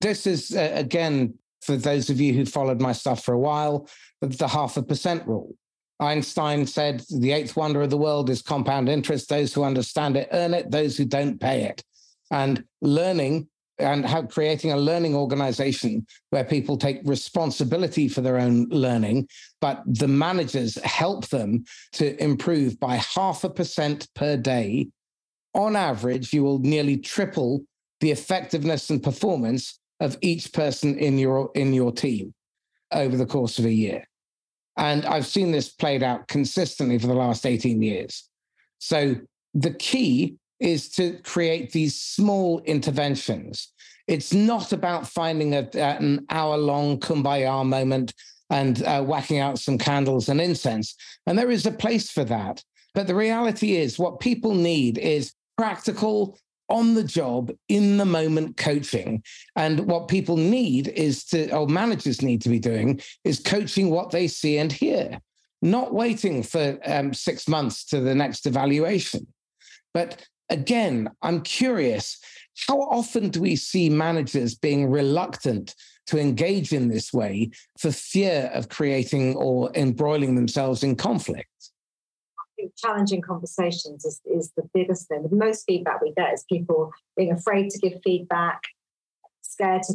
This 0.00 0.26
is, 0.26 0.54
uh, 0.54 0.70
again, 0.74 1.34
for 1.62 1.76
those 1.76 2.10
of 2.10 2.20
you 2.20 2.32
who 2.34 2.44
followed 2.44 2.80
my 2.80 2.92
stuff 2.92 3.24
for 3.24 3.32
a 3.32 3.38
while, 3.38 3.88
the 4.20 4.48
half 4.48 4.76
a 4.76 4.82
percent 4.82 5.26
rule. 5.26 5.54
Einstein 6.00 6.66
said 6.66 7.02
the 7.10 7.32
eighth 7.32 7.56
wonder 7.56 7.82
of 7.82 7.90
the 7.90 7.96
world 7.96 8.30
is 8.30 8.42
compound 8.42 8.88
interest. 8.88 9.28
Those 9.28 9.52
who 9.52 9.64
understand 9.64 10.16
it 10.16 10.28
earn 10.32 10.54
it, 10.54 10.70
those 10.70 10.96
who 10.96 11.04
don't 11.04 11.40
pay 11.40 11.64
it. 11.64 11.82
And 12.30 12.62
learning 12.80 13.48
and 13.78 14.04
how 14.04 14.22
creating 14.22 14.72
a 14.72 14.76
learning 14.76 15.14
organization 15.14 16.06
where 16.30 16.44
people 16.44 16.76
take 16.76 17.00
responsibility 17.04 18.08
for 18.08 18.20
their 18.20 18.38
own 18.38 18.66
learning, 18.70 19.28
but 19.60 19.82
the 19.86 20.08
managers 20.08 20.76
help 20.82 21.28
them 21.28 21.64
to 21.92 22.20
improve 22.22 22.78
by 22.80 22.96
half 22.96 23.44
a 23.44 23.50
percent 23.50 24.08
per 24.14 24.36
day. 24.36 24.88
On 25.54 25.76
average, 25.76 26.32
you 26.32 26.42
will 26.44 26.58
nearly 26.58 26.96
triple 26.96 27.64
the 28.00 28.10
effectiveness 28.10 28.90
and 28.90 29.02
performance 29.02 29.78
of 30.00 30.16
each 30.20 30.52
person 30.52 30.96
in 30.98 31.18
your 31.18 31.50
in 31.54 31.72
your 31.72 31.90
team 31.90 32.32
over 32.92 33.16
the 33.16 33.26
course 33.26 33.58
of 33.58 33.64
a 33.64 33.72
year. 33.72 34.08
And 34.76 35.04
I've 35.04 35.26
seen 35.26 35.50
this 35.50 35.68
played 35.68 36.02
out 36.02 36.28
consistently 36.28 36.98
for 36.98 37.08
the 37.08 37.14
last 37.14 37.44
18 37.44 37.82
years. 37.82 38.28
So 38.78 39.16
the 39.54 39.74
key 39.74 40.36
is 40.60 40.88
to 40.90 41.18
create 41.22 41.72
these 41.72 42.00
small 42.00 42.60
interventions. 42.60 43.72
It's 44.06 44.32
not 44.32 44.72
about 44.72 45.06
finding 45.06 45.54
a, 45.54 45.68
an 45.74 46.26
hour 46.30 46.56
long 46.56 46.98
kumbaya 46.98 47.64
moment 47.64 48.14
and 48.50 48.82
uh, 48.82 49.02
whacking 49.02 49.38
out 49.38 49.58
some 49.58 49.76
candles 49.76 50.28
and 50.28 50.40
incense. 50.40 50.94
And 51.26 51.38
there 51.38 51.50
is 51.50 51.66
a 51.66 51.70
place 51.70 52.10
for 52.10 52.24
that. 52.24 52.62
But 52.94 53.06
the 53.06 53.14
reality 53.14 53.76
is, 53.76 53.98
what 53.98 54.20
people 54.20 54.54
need 54.54 54.96
is 54.98 55.32
practical, 55.56 56.38
on 56.68 56.94
the 56.94 57.04
job, 57.04 57.50
in 57.68 57.96
the 57.96 58.04
moment 58.04 58.56
coaching. 58.56 59.22
And 59.56 59.80
what 59.80 60.08
people 60.08 60.36
need 60.36 60.88
is 60.88 61.24
to, 61.26 61.50
or 61.52 61.66
managers 61.66 62.22
need 62.22 62.42
to 62.42 62.48
be 62.48 62.58
doing, 62.58 63.00
is 63.24 63.40
coaching 63.40 63.90
what 63.90 64.10
they 64.10 64.28
see 64.28 64.58
and 64.58 64.70
hear, 64.70 65.18
not 65.62 65.94
waiting 65.94 66.42
for 66.42 66.78
um, 66.84 67.14
six 67.14 67.48
months 67.48 67.84
to 67.86 68.00
the 68.00 68.14
next 68.14 68.46
evaluation. 68.46 69.26
But 69.94 70.26
again, 70.50 71.10
I'm 71.22 71.42
curious 71.42 72.18
how 72.66 72.80
often 72.80 73.28
do 73.28 73.40
we 73.40 73.54
see 73.54 73.88
managers 73.88 74.54
being 74.54 74.90
reluctant 74.90 75.74
to 76.06 76.18
engage 76.18 76.72
in 76.72 76.88
this 76.88 77.12
way 77.12 77.50
for 77.78 77.92
fear 77.92 78.50
of 78.52 78.68
creating 78.68 79.36
or 79.36 79.70
embroiling 79.74 80.34
themselves 80.34 80.82
in 80.82 80.96
conflict? 80.96 81.48
challenging 82.76 83.20
conversations 83.20 84.04
is, 84.04 84.20
is 84.24 84.52
the 84.56 84.68
biggest 84.74 85.08
thing. 85.08 85.26
The 85.28 85.36
most 85.36 85.64
feedback 85.66 86.00
we 86.02 86.12
get 86.12 86.32
is 86.32 86.44
people 86.50 86.92
being 87.16 87.32
afraid 87.32 87.70
to 87.70 87.78
give 87.78 88.00
feedback, 88.04 88.60
scared 89.42 89.82
to 89.84 89.94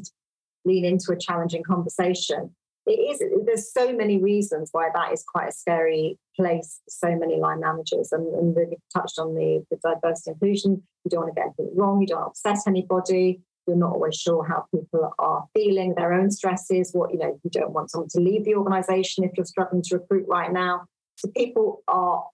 lean 0.65 0.85
into 0.85 1.11
a 1.11 1.17
challenging 1.17 1.63
conversation. 1.63 2.55
It 2.85 2.91
is 2.91 3.23
there's 3.45 3.71
so 3.71 3.93
many 3.93 4.21
reasons 4.21 4.69
why 4.71 4.89
that 4.93 5.13
is 5.13 5.23
quite 5.23 5.49
a 5.49 5.51
scary 5.53 6.17
place 6.35 6.81
for 6.83 7.07
so 7.07 7.15
many 7.15 7.39
line 7.39 7.61
managers. 7.61 8.11
And, 8.11 8.27
and 8.33 8.55
we 8.55 8.77
touched 8.93 9.19
on 9.19 9.35
the, 9.35 9.65
the 9.71 9.77
diversity 9.77 10.31
inclusion. 10.31 10.83
You 11.05 11.09
don't 11.09 11.21
want 11.21 11.35
to 11.35 11.39
get 11.39 11.53
anything 11.57 11.77
wrong, 11.77 12.01
you 12.01 12.07
don't 12.07 12.23
upset 12.23 12.59
anybody. 12.67 13.41
You're 13.67 13.77
not 13.77 13.93
always 13.93 14.15
sure 14.15 14.45
how 14.45 14.65
people 14.75 15.13
are 15.17 15.45
feeling, 15.53 15.95
their 15.95 16.11
own 16.11 16.29
stresses, 16.31 16.91
what 16.91 17.13
you 17.13 17.19
know, 17.19 17.39
you 17.43 17.49
don't 17.49 17.71
want 17.71 17.91
someone 17.91 18.09
to 18.09 18.19
leave 18.19 18.43
the 18.43 18.55
organization 18.55 19.23
if 19.23 19.31
you're 19.37 19.45
struggling 19.45 19.81
to 19.83 19.99
recruit 19.99 20.25
right 20.27 20.51
now. 20.51 20.83
So 21.15 21.29
people 21.29 21.81
are 21.87 22.25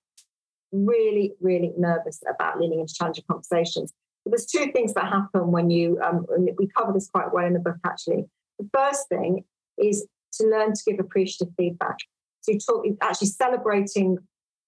really, 0.72 1.34
really 1.39 1.72
nervous 1.78 2.22
about 2.28 2.60
leaning 2.60 2.80
into 2.80 2.95
challenging 2.95 3.26
conversations. 3.30 3.93
But 4.26 4.32
there's 4.32 4.47
two 4.47 4.72
things 4.72 4.95
that 4.95 5.06
happen 5.06 5.52
when 5.52 5.70
you, 5.70 6.00
um, 6.04 6.26
we 6.58 6.68
cover 6.76 6.93
this 6.93 7.10
quite 7.10 7.32
well 7.32 7.45
in 7.45 7.54
the 7.54 7.60
book 7.60 7.78
actually. 7.86 8.26
The 8.58 8.70
first 8.74 9.08
thing 9.10 9.43
is 9.78 10.08
to 10.34 10.48
learn 10.48 10.74
to 10.74 10.82
give 10.86 11.00
appreciative 11.00 11.54
feedback. 11.58 11.98
So 12.42 12.54
you 12.54 12.60
talk, 12.60 12.86
actually 13.02 13.28
celebrating 13.28 14.18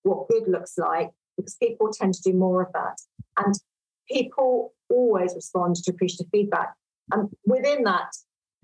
what 0.03 0.27
good 0.27 0.47
looks 0.47 0.77
like 0.77 1.11
because 1.37 1.55
people 1.55 1.89
tend 1.91 2.13
to 2.15 2.21
do 2.21 2.33
more 2.33 2.61
of 2.61 2.73
that. 2.73 2.97
And 3.37 3.55
people 4.09 4.73
always 4.89 5.33
respond 5.35 5.75
to 5.77 5.91
appreciative 5.91 6.27
feedback. 6.31 6.73
And 7.11 7.29
within 7.45 7.83
that, 7.83 8.11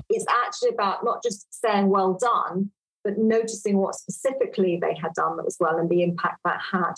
it's 0.10 0.26
actually 0.30 0.70
about 0.70 1.04
not 1.04 1.24
just 1.24 1.48
saying 1.54 1.90
well 1.90 2.18
done, 2.20 2.72
but 3.04 3.18
noticing 3.18 3.78
what 3.78 3.96
specifically 3.96 4.80
they 4.82 4.96
had 4.96 5.14
done 5.14 5.38
that 5.38 5.46
was 5.46 5.58
well 5.60 5.78
and 5.78 5.90
the 5.90 6.04
impact 6.04 6.40
that 6.44 6.60
had. 6.72 6.94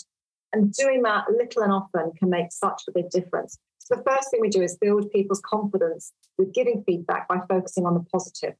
And 0.52 0.72
doing 0.72 1.02
that 1.02 1.30
little 1.30 1.62
and 1.62 1.72
often 1.72 2.10
can 2.18 2.28
make 2.28 2.50
such 2.50 2.82
a 2.88 2.92
big 2.92 3.10
difference. 3.10 3.58
So 3.78 3.96
the 3.96 4.02
first 4.02 4.30
thing 4.30 4.40
we 4.40 4.48
do 4.48 4.62
is 4.62 4.76
build 4.80 5.10
people's 5.10 5.40
confidence 5.44 6.12
with 6.38 6.52
giving 6.52 6.82
feedback 6.84 7.28
by 7.28 7.38
focusing 7.48 7.86
on 7.86 7.94
the 7.94 8.04
positive. 8.12 8.54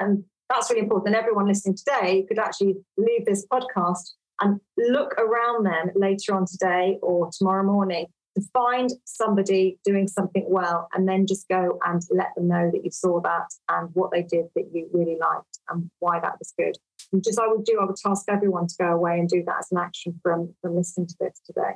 And 0.00 0.24
that's 0.48 0.70
really 0.70 0.82
important. 0.82 1.14
And 1.14 1.16
everyone 1.16 1.46
listening 1.46 1.76
today 1.76 2.24
could 2.28 2.38
actually 2.38 2.76
leave 2.96 3.24
this 3.26 3.46
podcast 3.46 4.12
and 4.40 4.60
look 4.76 5.14
around 5.14 5.64
them 5.64 5.90
later 5.94 6.34
on 6.34 6.46
today 6.46 6.98
or 7.02 7.30
tomorrow 7.36 7.64
morning 7.64 8.06
to 8.36 8.42
find 8.52 8.90
somebody 9.04 9.78
doing 9.84 10.08
something 10.08 10.44
well 10.48 10.88
and 10.92 11.08
then 11.08 11.26
just 11.26 11.48
go 11.48 11.78
and 11.86 12.02
let 12.10 12.34
them 12.34 12.48
know 12.48 12.68
that 12.72 12.84
you 12.84 12.90
saw 12.90 13.20
that 13.20 13.46
and 13.68 13.90
what 13.94 14.10
they 14.10 14.22
did 14.22 14.46
that 14.56 14.64
you 14.72 14.88
really 14.92 15.16
liked 15.20 15.58
and 15.70 15.88
why 16.00 16.18
that 16.18 16.38
was 16.38 16.52
good. 16.58 16.76
And 17.12 17.22
just 17.22 17.38
I 17.38 17.46
would 17.46 17.64
do, 17.64 17.78
I 17.80 17.84
would 17.84 17.96
task 17.96 18.24
everyone 18.28 18.66
to 18.66 18.74
go 18.78 18.92
away 18.92 19.20
and 19.20 19.28
do 19.28 19.44
that 19.46 19.58
as 19.60 19.68
an 19.70 19.78
action 19.78 20.18
from, 20.22 20.52
from 20.60 20.74
listening 20.76 21.06
to 21.06 21.14
this 21.20 21.40
today. 21.46 21.74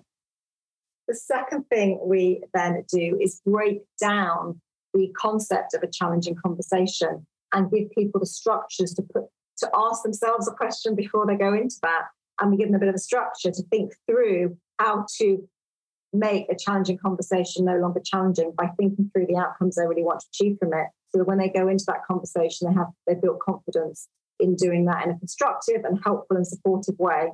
The 1.07 1.15
second 1.15 1.65
thing 1.71 2.01
we 2.05 2.43
then 2.53 2.85
do 2.93 3.19
is 3.21 3.41
break 3.47 3.83
down 4.01 4.61
the 4.95 5.13
concept 5.17 5.75
of 5.75 5.83
a 5.83 5.91
challenging 5.91 6.35
conversation 6.35 7.25
and 7.53 7.71
give 7.71 7.91
people 7.91 8.21
the 8.21 8.27
structures 8.27 8.95
to 8.95 9.03
put 9.03 9.25
to 9.59 9.69
ask 9.75 10.03
themselves 10.03 10.47
a 10.47 10.53
question 10.53 10.95
before 10.95 11.27
they 11.27 11.35
go 11.35 11.53
into 11.53 11.77
that. 11.83 12.03
And 12.41 12.51
we 12.51 12.57
give 12.57 12.69
them 12.69 12.77
a 12.77 12.79
bit 12.79 12.89
of 12.89 12.95
a 12.95 12.99
structure 12.99 13.51
to 13.51 13.63
think 13.65 13.93
through 14.07 14.57
how 14.79 15.05
to 15.19 15.49
make 16.13 16.47
a 16.51 16.57
challenging 16.57 16.99
conversation 16.99 17.65
no 17.65 17.77
longer 17.77 18.01
challenging 18.05 18.53
by 18.57 18.69
thinking 18.79 19.11
through 19.13 19.27
the 19.27 19.37
outcomes 19.37 19.75
they 19.75 19.87
really 19.87 20.05
want 20.05 20.21
to 20.21 20.27
achieve 20.33 20.57
from 20.59 20.73
it. 20.73 20.87
So 21.11 21.19
that 21.19 21.25
when 21.25 21.39
they 21.39 21.49
go 21.49 21.69
into 21.69 21.85
that 21.89 22.05
conversation, 22.07 22.69
they 22.69 22.75
have 22.75 22.89
they 23.07 23.15
build 23.15 23.41
confidence 23.41 24.09
in 24.39 24.55
doing 24.55 24.85
that 24.85 25.05
in 25.05 25.11
a 25.11 25.19
constructive 25.19 25.85
and 25.85 25.99
helpful 26.05 26.37
and 26.37 26.47
supportive 26.47 26.99
way. 26.99 27.33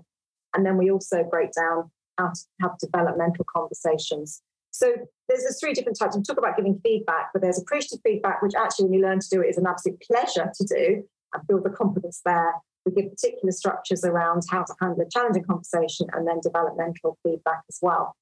And 0.54 0.64
then 0.64 0.78
we 0.78 0.90
also 0.90 1.24
break 1.24 1.50
down 1.52 1.90
how 2.18 2.28
to 2.28 2.40
have 2.62 2.78
developmental 2.78 3.44
conversations. 3.52 4.40
So 4.74 4.92
there's 5.28 5.42
there's 5.42 5.60
three 5.60 5.72
different 5.72 5.96
types. 5.98 6.16
We 6.16 6.22
talk 6.22 6.36
about 6.36 6.56
giving 6.56 6.80
feedback, 6.82 7.30
but 7.32 7.42
there's 7.42 7.60
appreciative 7.60 8.00
feedback, 8.04 8.42
which 8.42 8.54
actually, 8.58 8.86
when 8.86 8.94
you 8.94 9.02
learn 9.02 9.20
to 9.20 9.28
do 9.30 9.40
it, 9.40 9.48
is 9.48 9.56
an 9.56 9.66
absolute 9.68 10.02
pleasure 10.02 10.50
to 10.52 10.64
do 10.64 11.04
and 11.32 11.46
build 11.46 11.64
the 11.64 11.70
confidence 11.70 12.20
there. 12.24 12.54
We 12.84 12.92
give 12.92 13.12
particular 13.12 13.52
structures 13.52 14.04
around 14.04 14.42
how 14.50 14.64
to 14.64 14.74
handle 14.80 15.00
a 15.00 15.08
challenging 15.08 15.44
conversation 15.44 16.08
and 16.12 16.26
then 16.26 16.40
developmental 16.42 17.16
feedback 17.22 17.62
as 17.70 17.78
well. 17.80 18.16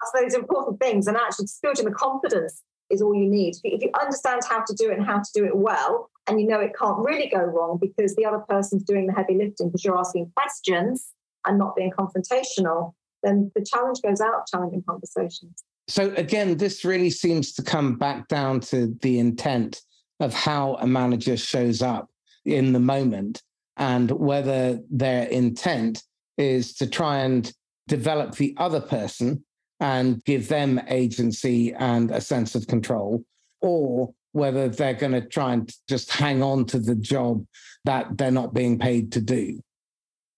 That's 0.00 0.24
those 0.24 0.34
important 0.34 0.80
things. 0.80 1.06
And 1.06 1.18
actually, 1.18 1.44
just 1.44 1.60
building 1.60 1.84
the 1.84 1.92
confidence 1.92 2.62
is 2.88 3.02
all 3.02 3.14
you 3.14 3.28
need. 3.28 3.56
If 3.62 3.82
you 3.82 3.90
understand 4.00 4.40
how 4.48 4.64
to 4.64 4.74
do 4.74 4.90
it 4.90 4.96
and 4.96 5.06
how 5.06 5.18
to 5.18 5.30
do 5.34 5.44
it 5.44 5.54
well, 5.54 6.10
and 6.26 6.40
you 6.40 6.46
know 6.46 6.60
it 6.60 6.72
can't 6.78 6.98
really 6.98 7.28
go 7.28 7.40
wrong 7.40 7.78
because 7.78 8.16
the 8.16 8.24
other 8.24 8.42
person's 8.48 8.84
doing 8.84 9.06
the 9.06 9.12
heavy 9.12 9.34
lifting 9.34 9.68
because 9.68 9.84
you're 9.84 9.98
asking 9.98 10.32
questions 10.34 11.10
and 11.46 11.58
not 11.58 11.76
being 11.76 11.92
confrontational, 11.92 12.94
then 13.22 13.52
the 13.54 13.62
challenge 13.62 14.00
goes 14.02 14.22
out 14.22 14.46
challenging 14.46 14.82
conversations. 14.88 15.62
So 15.88 16.12
again, 16.16 16.56
this 16.56 16.84
really 16.84 17.10
seems 17.10 17.52
to 17.54 17.62
come 17.62 17.96
back 17.96 18.28
down 18.28 18.60
to 18.60 18.96
the 19.02 19.18
intent 19.18 19.80
of 20.20 20.32
how 20.32 20.74
a 20.80 20.86
manager 20.86 21.36
shows 21.36 21.82
up 21.82 22.08
in 22.44 22.72
the 22.72 22.80
moment 22.80 23.42
and 23.76 24.10
whether 24.10 24.80
their 24.90 25.26
intent 25.26 26.02
is 26.38 26.74
to 26.74 26.86
try 26.86 27.18
and 27.18 27.52
develop 27.88 28.34
the 28.36 28.54
other 28.56 28.80
person 28.80 29.44
and 29.80 30.24
give 30.24 30.48
them 30.48 30.80
agency 30.88 31.74
and 31.74 32.10
a 32.10 32.20
sense 32.20 32.54
of 32.54 32.66
control, 32.66 33.22
or 33.60 34.14
whether 34.32 34.68
they're 34.68 34.94
going 34.94 35.12
to 35.12 35.20
try 35.20 35.52
and 35.52 35.70
just 35.88 36.10
hang 36.10 36.42
on 36.42 36.64
to 36.64 36.78
the 36.78 36.94
job 36.94 37.44
that 37.84 38.16
they're 38.16 38.30
not 38.30 38.54
being 38.54 38.78
paid 38.78 39.12
to 39.12 39.20
do. 39.20 39.60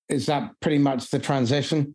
Is 0.08 0.26
that 0.26 0.52
pretty 0.60 0.78
much 0.78 1.10
the 1.10 1.18
transition? 1.18 1.94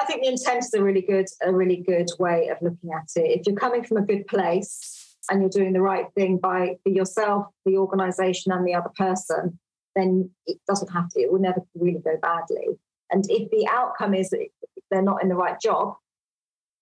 I 0.00 0.04
think 0.04 0.22
the 0.22 0.28
intent 0.28 0.64
is 0.64 0.74
a 0.74 0.82
really 0.82 1.02
good, 1.02 1.26
a 1.42 1.52
really 1.52 1.82
good 1.86 2.08
way 2.18 2.48
of 2.48 2.58
looking 2.60 2.90
at 2.92 3.08
it. 3.16 3.40
If 3.40 3.46
you're 3.46 3.56
coming 3.56 3.84
from 3.84 3.98
a 3.98 4.02
good 4.02 4.26
place 4.26 5.16
and 5.30 5.40
you're 5.40 5.50
doing 5.50 5.72
the 5.72 5.80
right 5.80 6.06
thing 6.14 6.38
by 6.38 6.76
for 6.82 6.90
yourself, 6.90 7.46
the 7.64 7.76
organization, 7.76 8.52
and 8.52 8.66
the 8.66 8.74
other 8.74 8.90
person, 8.96 9.58
then 9.94 10.30
it 10.46 10.58
doesn't 10.68 10.92
have 10.92 11.08
to. 11.10 11.20
It 11.20 11.32
will 11.32 11.40
never 11.40 11.62
really 11.74 12.00
go 12.04 12.16
badly. 12.20 12.78
And 13.10 13.24
if 13.28 13.50
the 13.50 13.68
outcome 13.70 14.14
is 14.14 14.32
they're 14.90 15.02
not 15.02 15.22
in 15.22 15.28
the 15.28 15.34
right 15.34 15.60
job, 15.60 15.94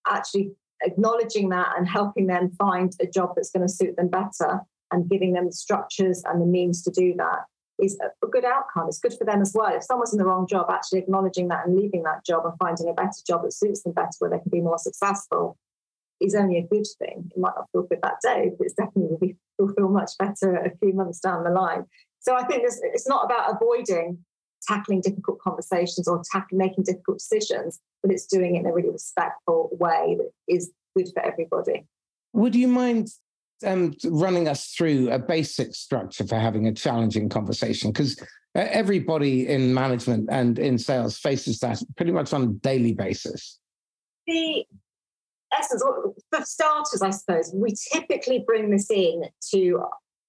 actually 0.07 0.53
acknowledging 0.83 1.51
that 1.51 1.75
and 1.77 1.89
helping 1.89 2.27
them 2.27 2.51
find 2.59 2.93
a 3.01 3.07
job 3.07 3.33
that's 3.37 3.51
going 3.51 3.67
to 3.67 3.73
suit 3.73 3.97
them 3.97 4.09
better 4.09 4.61
and 4.91 5.09
giving 5.09 5.33
them 5.33 5.47
the 5.47 5.53
structures 5.53 6.23
and 6.27 6.43
the 6.43 6.47
means 6.47 6.83
to 6.83 6.91
do 6.91 7.15
that 7.17 7.45
is 7.81 7.99
a 8.01 8.27
good 8.27 8.45
outcome. 8.45 8.87
It's 8.89 9.01
good 9.01 9.15
for 9.19 9.25
them 9.25 9.43
as 9.43 9.53
well. 9.55 9.75
If 9.75 9.85
someone's 9.85 10.13
in 10.13 10.19
the 10.19 10.25
wrong 10.25 10.47
job, 10.47 10.67
actually 10.71 11.01
acknowledging 11.01 11.49
that 11.49 11.67
and 11.67 11.77
leaving 11.77 12.03
that 12.05 12.25
job 12.25 12.45
and 12.45 12.55
finding 12.59 12.89
a 12.89 12.93
better 12.93 13.11
job 13.27 13.43
that 13.43 13.53
suits 13.53 13.83
them 13.83 13.93
better 13.93 14.11
where 14.19 14.31
they 14.31 14.39
can 14.39 14.51
be 14.51 14.61
more 14.61 14.79
successful 14.79 15.59
is 16.21 16.35
only 16.35 16.59
a 16.59 16.67
good 16.67 16.87
thing. 16.99 17.31
It 17.35 17.39
might 17.39 17.55
not 17.57 17.69
feel 17.73 17.83
good 17.83 18.01
that 18.03 18.19
day, 18.23 18.53
but 18.57 18.65
it's 18.65 18.75
definitely 18.75 19.37
will, 19.59 19.75
feel 19.77 19.89
much 19.89 20.13
better 20.19 20.57
a 20.57 20.77
few 20.79 20.93
months 20.93 21.21
down 21.21 21.45
the 21.45 21.51
line. 21.51 21.85
So 22.21 22.35
I 22.35 22.45
think 22.45 22.63
this, 22.63 22.81
it's 22.83 23.09
not 23.09 23.25
about 23.25 23.55
avoiding 23.55 24.25
tackling 24.67 25.01
difficult 25.01 25.39
conversations 25.41 26.09
or 26.09 26.23
tackling 26.33 26.59
making 26.59 26.85
difficult 26.85 27.19
decisions, 27.19 27.81
but 28.03 28.11
it's 28.11 28.27
doing 28.27 28.57
it 28.57 28.61
in 28.61 28.67
a 28.67 28.73
really 28.73 28.91
respectful 28.91 29.69
way 29.73 30.17
that 30.19 30.31
is 30.49 30.71
good 30.97 31.09
for 31.13 31.23
everybody. 31.25 31.85
Would 32.33 32.55
you 32.55 32.69
mind 32.69 33.09
um, 33.65 33.95
running 34.05 34.49
us 34.49 34.69
through 34.69 35.11
a 35.11 35.19
basic 35.19 35.75
structure 35.75 36.27
for 36.27 36.37
having 36.37 36.67
a 36.67 36.73
challenging 36.73 37.29
conversation? 37.29 37.91
Because 37.93 38.21
everybody 38.55 39.49
in 39.49 39.75
management 39.75 40.29
and 40.31 40.59
in 40.59 40.79
sales 40.79 41.19
faces 41.19 41.59
that 41.61 41.83
pretty 41.97 42.13
much 42.13 42.33
on 42.33 42.43
a 42.43 42.47
daily 42.47 42.93
basis. 42.93 43.59
The 44.27 44.65
essence, 45.59 45.83
for 46.31 46.45
starters, 46.45 47.03
I 47.03 47.11
suppose, 47.11 47.53
we 47.55 47.75
typically 47.93 48.45
bring 48.47 48.71
this 48.71 48.91
in 48.91 49.25
to 49.53 49.85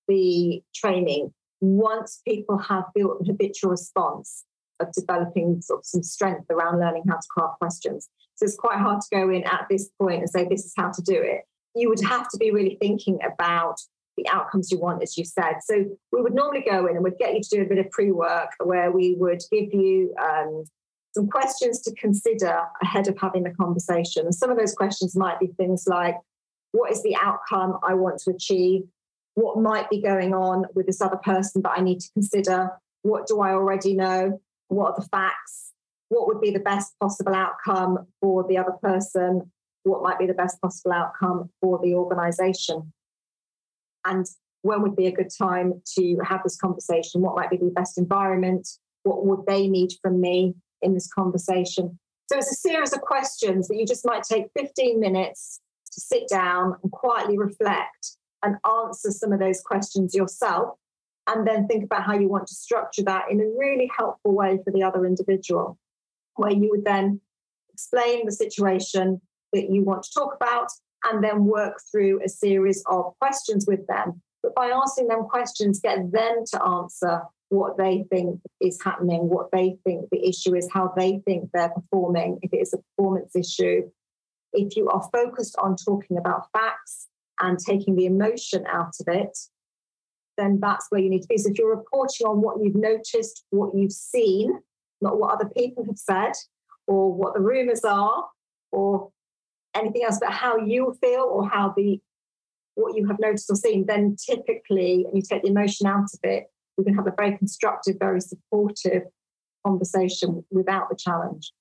the 0.07 0.61
training 0.73 1.33
once 1.61 2.21
people 2.27 2.57
have 2.57 2.85
built 2.93 3.21
an 3.21 3.27
habitual 3.27 3.71
response 3.71 4.43
of 4.79 4.91
developing 4.91 5.61
sort 5.61 5.79
of 5.79 5.85
some 5.85 6.03
strength 6.03 6.45
around 6.49 6.79
learning 6.79 7.03
how 7.07 7.15
to 7.15 7.27
craft 7.29 7.59
questions. 7.59 8.09
So 8.35 8.45
it's 8.45 8.57
quite 8.57 8.77
hard 8.77 9.01
to 9.01 9.07
go 9.11 9.29
in 9.29 9.43
at 9.45 9.65
this 9.69 9.89
point 9.99 10.21
and 10.21 10.29
say 10.29 10.45
this 10.47 10.65
is 10.65 10.73
how 10.75 10.91
to 10.91 11.01
do 11.01 11.15
it. 11.15 11.41
You 11.75 11.89
would 11.89 12.03
have 12.03 12.27
to 12.29 12.37
be 12.37 12.51
really 12.51 12.77
thinking 12.79 13.19
about 13.23 13.75
the 14.17 14.27
outcomes 14.29 14.71
you 14.71 14.79
want, 14.79 15.03
as 15.03 15.17
you 15.17 15.25
said. 15.25 15.55
So 15.63 15.85
we 16.11 16.21
would 16.21 16.33
normally 16.33 16.63
go 16.67 16.87
in 16.87 16.95
and 16.95 17.03
we'd 17.03 17.17
get 17.17 17.33
you 17.33 17.41
to 17.41 17.49
do 17.49 17.61
a 17.63 17.65
bit 17.65 17.79
of 17.79 17.89
pre-work 17.91 18.49
where 18.63 18.91
we 18.91 19.15
would 19.19 19.41
give 19.51 19.73
you 19.73 20.13
um, 20.21 20.63
some 21.13 21.27
questions 21.27 21.81
to 21.81 21.93
consider 21.95 22.61
ahead 22.81 23.09
of 23.09 23.17
having 23.19 23.43
the 23.43 23.49
conversation. 23.49 24.23
And 24.23 24.33
some 24.33 24.49
of 24.49 24.57
those 24.57 24.73
questions 24.73 25.17
might 25.17 25.39
be 25.39 25.47
things 25.57 25.83
like, 25.85 26.15
what 26.71 26.91
is 26.91 27.03
the 27.03 27.17
outcome 27.21 27.77
I 27.83 27.93
want 27.93 28.19
to 28.21 28.31
achieve? 28.31 28.83
what 29.35 29.59
might 29.59 29.89
be 29.89 30.01
going 30.01 30.33
on 30.33 30.65
with 30.73 30.87
this 30.87 31.01
other 31.01 31.17
person 31.17 31.61
that 31.61 31.73
I 31.77 31.81
need 31.81 31.99
to 31.99 32.11
consider. 32.13 32.71
What 33.03 33.27
do 33.27 33.41
I 33.41 33.51
already 33.51 33.93
know? 33.93 34.41
What 34.69 34.93
are 34.93 35.01
the 35.01 35.07
facts? 35.09 35.73
What 36.09 36.27
would 36.27 36.41
be 36.41 36.51
the 36.51 36.59
best 36.59 36.93
possible 36.99 37.35
outcome 37.35 38.07
for 38.21 38.45
the 38.47 38.57
other 38.57 38.73
person? 38.81 39.51
What 39.85 40.03
might 40.03 40.19
be 40.19 40.27
the 40.27 40.33
best 40.33 40.59
possible 40.61 40.91
outcome 40.91 41.49
for 41.61 41.79
the 41.81 41.93
organization? 41.93 42.91
And 44.05 44.25
when 44.61 44.81
would 44.81 44.95
be 44.95 45.07
a 45.07 45.11
good 45.11 45.29
time 45.35 45.81
to 45.97 46.17
have 46.23 46.41
this 46.43 46.57
conversation? 46.57 47.21
What 47.21 47.35
might 47.35 47.49
be 47.49 47.57
the 47.57 47.71
best 47.73 47.97
environment? 47.97 48.67
What 49.03 49.25
would 49.25 49.45
they 49.45 49.67
need 49.67 49.91
from 50.01 50.19
me 50.19 50.55
in 50.81 50.93
this 50.93 51.07
conversation? 51.11 51.99
So 52.31 52.37
it's 52.37 52.51
a 52.51 52.55
series 52.55 52.93
of 52.93 53.01
questions 53.01 53.67
that 53.67 53.77
you 53.77 53.85
just 53.85 54.05
might 54.05 54.23
take 54.23 54.45
15 54.57 54.99
minutes 54.99 55.61
to 55.93 56.01
sit 56.01 56.27
down 56.27 56.75
and 56.81 56.91
quietly 56.91 57.37
reflect 57.37 58.17
and 58.43 58.57
answer 58.65 59.11
some 59.11 59.31
of 59.31 59.39
those 59.39 59.61
questions 59.61 60.15
yourself 60.15 60.77
and 61.27 61.47
then 61.47 61.67
think 61.67 61.83
about 61.83 62.03
how 62.03 62.13
you 62.13 62.27
want 62.27 62.47
to 62.47 62.55
structure 62.55 63.03
that 63.03 63.25
in 63.29 63.39
a 63.39 63.45
really 63.57 63.89
helpful 63.95 64.33
way 64.33 64.59
for 64.63 64.71
the 64.71 64.83
other 64.83 65.05
individual 65.05 65.77
where 66.35 66.51
you 66.51 66.69
would 66.69 66.85
then 66.85 67.19
explain 67.73 68.25
the 68.25 68.31
situation 68.31 69.21
that 69.55 69.71
you 69.71 69.83
want 69.83 70.03
to 70.03 70.11
talk 70.13 70.35
about 70.35 70.67
and 71.05 71.23
then 71.23 71.45
work 71.45 71.79
through 71.91 72.21
a 72.23 72.29
series 72.29 72.83
of 72.87 73.13
questions 73.19 73.65
with 73.67 73.85
them 73.87 74.21
but 74.43 74.53
by 74.55 74.67
asking 74.67 75.07
them 75.07 75.23
questions 75.23 75.79
get 75.79 76.11
them 76.11 76.43
to 76.45 76.63
answer 76.63 77.21
what 77.49 77.77
they 77.77 78.05
think 78.09 78.39
is 78.61 78.79
happening 78.83 79.29
what 79.29 79.49
they 79.51 79.77
think 79.83 80.05
the 80.11 80.27
issue 80.27 80.55
is 80.55 80.67
how 80.71 80.91
they 80.97 81.21
think 81.25 81.49
they're 81.53 81.69
performing 81.69 82.39
if 82.41 82.51
it 82.53 82.57
is 82.57 82.73
a 82.73 82.77
performance 82.77 83.35
issue 83.35 83.81
if 84.55 84.75
you 84.75 84.89
are 84.89 85.07
focused 85.13 85.55
on 85.59 85.75
talking 85.75 86.17
about 86.17 86.47
facts 86.51 87.07
and 87.39 87.59
taking 87.59 87.95
the 87.95 88.05
emotion 88.05 88.65
out 88.67 88.93
of 88.99 89.13
it, 89.13 89.37
then 90.37 90.59
that's 90.61 90.87
where 90.89 91.01
you 91.01 91.09
need 91.09 91.21
to 91.21 91.27
be. 91.27 91.37
So 91.37 91.49
if 91.49 91.57
you're 91.57 91.75
reporting 91.75 92.27
on 92.27 92.41
what 92.41 92.57
you've 92.61 92.75
noticed, 92.75 93.45
what 93.49 93.75
you've 93.75 93.91
seen, 93.91 94.59
not 95.01 95.19
what 95.19 95.33
other 95.33 95.49
people 95.55 95.85
have 95.85 95.97
said, 95.97 96.33
or 96.87 97.11
what 97.11 97.33
the 97.33 97.41
rumors 97.41 97.83
are, 97.83 98.25
or 98.71 99.11
anything 99.75 100.03
else, 100.03 100.19
but 100.19 100.31
how 100.31 100.57
you 100.57 100.95
feel 101.01 101.21
or 101.21 101.47
how 101.47 101.73
the 101.75 101.99
what 102.75 102.95
you 102.95 103.07
have 103.07 103.19
noticed 103.19 103.49
or 103.49 103.55
seen, 103.55 103.85
then 103.85 104.15
typically 104.17 105.03
when 105.05 105.15
you 105.15 105.21
take 105.21 105.43
the 105.43 105.49
emotion 105.49 105.87
out 105.87 106.03
of 106.13 106.19
it, 106.23 106.45
we 106.77 106.83
can 106.83 106.93
have 106.93 107.07
a 107.07 107.13
very 107.15 107.37
constructive, 107.37 107.95
very 107.99 108.19
supportive 108.19 109.03
conversation 109.65 110.43
without 110.51 110.89
the 110.89 110.95
challenge. 110.95 111.53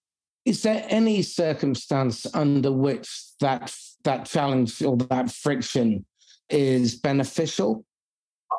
Is 0.44 0.62
there 0.62 0.84
any 0.88 1.22
circumstance 1.22 2.26
under 2.34 2.72
which 2.72 3.08
that 3.40 3.74
that 4.04 4.26
challenge 4.26 4.82
or 4.82 4.96
that 4.96 5.30
friction 5.30 6.04
is 6.50 6.96
beneficial? 6.96 7.84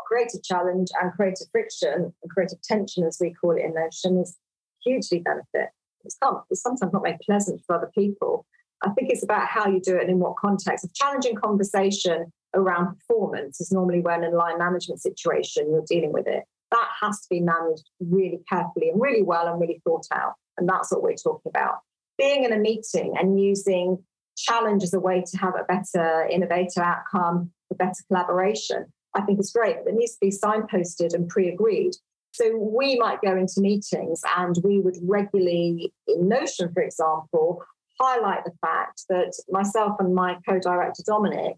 Creative 0.08 0.43
challenge 0.43 0.89
and 1.01 1.12
creative 1.14 1.47
friction 1.51 2.14
and 2.22 2.32
creative 2.32 2.62
tension, 2.62 3.03
as 3.03 3.18
we 3.20 3.34
call 3.34 3.51
it 3.51 3.64
in 3.64 3.74
Notion, 3.74 4.18
is 4.20 4.38
hugely 4.84 5.20
benefit. 5.20 5.70
It's, 6.03 6.18
not, 6.22 6.45
it's 6.49 6.62
sometimes 6.62 6.93
not 6.93 7.03
very 7.03 7.18
pleasant 7.26 7.62
for 7.66 7.76
other 7.76 7.91
people. 7.93 8.45
I 8.86 8.91
think 8.91 9.09
it's 9.11 9.23
about 9.23 9.47
how 9.47 9.67
you 9.67 9.81
do 9.81 9.95
it 9.95 10.01
and 10.01 10.11
in 10.11 10.19
what 10.19 10.38
context. 10.38 10.86
A 10.86 10.89
challenging 10.93 11.36
conversation 11.36 12.31
around 12.53 12.95
performance 12.95 13.59
is 13.59 13.71
normally 13.71 13.99
when 13.99 14.23
in 14.23 14.33
line 14.33 14.57
management 14.59 15.01
situation 15.01 15.69
you're 15.69 15.83
dealing 15.88 16.13
with 16.13 16.27
it. 16.27 16.43
That 16.71 16.88
has 17.01 17.21
to 17.21 17.27
be 17.29 17.39
managed 17.39 17.89
really 17.99 18.39
carefully 18.49 18.89
and 18.89 19.01
really 19.01 19.23
well 19.23 19.47
and 19.47 19.59
really 19.59 19.81
thought 19.83 20.05
out. 20.13 20.33
And 20.57 20.67
that's 20.69 20.91
what 20.91 21.03
we're 21.03 21.15
talking 21.15 21.49
about. 21.49 21.79
Being 22.17 22.43
in 22.43 22.53
a 22.53 22.57
meeting 22.57 23.15
and 23.19 23.41
using 23.41 24.03
challenge 24.38 24.83
as 24.83 24.93
a 24.93 24.99
way 24.99 25.23
to 25.25 25.38
have 25.38 25.53
a 25.55 25.63
better 25.63 26.27
innovator 26.27 26.81
outcome, 26.81 27.51
a 27.71 27.75
better 27.75 28.03
collaboration, 28.07 28.86
I 29.15 29.21
think 29.21 29.39
is 29.39 29.51
great. 29.51 29.77
But 29.83 29.93
it 29.93 29.97
needs 29.97 30.13
to 30.13 30.19
be 30.21 30.31
signposted 30.31 31.13
and 31.13 31.27
pre-agreed. 31.27 31.93
So 32.33 32.57
we 32.57 32.97
might 32.99 33.21
go 33.21 33.36
into 33.36 33.61
meetings 33.61 34.21
and 34.38 34.57
we 34.63 34.79
would 34.79 34.97
regularly, 35.01 35.93
in 36.07 36.27
Notion, 36.27 36.71
for 36.73 36.83
example, 36.83 37.63
highlight 37.99 38.43
the 38.45 38.53
fact 38.61 39.03
that 39.09 39.33
myself 39.49 39.95
and 39.99 40.13
my 40.13 40.37
co-director 40.47 41.03
Dominic 41.05 41.55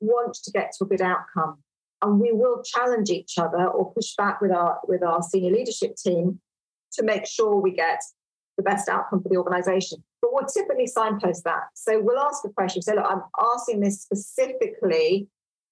want 0.00 0.34
to 0.34 0.50
get 0.50 0.72
to 0.78 0.84
a 0.84 0.88
good 0.88 1.02
outcome. 1.02 1.58
And 2.02 2.18
we 2.18 2.32
will 2.32 2.62
challenge 2.62 3.10
each 3.10 3.34
other 3.38 3.66
or 3.66 3.92
push 3.92 4.14
back 4.16 4.40
with 4.40 4.52
our 4.52 4.80
with 4.88 5.02
our 5.02 5.22
senior 5.22 5.52
leadership 5.52 5.96
team 5.96 6.40
to 6.92 7.02
make 7.02 7.26
sure 7.26 7.56
we 7.56 7.72
get 7.72 8.00
the 8.56 8.62
best 8.62 8.88
outcome 8.88 9.22
for 9.22 9.28
the 9.28 9.36
organization. 9.36 10.02
But 10.22 10.32
we'll 10.32 10.46
typically 10.46 10.86
signpost 10.86 11.44
that. 11.44 11.64
So 11.74 12.00
we'll 12.00 12.18
ask 12.18 12.42
the 12.42 12.50
question, 12.50 12.82
say, 12.82 12.94
look, 12.94 13.06
I'm 13.08 13.22
asking 13.54 13.80
this 13.80 14.02
specifically 14.02 15.28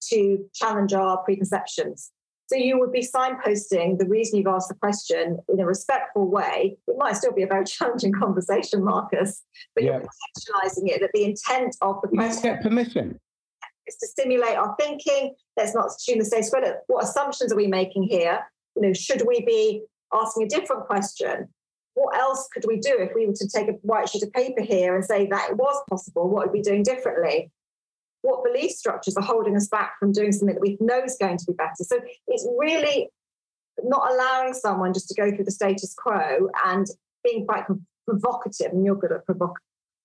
to 0.09 0.45
challenge 0.53 0.93
our 0.93 1.17
preconceptions. 1.23 2.11
So 2.49 2.55
you 2.55 2.79
would 2.79 2.91
be 2.91 3.05
signposting 3.05 3.99
the 3.99 4.07
reason 4.07 4.39
you've 4.39 4.47
asked 4.47 4.69
the 4.69 4.75
question 4.75 5.37
in 5.49 5.59
a 5.59 5.65
respectful 5.67 6.27
way. 6.27 6.77
It 6.87 6.95
might 6.97 7.15
still 7.15 7.31
be 7.31 7.43
a 7.43 7.47
very 7.47 7.63
challenging 7.65 8.11
conversation, 8.11 8.83
Marcus, 8.83 9.43
but 9.75 9.83
yeah. 9.83 9.91
you're 9.91 10.01
contextualizing 10.01 10.89
it 10.89 11.01
that 11.01 11.11
the 11.13 11.25
intent 11.25 11.75
of 11.81 11.97
the 12.01 12.07
question. 12.07 12.49
You 12.49 12.55
get 12.55 12.63
permission. 12.63 13.19
It's 13.85 13.99
to 13.99 14.07
stimulate 14.07 14.57
our 14.57 14.75
thinking. 14.79 15.35
Let's 15.57 15.75
not 15.75 15.87
assume 15.87 16.17
the 16.17 16.25
status 16.25 16.49
quo. 16.49 16.61
What 16.87 17.03
assumptions 17.03 17.53
are 17.53 17.55
we 17.55 17.67
making 17.67 18.03
here? 18.03 18.39
You 18.75 18.81
know, 18.81 18.93
should 18.93 19.21
we 19.27 19.45
be 19.45 19.83
asking 20.11 20.43
a 20.43 20.49
different 20.49 20.87
question? 20.87 21.49
What 21.93 22.17
else 22.17 22.47
could 22.51 22.65
we 22.67 22.79
do 22.79 22.97
if 22.97 23.11
we 23.13 23.27
were 23.27 23.33
to 23.33 23.47
take 23.47 23.67
a 23.67 23.73
white 23.83 24.09
sheet 24.09 24.23
of 24.23 24.33
paper 24.33 24.63
here 24.63 24.95
and 24.95 25.05
say 25.05 25.27
that 25.27 25.51
it 25.51 25.57
was 25.57 25.83
possible? 25.87 26.29
What 26.29 26.47
would 26.47 26.53
we 26.53 26.59
be 26.59 26.63
doing 26.63 26.81
differently? 26.81 27.51
What 28.21 28.43
belief 28.43 28.71
structures 28.71 29.15
are 29.15 29.23
holding 29.23 29.55
us 29.55 29.67
back 29.67 29.93
from 29.99 30.11
doing 30.11 30.31
something 30.31 30.55
that 30.55 30.61
we 30.61 30.77
know 30.79 31.01
is 31.03 31.17
going 31.19 31.37
to 31.37 31.45
be 31.45 31.53
better? 31.53 31.83
So 31.83 31.99
it's 32.27 32.47
really 32.57 33.09
not 33.83 34.11
allowing 34.11 34.53
someone 34.53 34.93
just 34.93 35.07
to 35.09 35.15
go 35.15 35.33
through 35.33 35.45
the 35.45 35.51
status 35.51 35.93
quo 35.97 36.49
and 36.65 36.85
being 37.23 37.45
quite 37.45 37.65
provocative, 38.07 38.71
and 38.71 38.85
you're 38.85 38.95
good 38.95 39.11
at 39.11 39.25
provoc- 39.25 39.55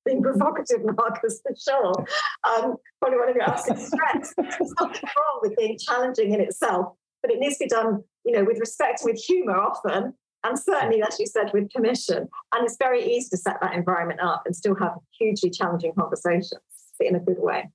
being 0.04 0.22
provocative, 0.22 0.80
Marcus, 0.84 1.40
for 1.42 1.54
sure. 1.56 2.06
Um, 2.44 2.76
probably 3.00 3.18
one 3.18 3.30
of 3.30 3.36
your 3.36 3.48
absolute 3.48 3.80
strengths. 3.86 4.34
There's 4.36 4.74
nothing 4.80 5.08
wrong 5.16 5.40
with 5.42 5.56
being 5.56 5.78
challenging 5.78 6.32
in 6.32 6.40
itself, 6.40 6.94
but 7.22 7.30
it 7.30 7.38
needs 7.38 7.58
to 7.58 7.64
be 7.64 7.68
done, 7.68 8.04
you 8.24 8.32
know, 8.32 8.44
with 8.44 8.58
respect 8.58 9.00
with 9.04 9.16
humour 9.16 9.58
often, 9.58 10.14
and 10.44 10.58
certainly, 10.58 11.02
as 11.02 11.18
you 11.18 11.26
said, 11.26 11.50
with 11.54 11.70
permission. 11.70 12.28
And 12.54 12.64
it's 12.64 12.76
very 12.78 13.02
easy 13.02 13.30
to 13.30 13.36
set 13.38 13.56
that 13.62 13.72
environment 13.72 14.20
up 14.20 14.42
and 14.44 14.54
still 14.54 14.74
have 14.76 14.92
hugely 15.18 15.50
challenging 15.50 15.92
conversations 15.98 16.60
in 17.00 17.16
a 17.16 17.20
good 17.20 17.38
way. 17.38 17.70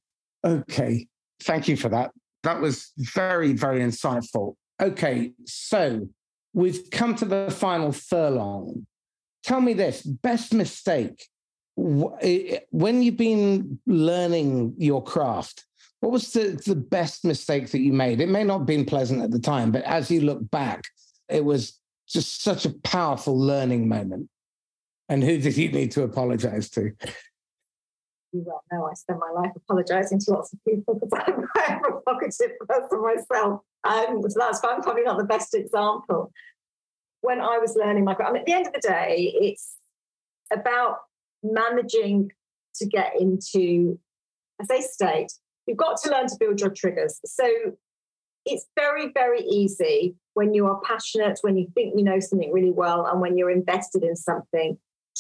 Okay, 0.46 1.08
thank 1.44 1.68
you 1.68 1.76
for 1.76 1.90
that. 1.90 2.12
That 2.44 2.62
was 2.62 2.92
very, 2.98 3.54
very 3.54 3.82
insightful. 3.82 4.56
Okay, 4.82 5.34
so 5.46 6.08
we've 6.54 6.90
come 6.92 7.16
to 7.16 7.26
the 7.26 7.52
final 7.52 7.92
furlong. 7.92 8.86
Tell 9.44 9.62
me 9.62 9.74
this 9.74 10.02
best 10.02 10.54
mistake 10.54 11.28
when 11.76 13.02
you've 13.04 13.18
been 13.18 13.80
learning 13.86 14.76
your 14.78 15.04
craft. 15.04 15.66
What 16.02 16.12
was 16.12 16.32
the, 16.32 16.62
the 16.66 16.76
best 16.76 17.26
mistake 17.26 17.72
that 17.72 17.80
you 17.80 17.92
made? 17.92 18.22
It 18.22 18.30
may 18.30 18.44
not 18.44 18.60
have 18.60 18.68
been 18.68 18.86
pleasant 18.86 19.22
at 19.22 19.32
the 19.32 19.40
time, 19.40 19.72
but 19.72 19.84
as 19.84 20.10
you 20.10 20.22
look 20.22 20.50
back, 20.50 20.84
it 21.28 21.44
was 21.44 21.80
just 22.08 22.42
such 22.42 22.66
a 22.66 22.74
powerful 22.84 23.38
learning 23.38 23.88
moment. 23.88 24.30
And 25.10 25.24
who 25.24 25.38
did 25.40 25.58
you 25.58 25.72
need 25.72 25.92
to 25.92 26.04
apologize 26.04 26.70
to? 26.72 26.92
You 28.32 28.44
well 28.46 28.64
know 28.72 28.86
I 28.86 28.94
spend 28.94 29.20
my 29.20 29.32
life 29.32 29.52
apologizing 29.56 30.20
to 30.20 30.32
lots 30.32 30.54
of 30.54 30.60
people 30.68 30.96
because 30.96 31.10
I'm 31.28 31.48
quite 31.48 31.78
a 31.78 31.80
provocative 31.80 32.52
person 32.68 33.02
myself. 33.02 33.62
Um, 33.84 34.22
so 34.28 34.40
that's 34.40 34.64
I'm 34.64 34.82
probably 34.82 35.04
not 35.04 35.18
the 35.18 35.24
best 35.24 35.54
example. 35.54 36.32
When 37.22 37.42
I 37.42 37.58
was 37.58 37.76
learning 37.76 38.06
my 38.06 38.16
I 38.16 38.32
mean, 38.32 38.42
at 38.42 38.46
the 38.46 38.54
end 38.54 38.68
of 38.68 38.74
the 38.74 38.80
day, 38.80 39.34
it's 39.42 39.76
about 40.52 40.98
managing 41.44 42.32
to 42.76 42.86
get 42.86 43.14
into, 43.20 44.00
I 44.62 44.80
state, 44.80 45.32
you've 45.68 45.78
got 45.78 46.02
to 46.02 46.12
learn 46.12 46.28
to 46.28 46.36
build 46.40 46.60
your 46.62 46.70
triggers. 46.70 47.20
So 47.26 47.48
it's 48.46 48.66
very, 48.76 49.12
very 49.14 49.42
easy 49.42 50.16
when 50.34 50.54
you 50.54 50.66
are 50.68 50.80
passionate, 50.82 51.40
when 51.42 51.58
you 51.58 51.68
think 51.76 51.94
you 51.98 52.04
know 52.04 52.20
something 52.20 52.52
really 52.52 52.72
well, 52.72 53.06
and 53.06 53.22
when 53.22 53.38
you're 53.38 53.52
invested 53.52 54.04
in 54.04 54.16
something 54.16 54.78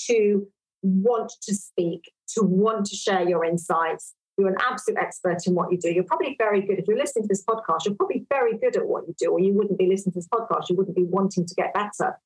to 0.07 0.47
want 0.81 1.31
to 1.43 1.55
speak, 1.55 2.11
to 2.35 2.43
want 2.43 2.85
to 2.87 2.95
share 2.95 3.27
your 3.27 3.43
insights. 3.43 4.13
You're 4.37 4.49
an 4.49 4.57
absolute 4.61 4.97
expert 4.99 5.39
in 5.45 5.53
what 5.53 5.71
you 5.71 5.77
do. 5.77 5.91
You're 5.91 6.05
probably 6.05 6.35
very 6.37 6.61
good. 6.61 6.79
If 6.79 6.85
you're 6.87 6.97
listening 6.97 7.23
to 7.23 7.27
this 7.27 7.43
podcast, 7.43 7.85
you're 7.85 7.95
probably 7.95 8.25
very 8.29 8.57
good 8.57 8.77
at 8.77 8.87
what 8.87 9.03
you 9.07 9.13
do, 9.17 9.31
or 9.31 9.39
you 9.39 9.53
wouldn't 9.53 9.77
be 9.77 9.87
listening 9.87 10.13
to 10.13 10.19
this 10.19 10.29
podcast. 10.33 10.69
You 10.69 10.77
wouldn't 10.77 10.95
be 10.95 11.03
wanting 11.03 11.45
to 11.45 11.55
get 11.55 11.73
better. 11.73 12.17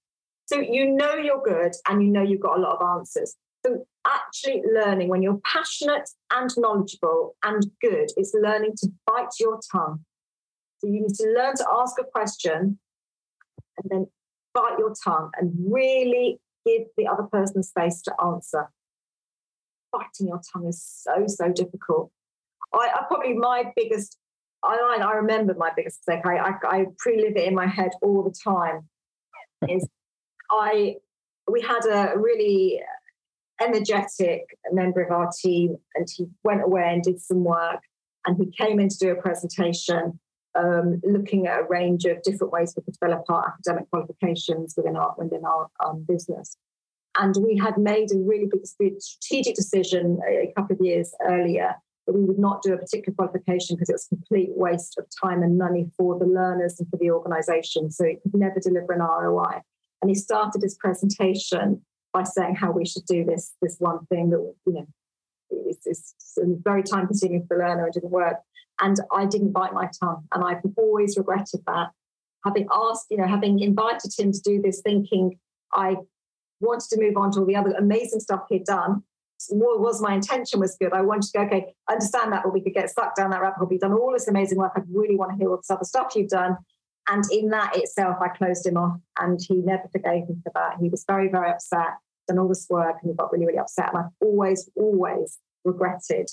So 0.45 0.59
you 0.59 0.91
know 0.91 1.15
you're 1.15 1.41
good 1.41 1.73
and 1.87 2.03
you 2.03 2.09
know 2.09 2.21
you've 2.21 2.41
got 2.41 2.57
a 2.57 2.61
lot 2.61 2.79
of 2.79 2.99
answers. 2.99 3.35
So 3.65 3.85
actually 4.05 4.61
learning 4.73 5.07
when 5.07 5.23
you're 5.23 5.39
passionate 5.45 6.09
and 6.31 6.49
knowledgeable 6.57 7.35
and 7.43 7.65
good, 7.81 8.09
it's 8.17 8.33
learning 8.33 8.73
to 8.77 8.89
bite 9.07 9.33
your 9.39 9.59
tongue. 9.71 10.01
So 10.79 10.87
you 10.87 11.01
need 11.01 11.15
to 11.15 11.33
learn 11.35 11.55
to 11.55 11.65
ask 11.79 11.95
a 11.99 12.03
question 12.03 12.77
and 13.77 13.89
then 13.89 14.07
bite 14.53 14.77
your 14.77 14.93
tongue 15.03 15.31
and 15.39 15.53
really 15.71 16.39
give 16.65 16.83
the 16.97 17.07
other 17.07 17.23
person 17.23 17.63
space 17.63 18.01
to 18.03 18.13
answer. 18.23 18.69
Biting 19.91 20.27
your 20.27 20.41
tongue 20.51 20.67
is 20.67 20.83
so, 20.83 21.25
so 21.27 21.51
difficult. 21.51 22.11
I, 22.73 22.89
I 22.95 23.03
probably 23.07 23.33
my 23.33 23.71
biggest, 23.75 24.17
I, 24.63 24.99
I 25.01 25.13
remember 25.13 25.53
my 25.55 25.71
biggest 25.75 25.99
mistake. 26.07 26.25
I, 26.25 26.37
I, 26.37 26.51
I 26.63 26.85
pre-live 26.97 27.37
it 27.37 27.47
in 27.47 27.53
my 27.53 27.67
head 27.67 27.91
all 28.01 28.23
the 28.23 28.35
time. 28.43 28.89
Is 29.69 29.87
I, 30.51 30.95
we 31.49 31.61
had 31.61 31.85
a 31.85 32.17
really 32.17 32.81
energetic 33.61 34.41
member 34.71 35.01
of 35.03 35.11
our 35.11 35.29
team, 35.41 35.77
and 35.95 36.07
he 36.13 36.25
went 36.43 36.63
away 36.63 36.89
and 36.91 37.03
did 37.03 37.21
some 37.21 37.43
work, 37.43 37.81
and 38.25 38.37
he 38.37 38.51
came 38.51 38.79
in 38.79 38.89
to 38.89 38.97
do 38.97 39.11
a 39.11 39.21
presentation 39.21 40.19
um, 40.55 41.01
looking 41.03 41.47
at 41.47 41.61
a 41.61 41.67
range 41.69 42.05
of 42.05 42.21
different 42.23 42.53
ways 42.53 42.73
we 42.75 42.83
could 42.83 42.93
develop 42.99 43.23
our 43.29 43.47
academic 43.47 43.89
qualifications 43.89 44.73
within 44.77 44.95
our 44.95 45.15
within 45.17 45.43
our 45.45 45.69
um, 45.83 46.05
business. 46.07 46.57
And 47.17 47.35
we 47.45 47.57
had 47.57 47.77
made 47.77 48.11
a 48.11 48.17
really 48.17 48.49
big 48.79 48.99
strategic 48.99 49.55
decision 49.55 50.19
a 50.27 50.51
couple 50.55 50.75
of 50.75 50.81
years 50.81 51.13
earlier 51.23 51.75
that 52.05 52.13
we 52.13 52.23
would 52.23 52.39
not 52.39 52.61
do 52.61 52.73
a 52.73 52.77
particular 52.77 53.15
qualification 53.15 53.75
because 53.75 53.89
it 53.89 53.93
was 53.93 54.07
a 54.11 54.15
complete 54.15 54.49
waste 54.55 54.97
of 54.97 55.05
time 55.23 55.41
and 55.41 55.57
money 55.57 55.89
for 55.95 56.17
the 56.17 56.25
learners 56.25 56.79
and 56.79 56.89
for 56.89 56.97
the 56.97 57.11
organisation. 57.11 57.91
So 57.91 58.05
it 58.05 58.21
could 58.23 58.33
never 58.33 58.59
deliver 58.59 58.93
an 58.93 58.99
ROI. 58.99 59.61
And 60.01 60.09
he 60.09 60.15
started 60.15 60.61
his 60.61 60.75
presentation 60.75 61.81
by 62.11 62.23
saying 62.23 62.55
how 62.55 62.71
we 62.71 62.85
should 62.85 63.05
do 63.05 63.23
this 63.23 63.53
this 63.61 63.77
one 63.79 64.05
thing 64.07 64.29
that 64.31 64.53
you 64.65 64.73
know 64.73 64.87
is, 65.69 65.79
is 65.85 66.13
very 66.63 66.83
time 66.83 67.07
consuming 67.07 67.45
for 67.47 67.57
the 67.57 67.63
learner 67.63 67.85
and 67.85 67.93
didn't 67.93 68.11
work. 68.11 68.37
And 68.83 68.97
I 69.13 69.25
didn't 69.25 69.53
bite 69.53 69.73
my 69.73 69.89
tongue. 69.97 70.27
And 70.33 70.43
I've 70.43 70.61
always 70.75 71.17
regretted 71.17 71.61
that. 71.67 71.91
Having 72.45 72.67
asked, 72.69 73.07
you 73.09 73.15
know, 73.15 73.25
having 73.25 73.59
invited 73.59 74.11
him 74.17 74.33
to 74.33 74.41
do 74.43 74.61
this, 74.61 74.81
thinking 74.81 75.39
I 75.71 75.95
wanted 76.59 76.89
to 76.89 76.99
move 76.99 77.15
on 77.15 77.31
to 77.31 77.39
all 77.39 77.45
the 77.45 77.55
other 77.55 77.71
amazing 77.77 78.19
stuff 78.19 78.41
he'd 78.49 78.65
done. 78.65 79.03
What 79.49 79.79
was 79.79 80.01
my 80.01 80.13
intention 80.13 80.59
was 80.59 80.75
good. 80.77 80.91
I 80.91 81.01
wanted 81.01 81.31
to 81.31 81.37
go, 81.37 81.45
okay, 81.45 81.73
understand 81.89 82.33
that, 82.33 82.43
but 82.43 82.53
we 82.53 82.61
could 82.61 82.73
get 82.73 82.89
stuck 82.89 83.15
down 83.15 83.31
that 83.31 83.41
rabbit 83.41 83.59
hole. 83.59 83.69
You've 83.71 83.79
done 83.79 83.93
all 83.93 84.11
this 84.11 84.27
amazing 84.27 84.57
work. 84.57 84.73
I 84.75 84.81
really 84.91 85.15
want 85.15 85.31
to 85.31 85.37
hear 85.37 85.49
all 85.49 85.57
this 85.57 85.71
other 85.71 85.85
stuff 85.85 86.13
you've 86.15 86.29
done. 86.29 86.57
And 87.07 87.23
in 87.31 87.49
that 87.49 87.77
itself, 87.77 88.17
I 88.21 88.27
closed 88.29 88.65
him 88.65 88.75
off 88.75 88.99
and 89.17 89.39
he 89.41 89.55
never 89.55 89.87
forgave 89.93 90.27
me 90.27 90.35
for 90.43 90.51
that. 90.55 90.77
He 90.81 90.89
was 90.89 91.05
very, 91.07 91.29
very 91.29 91.51
upset, 91.51 91.91
done 92.27 92.39
all 92.39 92.49
this 92.49 92.67
work 92.69 92.97
and 93.01 93.11
he 93.11 93.15
got 93.15 93.31
really, 93.31 93.45
really 93.45 93.59
upset. 93.59 93.89
And 93.93 94.03
I've 94.03 94.11
always, 94.21 94.69
always 94.75 95.39
regretted 95.63 96.29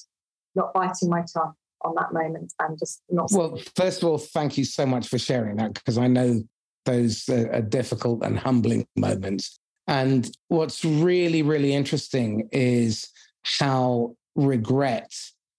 not 0.57 0.73
biting 0.73 1.09
my 1.09 1.25
tongue 1.33 1.55
on 1.83 1.95
that 1.97 2.13
moment 2.13 2.53
and 2.61 2.79
just 2.79 3.03
not. 3.11 3.31
Well, 3.33 3.61
first 3.77 4.03
of 4.03 4.09
all, 4.09 4.19
thank 4.19 4.59
you 4.59 4.65
so 4.65 4.87
much 4.87 5.09
for 5.09 5.19
sharing 5.19 5.57
that 5.57 5.75
because 5.75 5.99
I 5.99 6.07
know 6.07 6.43
those 6.85 7.29
are 7.29 7.63
difficult 7.63 8.25
and 8.25 8.39
humbling 8.39 8.87
moments. 8.97 9.59
And 9.87 10.31
what's 10.49 10.85
really, 10.85 11.43
really 11.43 11.75
interesting 11.75 12.49
is 12.53 13.09
how 13.45 14.15
regret 14.35 15.13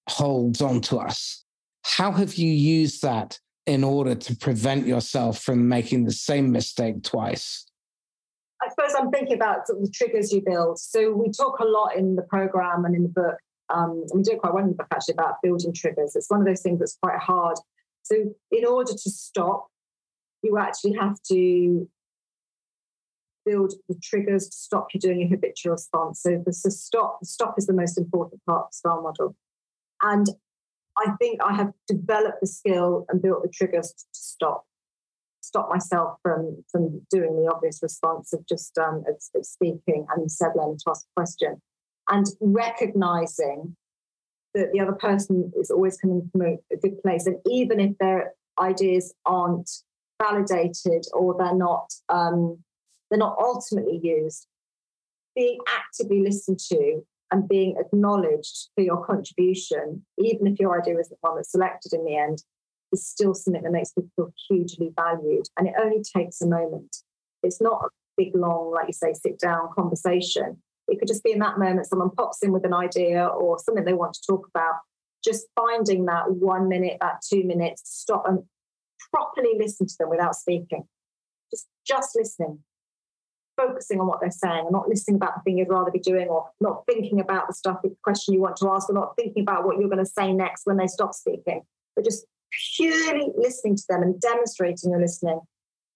holds 0.10 0.62
on 0.62 0.82
to 0.82 0.98
us. 0.98 1.44
How 1.84 2.12
have 2.12 2.36
you 2.36 2.52
used 2.52 3.02
that 3.02 3.40
in 3.66 3.84
order 3.84 4.16
to 4.16 4.36
prevent 4.36 4.88
yourself 4.88 5.40
from 5.40 5.68
making 5.68 6.06
the 6.06 6.12
same 6.12 6.52
mistake 6.52 7.04
twice? 7.04 7.66
I 8.62 8.70
suppose 8.70 8.94
I'm 8.98 9.12
thinking 9.12 9.36
about 9.36 9.68
sort 9.68 9.80
of 9.80 9.86
the 9.86 9.92
triggers 9.92 10.32
you 10.32 10.42
build. 10.46 10.80
So 10.80 11.12
we 11.12 11.32
talk 11.32 11.60
a 11.60 11.66
lot 11.66 11.96
in 11.96 12.16
the 12.16 12.22
program 12.22 12.86
and 12.86 12.96
in 12.96 13.04
the 13.04 13.10
book 13.10 13.36
um, 13.74 14.06
we 14.14 14.22
do 14.22 14.38
quite 14.38 14.54
well 14.54 14.64
in 14.64 14.70
the 14.70 14.76
book 14.76 14.88
actually 14.92 15.14
about 15.14 15.36
building 15.42 15.74
triggers. 15.74 16.16
It's 16.16 16.30
one 16.30 16.42
of 16.42 16.48
those 16.48 16.62
things 16.62 16.80
that's 16.80 16.98
quite 17.02 17.20
hard. 17.20 17.58
So, 18.04 18.16
in 18.52 18.66
order 18.66 18.92
to 18.92 19.10
stop, 19.10 19.68
you 20.44 20.58
actually 20.58 20.94
have 20.94 21.22
to 21.32 21.88
build 23.46 23.74
the 23.90 23.96
triggers 24.04 24.50
to 24.50 24.56
stop 24.56 24.88
you 24.94 25.00
doing 25.00 25.22
a 25.24 25.28
habitual 25.28 25.74
response. 25.74 26.22
So, 26.22 26.44
the, 26.46 26.54
stop, 26.54 27.20
the 27.22 27.28
stop 27.28 27.56
is 27.58 27.68
the 27.68 27.74
most 27.74 27.98
important 27.98 28.42
part 28.46 28.68
of 28.68 28.74
the 28.84 29.02
model. 29.02 29.36
And 30.02 30.28
I 30.98 31.12
think 31.20 31.40
I 31.44 31.54
have 31.54 31.72
developed 31.88 32.42
the 32.42 32.48
skill 32.48 33.06
and 33.10 33.22
built 33.22 33.44
the 33.44 33.50
triggers 33.50 33.94
to 33.94 34.06
stop 34.14 34.66
stop 35.44 35.70
myself 35.70 36.20
from 36.22 36.64
from 36.72 37.02
doing 37.10 37.36
the 37.36 37.52
obvious 37.52 37.80
response 37.82 38.32
of 38.32 38.46
just 38.48 38.78
um, 38.78 39.04
of, 39.08 39.16
of 39.36 39.46
speaking 39.46 40.06
and 40.16 40.30
learning 40.56 40.78
to 40.78 40.84
ask 40.90 41.06
a 41.06 41.20
question 41.20 41.60
and 42.12 42.28
recognizing 42.40 43.76
that 44.54 44.72
the 44.74 44.80
other 44.80 44.94
person 44.94 45.52
is 45.58 45.72
always 45.72 45.98
coming 45.98 46.30
from 46.32 46.42
a, 46.42 46.58
good 46.82 47.02
place. 47.02 47.26
And 47.26 47.38
even 47.50 47.80
if 47.80 47.98
their 48.00 48.34
ideas 48.60 49.14
aren't 49.26 49.70
validated 50.22 51.06
or 51.14 51.36
they're 51.38 51.56
not 51.56 51.92
um, 52.10 52.60
they're 53.10 53.18
not 53.18 53.38
ultimately 53.40 54.00
used, 54.04 54.48
being 55.36 55.58
actively 55.68 56.22
listened 56.22 56.60
to 56.60 57.02
and 57.32 57.48
being 57.48 57.76
acknowledged 57.80 58.70
for 58.76 58.84
your 58.84 59.06
contribution, 59.06 60.06
even 60.18 60.48
if 60.48 60.60
your 60.60 60.80
idea 60.80 60.98
isn't 60.98 61.18
one 61.22 61.36
that's 61.36 61.52
selected 61.52 61.94
in 61.94 62.06
the 62.06 62.16
end, 62.16 62.44
is 62.92 63.08
still 63.08 63.34
something 63.34 63.64
that 63.64 63.72
makes 63.72 63.92
people 63.92 64.12
feel 64.16 64.34
hugely 64.50 64.92
valued. 64.96 65.48
And 65.58 65.68
it 65.68 65.74
only 65.80 66.04
takes 66.16 66.42
a 66.42 66.48
moment. 66.48 66.98
It's 67.44 67.62
not 67.62 67.82
a 67.86 67.90
big, 68.18 68.36
long, 68.36 68.72
like 68.72 68.88
you 68.88 68.94
say, 68.94 69.14
sit 69.14 69.40
down 69.40 69.70
conversation. 69.76 70.62
It 70.88 71.00
could 71.00 71.08
just 71.08 71.24
be 71.24 71.32
in 71.32 71.40
that 71.40 71.60
moment 71.60 71.88
someone 71.88 72.12
pops 72.12 72.44
in 72.44 72.52
with 72.52 72.66
an 72.66 72.74
idea 72.74 73.26
or 73.26 73.60
something 73.60 73.86
they 73.86 73.94
want 73.94 74.14
to 74.14 74.22
talk 74.28 74.48
about. 74.54 74.76
just 75.24 75.46
finding 75.56 76.06
that 76.06 76.32
one 76.32 76.68
minute, 76.68 76.98
that 77.00 77.22
two 77.32 77.44
minutes, 77.44 77.84
stop 77.86 78.24
and 78.28 78.40
properly 79.14 79.54
listen 79.58 79.86
to 79.86 79.96
them 80.00 80.10
without 80.10 80.36
speaking. 80.36 80.84
Just 81.52 81.68
just 81.86 82.16
listening, 82.16 82.60
focusing 83.56 84.00
on 84.00 84.08
what 84.08 84.20
they're 84.20 84.32
saying 84.32 84.62
and 84.62 84.72
not 84.72 84.90
listening 84.90 85.18
about 85.18 85.36
the 85.36 85.42
thing 85.44 85.58
you'd 85.58 85.70
rather 85.70 85.92
be 85.92 86.00
doing 86.00 86.28
or 86.28 86.50
not 86.60 86.84
thinking 86.88 87.20
about 87.20 87.48
the 87.48 87.54
stuff, 87.54 87.78
the 87.84 87.96
question 88.04 88.34
you 88.34 88.42
want 88.42 88.56
to 88.58 88.70
ask, 88.72 88.90
or 88.90 88.94
not 88.94 89.16
thinking 89.16 89.44
about 89.44 89.66
what 89.66 89.78
you're 89.78 89.90
going 89.90 90.04
to 90.04 90.06
say 90.06 90.34
next 90.34 90.66
when 90.66 90.78
they 90.78 90.88
stop 90.88 91.14
speaking, 91.14 91.62
but 91.96 92.04
just 92.04 92.26
purely 92.76 93.32
listening 93.38 93.76
to 93.76 93.84
them 93.90 94.02
and 94.02 94.20
demonstrating 94.20 94.92
your 94.92 95.00
listening. 95.00 95.40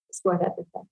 It's 0.10 0.22
worth 0.24 0.42
everything 0.42 0.88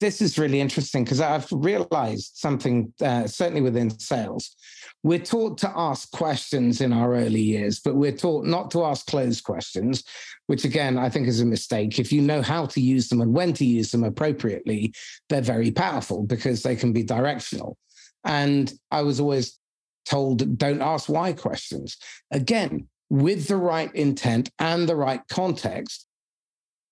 this 0.00 0.20
is 0.20 0.38
really 0.38 0.60
interesting 0.60 1.04
because 1.04 1.20
I've 1.20 1.46
realized 1.50 2.32
something, 2.34 2.92
uh, 3.00 3.26
certainly 3.26 3.62
within 3.62 3.90
sales. 3.98 4.54
We're 5.02 5.18
taught 5.18 5.58
to 5.58 5.72
ask 5.74 6.10
questions 6.10 6.80
in 6.80 6.92
our 6.92 7.14
early 7.14 7.40
years, 7.40 7.80
but 7.80 7.96
we're 7.96 8.16
taught 8.16 8.44
not 8.44 8.70
to 8.72 8.84
ask 8.84 9.06
closed 9.06 9.44
questions, 9.44 10.04
which 10.46 10.64
again, 10.64 10.98
I 10.98 11.08
think 11.08 11.28
is 11.28 11.40
a 11.40 11.46
mistake. 11.46 11.98
If 11.98 12.12
you 12.12 12.20
know 12.20 12.42
how 12.42 12.66
to 12.66 12.80
use 12.80 13.08
them 13.08 13.20
and 13.20 13.32
when 13.32 13.52
to 13.54 13.64
use 13.64 13.90
them 13.90 14.04
appropriately, 14.04 14.92
they're 15.28 15.40
very 15.40 15.70
powerful 15.70 16.24
because 16.24 16.62
they 16.62 16.76
can 16.76 16.92
be 16.92 17.02
directional. 17.02 17.78
And 18.24 18.72
I 18.90 19.02
was 19.02 19.20
always 19.20 19.58
told, 20.04 20.58
don't 20.58 20.82
ask 20.82 21.08
why 21.08 21.32
questions. 21.32 21.96
Again, 22.30 22.88
with 23.08 23.48
the 23.48 23.56
right 23.56 23.94
intent 23.94 24.50
and 24.58 24.88
the 24.88 24.96
right 24.96 25.20
context, 25.28 26.06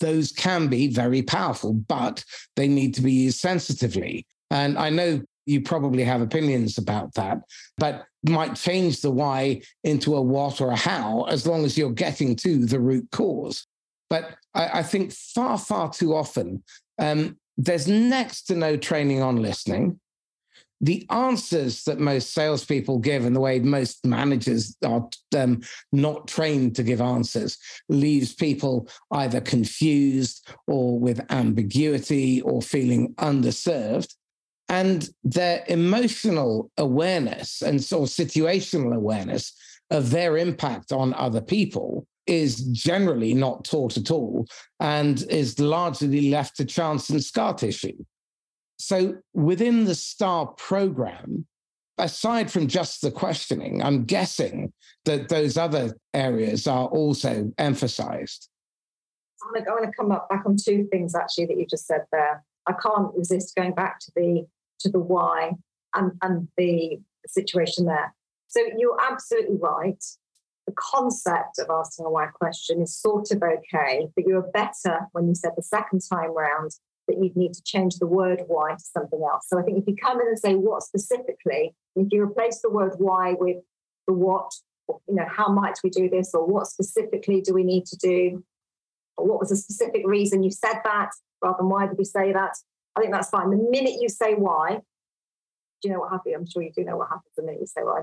those 0.01 0.33
can 0.33 0.69
be 0.69 0.89
very 0.89 1.23
powerful, 1.23 1.73
but 1.73 2.25
they 2.57 2.69
need 2.69 2.95
to 2.95 3.03
be 3.03 3.13
used 3.13 3.39
sensitively. 3.39 4.27
And 4.51 4.79
I 4.79 4.91
know 4.91 5.23
you 5.47 5.61
probably 5.61 6.05
have 6.05 6.21
opinions 6.23 6.79
about 6.79 7.15
that, 7.15 7.39
but 7.77 8.07
might 8.23 8.57
change 8.57 9.01
the 9.01 9.11
why 9.11 9.61
into 9.83 10.17
a 10.17 10.23
what 10.23 10.61
or 10.61 10.71
a 10.71 10.77
how 10.77 11.25
as 11.25 11.47
long 11.47 11.65
as 11.65 11.77
you're 11.77 11.91
getting 11.91 12.35
to 12.37 12.65
the 12.65 12.81
root 12.81 13.07
cause. 13.13 13.67
But 14.09 14.37
I, 14.55 14.79
I 14.79 14.83
think 14.83 15.13
far, 15.13 15.59
far 15.59 15.91
too 15.91 16.15
often, 16.15 16.63
um, 16.99 17.37
there's 17.57 17.87
next 17.87 18.45
to 18.45 18.55
no 18.55 18.77
training 18.77 19.23
on 19.23 19.37
listening 19.37 20.01
the 20.81 21.07
answers 21.11 21.85
that 21.85 21.99
most 21.99 22.35
salespeople 22.35 22.99
give 22.99 23.25
and 23.25 23.35
the 23.35 23.41
way 23.41 23.59
most 23.59 24.05
managers 24.05 24.77
are 24.85 25.09
um, 25.37 25.63
not 25.93 26.29
trained 26.29 26.77
to 26.77 26.83
give 26.83 27.01
answers 27.01 27.59
leaves 27.89 28.35
people 28.35 28.89
either 29.13 29.41
confused 29.41 30.49
or 30.67 30.99
with 30.99 31.25
ambiguity 31.31 32.41
or 32.43 32.61
feeling 32.61 33.15
underserved. 33.15 34.15
And 34.69 35.09
their 35.23 35.65
emotional 35.69 36.71
awareness 36.77 37.63
and 37.63 37.83
sort 37.83 38.09
of 38.09 38.15
situational 38.15 38.95
awareness 38.95 39.53
of 39.91 40.11
their 40.11 40.39
impact 40.39 40.91
on 40.93 41.15
other 41.15 41.41
people 41.41 42.07
is 42.27 42.57
generally 42.73 43.35
not 43.35 43.65
taught 43.65 43.97
at 43.97 44.11
all 44.11 44.47
and 44.81 45.23
is 45.29 45.59
largely 45.61 46.31
left 46.31 46.57
to 46.57 46.65
chance 46.65 47.11
and 47.11 47.23
scar 47.23 47.55
tissue. 47.55 47.97
So 48.79 49.17
within 49.33 49.85
the 49.85 49.95
STAR 49.95 50.47
program, 50.47 51.47
aside 51.99 52.51
from 52.51 52.67
just 52.67 53.03
the 53.03 53.11
questioning, 53.11 53.83
I'm 53.83 54.05
guessing 54.05 54.73
that 55.05 55.29
those 55.29 55.57
other 55.57 55.97
areas 56.13 56.67
are 56.67 56.87
also 56.89 57.53
emphasized. 57.59 58.49
I 59.43 59.61
want 59.61 59.85
to 59.85 59.93
come 59.97 60.11
up 60.11 60.29
back 60.29 60.45
on 60.47 60.57
two 60.57 60.89
things 60.91 61.15
actually 61.15 61.47
that 61.47 61.59
you 61.59 61.67
just 61.67 61.87
said 61.87 62.05
there. 62.11 62.43
I 62.67 62.73
can't 62.73 63.15
resist 63.15 63.55
going 63.55 63.75
back 63.75 64.01
to 64.01 64.13
the 64.17 64.47
to 64.81 64.91
the 64.91 64.99
why 64.99 65.53
and, 65.95 66.13
and 66.23 66.49
the 66.57 66.99
situation 67.27 67.85
there. 67.87 68.15
So 68.49 68.61
you're 68.77 68.99
absolutely 69.01 69.57
right. 69.61 70.03
The 70.67 70.75
concept 70.79 71.59
of 71.59 71.69
asking 71.71 72.07
a 72.07 72.11
why 72.11 72.27
question 72.27 72.81
is 72.81 72.97
sort 72.97 73.31
of 73.31 73.43
okay, 73.43 74.09
but 74.17 74.27
you 74.27 74.39
are 74.39 74.51
better 74.53 75.01
when 75.13 75.29
you 75.29 75.35
said 75.35 75.53
the 75.57 75.63
second 75.63 76.01
time 76.11 76.35
round 76.35 76.73
that 77.09 77.19
you'd 77.21 77.37
need 77.37 77.53
to 77.55 77.63
change 77.63 77.97
the 77.97 78.07
word 78.07 78.43
why 78.47 78.73
to 78.73 78.81
something 78.81 79.21
else. 79.23 79.47
So 79.49 79.59
I 79.59 79.63
think 79.63 79.79
if 79.79 79.85
you 79.87 79.97
come 79.97 80.21
in 80.21 80.29
and 80.29 80.39
say 80.39 80.55
what 80.55 80.83
specifically, 80.83 81.75
if 81.97 82.09
you 82.11 82.23
replace 82.23 82.61
the 82.63 82.71
word 82.71 82.95
why 82.99 83.35
with 83.39 83.59
the 84.07 84.15
what, 84.15 84.51
you 84.89 85.15
know, 85.15 85.27
how 85.29 85.49
might 85.49 85.79
we 85.83 85.91
do 85.91 86.09
this, 86.09 86.33
or 86.35 86.47
what 86.47 86.67
specifically 86.67 87.41
do 87.41 87.55
we 87.55 87.65
need 87.65 87.87
to 87.87 87.97
do, 87.97 88.45
or 89.17 89.27
what 89.27 89.41
was 89.41 89.51
the 89.51 89.57
specific 89.57 90.03
reason 90.07 90.43
you 90.43 90.51
said 90.51 90.81
that, 90.85 91.11
rather 91.43 91.57
than 91.59 91.69
why 91.69 91.87
did 91.87 91.99
you 91.99 92.05
say 92.05 92.33
that, 92.33 92.57
I 92.97 93.01
think 93.01 93.13
that's 93.13 93.31
fine. 93.31 93.51
The 93.51 93.57
minute 93.57 94.01
you 94.01 94.09
say 94.09 94.35
why, 94.35 94.81
do 95.83 95.89
you 95.89 95.93
know 95.93 96.01
what 96.01 96.11
happens? 96.11 96.35
I'm 96.37 96.47
sure 96.47 96.63
you 96.63 96.73
do 96.75 96.85
know 96.85 96.97
what 96.97 97.09
happens 97.09 97.33
the 97.37 97.43
minute 97.43 97.61
you 97.61 97.67
say 97.67 97.83
why. 97.83 98.03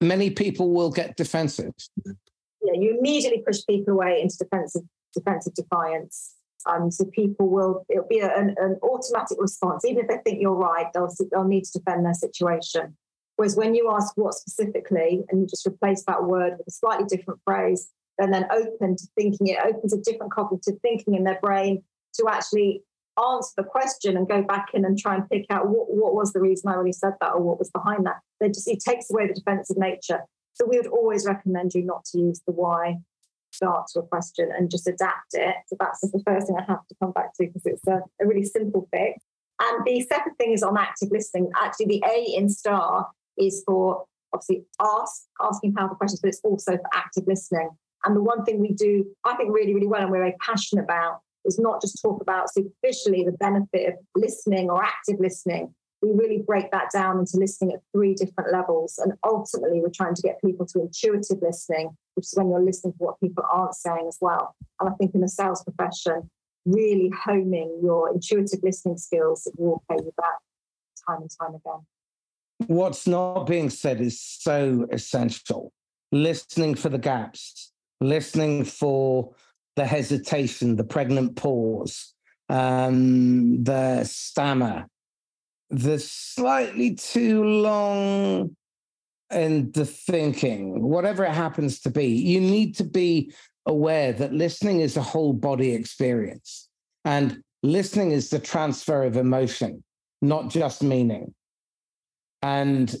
Many 0.00 0.30
people 0.30 0.70
will 0.70 0.90
get 0.90 1.16
defensive. 1.16 1.72
Yeah, 2.04 2.74
you 2.74 2.96
immediately 2.98 3.42
push 3.46 3.60
people 3.68 3.94
away 3.94 4.20
into 4.20 4.36
defensive 4.38 4.82
defensive 5.14 5.54
defiance 5.54 6.34
um, 6.68 6.90
so 6.90 7.04
people 7.06 7.48
will, 7.48 7.84
it'll 7.88 8.06
be 8.08 8.20
an, 8.20 8.54
an, 8.58 8.78
automatic 8.82 9.38
response. 9.40 9.84
Even 9.84 10.04
if 10.04 10.08
they 10.08 10.18
think 10.24 10.40
you're 10.40 10.54
right, 10.54 10.86
they'll, 10.92 11.08
they'll 11.32 11.44
need 11.44 11.64
to 11.64 11.78
defend 11.78 12.04
their 12.04 12.14
situation. 12.14 12.96
Whereas 13.36 13.56
when 13.56 13.74
you 13.74 13.90
ask 13.90 14.12
what 14.16 14.34
specifically, 14.34 15.24
and 15.28 15.40
you 15.40 15.46
just 15.46 15.66
replace 15.66 16.04
that 16.06 16.24
word 16.24 16.54
with 16.58 16.68
a 16.68 16.70
slightly 16.70 17.06
different 17.06 17.40
phrase, 17.44 17.90
and 18.18 18.34
then 18.34 18.46
open 18.50 18.96
to 18.96 19.06
thinking, 19.16 19.46
it 19.46 19.58
opens 19.64 19.92
a 19.92 19.98
different 19.98 20.32
cognitive 20.32 20.74
thinking 20.82 21.14
in 21.14 21.24
their 21.24 21.38
brain 21.40 21.82
to 22.14 22.26
actually 22.28 22.82
answer 23.18 23.52
the 23.56 23.64
question 23.64 24.16
and 24.16 24.28
go 24.28 24.42
back 24.42 24.68
in 24.74 24.84
and 24.84 24.98
try 24.98 25.14
and 25.14 25.28
pick 25.30 25.46
out 25.50 25.68
what, 25.68 25.86
what 25.88 26.14
was 26.14 26.32
the 26.32 26.40
reason 26.40 26.70
I 26.70 26.74
really 26.74 26.92
said 26.92 27.14
that 27.20 27.32
or 27.32 27.40
what 27.40 27.58
was 27.58 27.70
behind 27.70 28.06
that. 28.06 28.16
They 28.40 28.48
just 28.48 28.68
it 28.68 28.80
takes 28.80 29.10
away 29.10 29.28
the 29.28 29.34
defensive 29.34 29.76
nature. 29.78 30.20
So 30.54 30.66
we 30.66 30.76
would 30.76 30.88
always 30.88 31.24
recommend 31.26 31.74
you 31.74 31.84
not 31.84 32.04
to 32.06 32.18
use 32.18 32.40
the 32.46 32.52
why 32.52 32.98
start 33.58 33.86
to 33.92 34.00
a 34.00 34.06
question 34.06 34.48
and 34.56 34.70
just 34.70 34.86
adapt 34.86 35.34
it. 35.34 35.56
So 35.66 35.76
that's 35.78 36.00
the 36.00 36.22
first 36.26 36.46
thing 36.46 36.56
I 36.58 36.64
have 36.70 36.86
to 36.88 36.94
come 37.02 37.12
back 37.12 37.34
to 37.34 37.46
because 37.46 37.66
it's 37.66 37.86
a, 37.86 38.00
a 38.20 38.26
really 38.26 38.44
simple 38.44 38.88
fix. 38.92 39.24
And 39.60 39.84
the 39.84 40.00
second 40.02 40.34
thing 40.36 40.52
is 40.52 40.62
on 40.62 40.78
active 40.78 41.10
listening. 41.10 41.50
Actually, 41.60 41.86
the 41.86 42.04
A 42.06 42.36
in 42.36 42.48
STAR 42.48 43.08
is 43.36 43.62
for 43.66 44.04
obviously 44.32 44.64
ask, 44.80 45.24
asking 45.42 45.74
powerful 45.74 45.96
questions, 45.96 46.20
but 46.20 46.28
it's 46.28 46.40
also 46.44 46.76
for 46.76 46.90
active 46.94 47.24
listening. 47.26 47.70
And 48.04 48.14
the 48.14 48.22
one 48.22 48.44
thing 48.44 48.60
we 48.60 48.72
do, 48.72 49.04
I 49.24 49.34
think, 49.34 49.52
really, 49.52 49.74
really 49.74 49.88
well 49.88 50.02
and 50.02 50.10
we're 50.10 50.18
very 50.18 50.36
passionate 50.40 50.84
about 50.84 51.18
is 51.44 51.58
not 51.58 51.80
just 51.80 52.00
talk 52.00 52.22
about 52.22 52.52
superficially 52.52 53.24
the 53.24 53.36
benefit 53.38 53.88
of 53.88 53.94
listening 54.14 54.70
or 54.70 54.84
active 54.84 55.16
listening, 55.18 55.74
we 56.02 56.10
really 56.12 56.44
break 56.46 56.70
that 56.70 56.90
down 56.92 57.18
into 57.18 57.36
listening 57.36 57.74
at 57.74 57.80
three 57.92 58.14
different 58.14 58.52
levels. 58.52 58.98
And 59.02 59.14
ultimately, 59.24 59.80
we're 59.80 59.90
trying 59.90 60.14
to 60.14 60.22
get 60.22 60.40
people 60.44 60.66
to 60.66 60.80
intuitive 60.80 61.38
listening, 61.42 61.90
which 62.18 62.26
is 62.26 62.34
when 62.34 62.50
you're 62.50 62.64
listening 62.64 62.92
to 62.94 62.98
what 62.98 63.20
people 63.20 63.44
aren't 63.48 63.76
saying 63.76 64.06
as 64.08 64.18
well. 64.20 64.56
And 64.80 64.88
I 64.88 64.92
think 64.94 65.14
in 65.14 65.20
the 65.20 65.28
sales 65.28 65.62
profession, 65.62 66.28
really 66.66 67.12
honing 67.24 67.78
your 67.80 68.12
intuitive 68.12 68.58
listening 68.64 68.96
skills 68.96 69.48
will 69.56 69.84
pay 69.88 69.98
you 69.98 70.12
back 70.16 70.38
time 71.06 71.20
and 71.20 71.30
time 71.40 71.54
again. 71.54 71.86
What's 72.66 73.06
not 73.06 73.44
being 73.44 73.70
said 73.70 74.00
is 74.00 74.20
so 74.20 74.88
essential. 74.90 75.72
Listening 76.10 76.74
for 76.74 76.88
the 76.88 76.98
gaps, 76.98 77.70
listening 78.00 78.64
for 78.64 79.32
the 79.76 79.86
hesitation, 79.86 80.74
the 80.74 80.82
pregnant 80.82 81.36
pause, 81.36 82.14
um, 82.48 83.62
the 83.62 84.02
stammer, 84.02 84.88
the 85.70 86.00
slightly 86.00 86.96
too 86.96 87.44
long 87.44 88.56
in 89.32 89.70
the 89.72 89.84
thinking, 89.84 90.82
whatever 90.82 91.24
it 91.24 91.32
happens 91.32 91.80
to 91.80 91.90
be, 91.90 92.06
you 92.06 92.40
need 92.40 92.74
to 92.76 92.84
be 92.84 93.32
aware 93.66 94.12
that 94.14 94.32
listening 94.32 94.80
is 94.80 94.96
a 94.96 95.02
whole 95.02 95.32
body 95.32 95.72
experience. 95.72 96.68
And 97.04 97.42
listening 97.62 98.12
is 98.12 98.30
the 98.30 98.38
transfer 98.38 99.04
of 99.04 99.16
emotion, 99.16 99.84
not 100.22 100.48
just 100.48 100.82
meaning. 100.82 101.34
And 102.42 102.94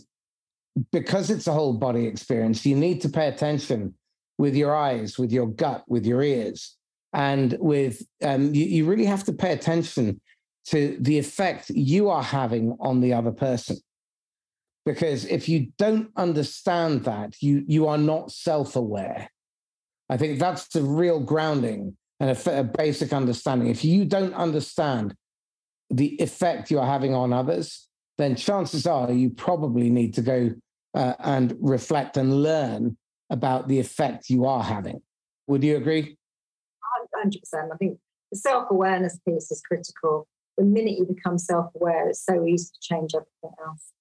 because 0.92 1.30
it's 1.30 1.46
a 1.46 1.52
whole 1.52 1.74
body 1.74 2.06
experience, 2.06 2.64
you 2.66 2.76
need 2.76 3.00
to 3.02 3.08
pay 3.08 3.28
attention 3.28 3.94
with 4.36 4.54
your 4.54 4.74
eyes, 4.74 5.18
with 5.18 5.32
your 5.32 5.46
gut, 5.46 5.84
with 5.88 6.06
your 6.06 6.22
ears. 6.22 6.76
And 7.12 7.56
with 7.58 8.02
um, 8.22 8.54
you, 8.54 8.66
you 8.66 8.84
really 8.84 9.06
have 9.06 9.24
to 9.24 9.32
pay 9.32 9.52
attention 9.52 10.20
to 10.66 10.98
the 11.00 11.18
effect 11.18 11.70
you 11.70 12.10
are 12.10 12.22
having 12.22 12.76
on 12.80 13.00
the 13.00 13.14
other 13.14 13.32
person. 13.32 13.78
Because 14.88 15.26
if 15.26 15.50
you 15.50 15.68
don't 15.76 16.10
understand 16.16 17.04
that, 17.04 17.42
you, 17.42 17.62
you 17.66 17.86
are 17.88 17.98
not 17.98 18.32
self 18.32 18.74
aware. 18.74 19.28
I 20.08 20.16
think 20.16 20.38
that's 20.38 20.68
the 20.68 20.82
real 20.82 21.20
grounding 21.20 21.96
and 22.20 22.30
a, 22.30 22.60
a, 22.60 22.64
basic 22.64 23.12
understanding. 23.12 23.68
If 23.68 23.84
you 23.84 24.06
don't 24.06 24.32
understand 24.32 25.14
the 25.90 26.14
effect 26.22 26.70
you 26.70 26.78
are 26.78 26.86
having 26.86 27.14
on 27.14 27.34
others, 27.34 27.86
then 28.16 28.34
chances 28.34 28.86
are 28.86 29.12
you 29.12 29.28
probably 29.28 29.90
need 29.90 30.14
to 30.14 30.22
go 30.22 30.54
uh, 30.94 31.14
and 31.18 31.54
reflect 31.60 32.16
and 32.16 32.42
learn 32.42 32.96
about 33.28 33.68
the 33.68 33.78
effect 33.78 34.30
you 34.30 34.46
are 34.46 34.62
having. 34.62 35.02
Would 35.48 35.62
you 35.62 35.76
agree? 35.76 36.16
100%. 37.14 37.36
I 37.54 37.76
think 37.76 37.98
the 38.32 38.38
self 38.38 38.70
awareness 38.70 39.18
piece 39.26 39.50
is 39.50 39.60
critical 39.60 40.26
the 40.58 40.64
minute 40.64 40.98
you 40.98 41.06
become 41.06 41.38
self 41.38 41.72
aware, 41.74 42.08
it's 42.08 42.24
so 42.24 42.44
easy 42.44 42.66
to 42.74 42.80
change 42.80 43.12
everything 43.14 43.56
else. 43.64 43.92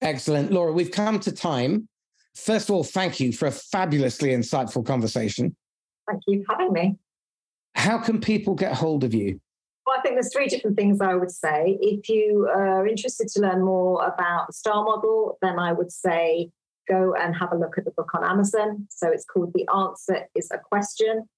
Excellent. 0.00 0.52
Laura, 0.52 0.72
we've 0.72 0.90
come 0.90 1.18
to 1.20 1.32
time. 1.32 1.88
First 2.34 2.68
of 2.68 2.74
all, 2.74 2.84
thank 2.84 3.18
you 3.18 3.32
for 3.32 3.46
a 3.46 3.50
fabulously 3.50 4.30
insightful 4.30 4.86
conversation. 4.86 5.56
Thank 6.08 6.22
you 6.26 6.44
for 6.46 6.54
having 6.54 6.72
me. 6.72 6.96
How 7.74 7.98
can 7.98 8.20
people 8.20 8.54
get 8.54 8.74
hold 8.74 9.04
of 9.04 9.12
you? 9.12 9.40
Well, 9.86 9.96
I 9.98 10.02
think 10.02 10.14
there's 10.14 10.32
three 10.32 10.46
different 10.46 10.76
things 10.76 11.00
I 11.00 11.14
would 11.14 11.30
say. 11.30 11.78
If 11.80 12.08
you 12.08 12.48
are 12.54 12.86
interested 12.86 13.28
to 13.28 13.40
learn 13.40 13.64
more 13.64 14.04
about 14.04 14.48
the 14.48 14.52
STAR 14.52 14.84
model, 14.84 15.38
then 15.42 15.58
I 15.58 15.72
would 15.72 15.90
say 15.90 16.50
go 16.88 17.14
and 17.14 17.34
have 17.36 17.52
a 17.52 17.56
look 17.56 17.78
at 17.78 17.84
the 17.84 17.90
book 17.90 18.10
on 18.14 18.24
Amazon. 18.24 18.86
So 18.90 19.08
it's 19.08 19.24
called 19.24 19.52
The 19.54 19.66
Answer 19.74 20.26
is 20.34 20.50
a 20.52 20.58
Question, 20.58 21.28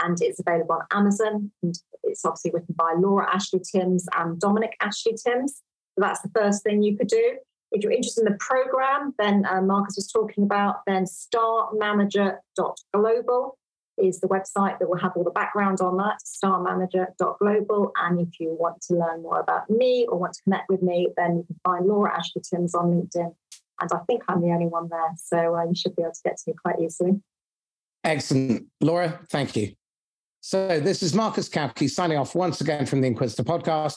and 0.00 0.16
it's 0.20 0.40
available 0.40 0.76
on 0.76 0.98
Amazon. 0.98 1.50
And 1.62 1.74
it's 2.04 2.24
obviously 2.24 2.52
written 2.52 2.74
by 2.76 2.94
Laura 2.96 3.28
Ashley 3.34 3.60
Timms 3.60 4.06
and 4.16 4.40
Dominic 4.40 4.76
Ashley 4.80 5.14
Timms. 5.14 5.62
So 5.94 6.02
that's 6.02 6.20
the 6.22 6.30
first 6.34 6.62
thing 6.62 6.82
you 6.82 6.96
could 6.96 7.08
do. 7.08 7.38
If 7.70 7.82
you're 7.82 7.92
interested 7.92 8.26
in 8.26 8.32
the 8.32 8.38
program, 8.38 9.12
then 9.18 9.44
uh, 9.44 9.60
Marcus 9.60 9.96
was 9.96 10.10
talking 10.10 10.44
about, 10.44 10.76
then 10.86 11.04
starmanager.global 11.04 13.58
is 13.98 14.20
the 14.20 14.28
website 14.28 14.78
that 14.78 14.88
will 14.88 14.98
have 14.98 15.12
all 15.16 15.24
the 15.24 15.30
background 15.30 15.80
on 15.80 15.96
that, 15.98 16.18
starmanager.global. 16.24 17.92
And 17.96 18.20
if 18.20 18.40
you 18.40 18.56
want 18.58 18.80
to 18.82 18.94
learn 18.94 19.22
more 19.22 19.40
about 19.40 19.68
me 19.68 20.06
or 20.08 20.18
want 20.18 20.34
to 20.34 20.42
connect 20.42 20.68
with 20.68 20.82
me, 20.82 21.08
then 21.16 21.38
you 21.38 21.44
can 21.44 21.56
find 21.64 21.86
Laura 21.86 22.16
Ashley 22.16 22.42
Timms 22.48 22.74
on 22.74 22.86
LinkedIn. 22.86 23.34
And 23.80 23.90
I 23.92 23.98
think 24.06 24.22
I'm 24.28 24.40
the 24.40 24.48
only 24.48 24.66
one 24.66 24.88
there. 24.88 25.12
So 25.16 25.56
uh, 25.56 25.64
you 25.64 25.74
should 25.74 25.94
be 25.94 26.02
able 26.02 26.12
to 26.12 26.20
get 26.24 26.36
to 26.36 26.44
me 26.48 26.54
quite 26.60 26.80
easily. 26.80 27.20
Excellent. 28.04 28.66
Laura, 28.80 29.20
thank 29.30 29.56
you. 29.56 29.74
So 30.40 30.80
this 30.80 31.02
is 31.02 31.14
Marcus 31.14 31.48
Cauchi 31.48 31.90
signing 31.90 32.16
off 32.16 32.34
once 32.34 32.60
again 32.60 32.86
from 32.86 33.00
the 33.00 33.08
Inquisitor 33.08 33.44
podcast. 33.44 33.96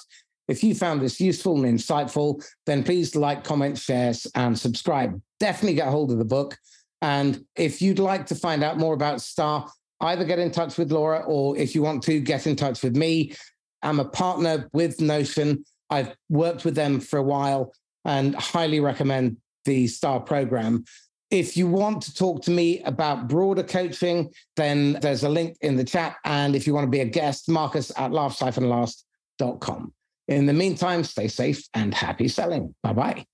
If 0.52 0.66
you 0.66 0.76
found 0.76 1.02
this 1.02 1.22
useful 1.22 1.64
and 1.64 1.80
insightful, 1.80 2.46
then 2.66 2.84
please 2.84 3.16
like, 3.16 3.46
comment, 3.46 3.78
share, 3.78 4.12
and 4.36 4.60
subscribe. 4.60 5.22
Definitely 5.40 5.76
get 5.76 5.88
hold 5.88 6.12
of 6.12 6.18
the 6.18 6.26
book. 6.26 6.58
And 7.02 7.46
if 7.56 7.82
you'd 7.82 8.00
like 8.00 8.26
to 8.26 8.36
find 8.36 8.62
out 8.62 8.78
more 8.78 8.94
about 8.94 9.22
STAR, 9.22 9.72
either 10.02 10.26
get 10.26 10.40
in 10.40 10.52
touch 10.52 10.78
with 10.78 10.92
Laura 10.92 11.20
or 11.26 11.58
if 11.58 11.74
you 11.74 11.82
want 11.82 12.04
to, 12.04 12.20
get 12.20 12.48
in 12.48 12.58
touch 12.58 12.84
with 12.84 12.98
me. 12.98 13.34
I'm 13.82 14.02
a 14.02 14.06
partner 14.06 14.70
with 14.74 15.00
Notion. 15.00 15.64
I've 15.90 16.14
worked 16.28 16.66
with 16.66 16.76
them 16.76 17.00
for 17.00 17.16
a 17.18 17.24
while 17.24 17.72
and 18.04 18.36
highly 18.36 18.82
recommend 18.82 19.38
the 19.64 19.88
STAR 19.88 20.20
program. 20.20 20.84
If 21.30 21.56
you 21.56 21.70
want 21.70 22.02
to 22.04 22.14
talk 22.14 22.42
to 22.44 22.52
me 22.52 22.82
about 22.82 23.30
broader 23.30 23.64
coaching, 23.64 24.34
then 24.58 25.00
there's 25.02 25.24
a 25.24 25.30
link 25.30 25.56
in 25.62 25.78
the 25.78 25.86
chat. 25.86 26.18
And 26.26 26.58
if 26.58 26.68
you 26.68 26.74
want 26.74 26.88
to 26.88 26.92
be 26.92 27.00
a 27.00 27.06
guest, 27.06 27.48
Marcus 27.48 27.90
at 27.98 28.12
laugh-last.com. 28.12 29.94
In 30.28 30.46
the 30.46 30.54
meantime, 30.54 31.04
stay 31.04 31.28
safe 31.28 31.68
and 31.74 31.94
happy 31.94 32.28
selling. 32.28 32.74
Bye 32.84 32.94
bye. 32.94 33.26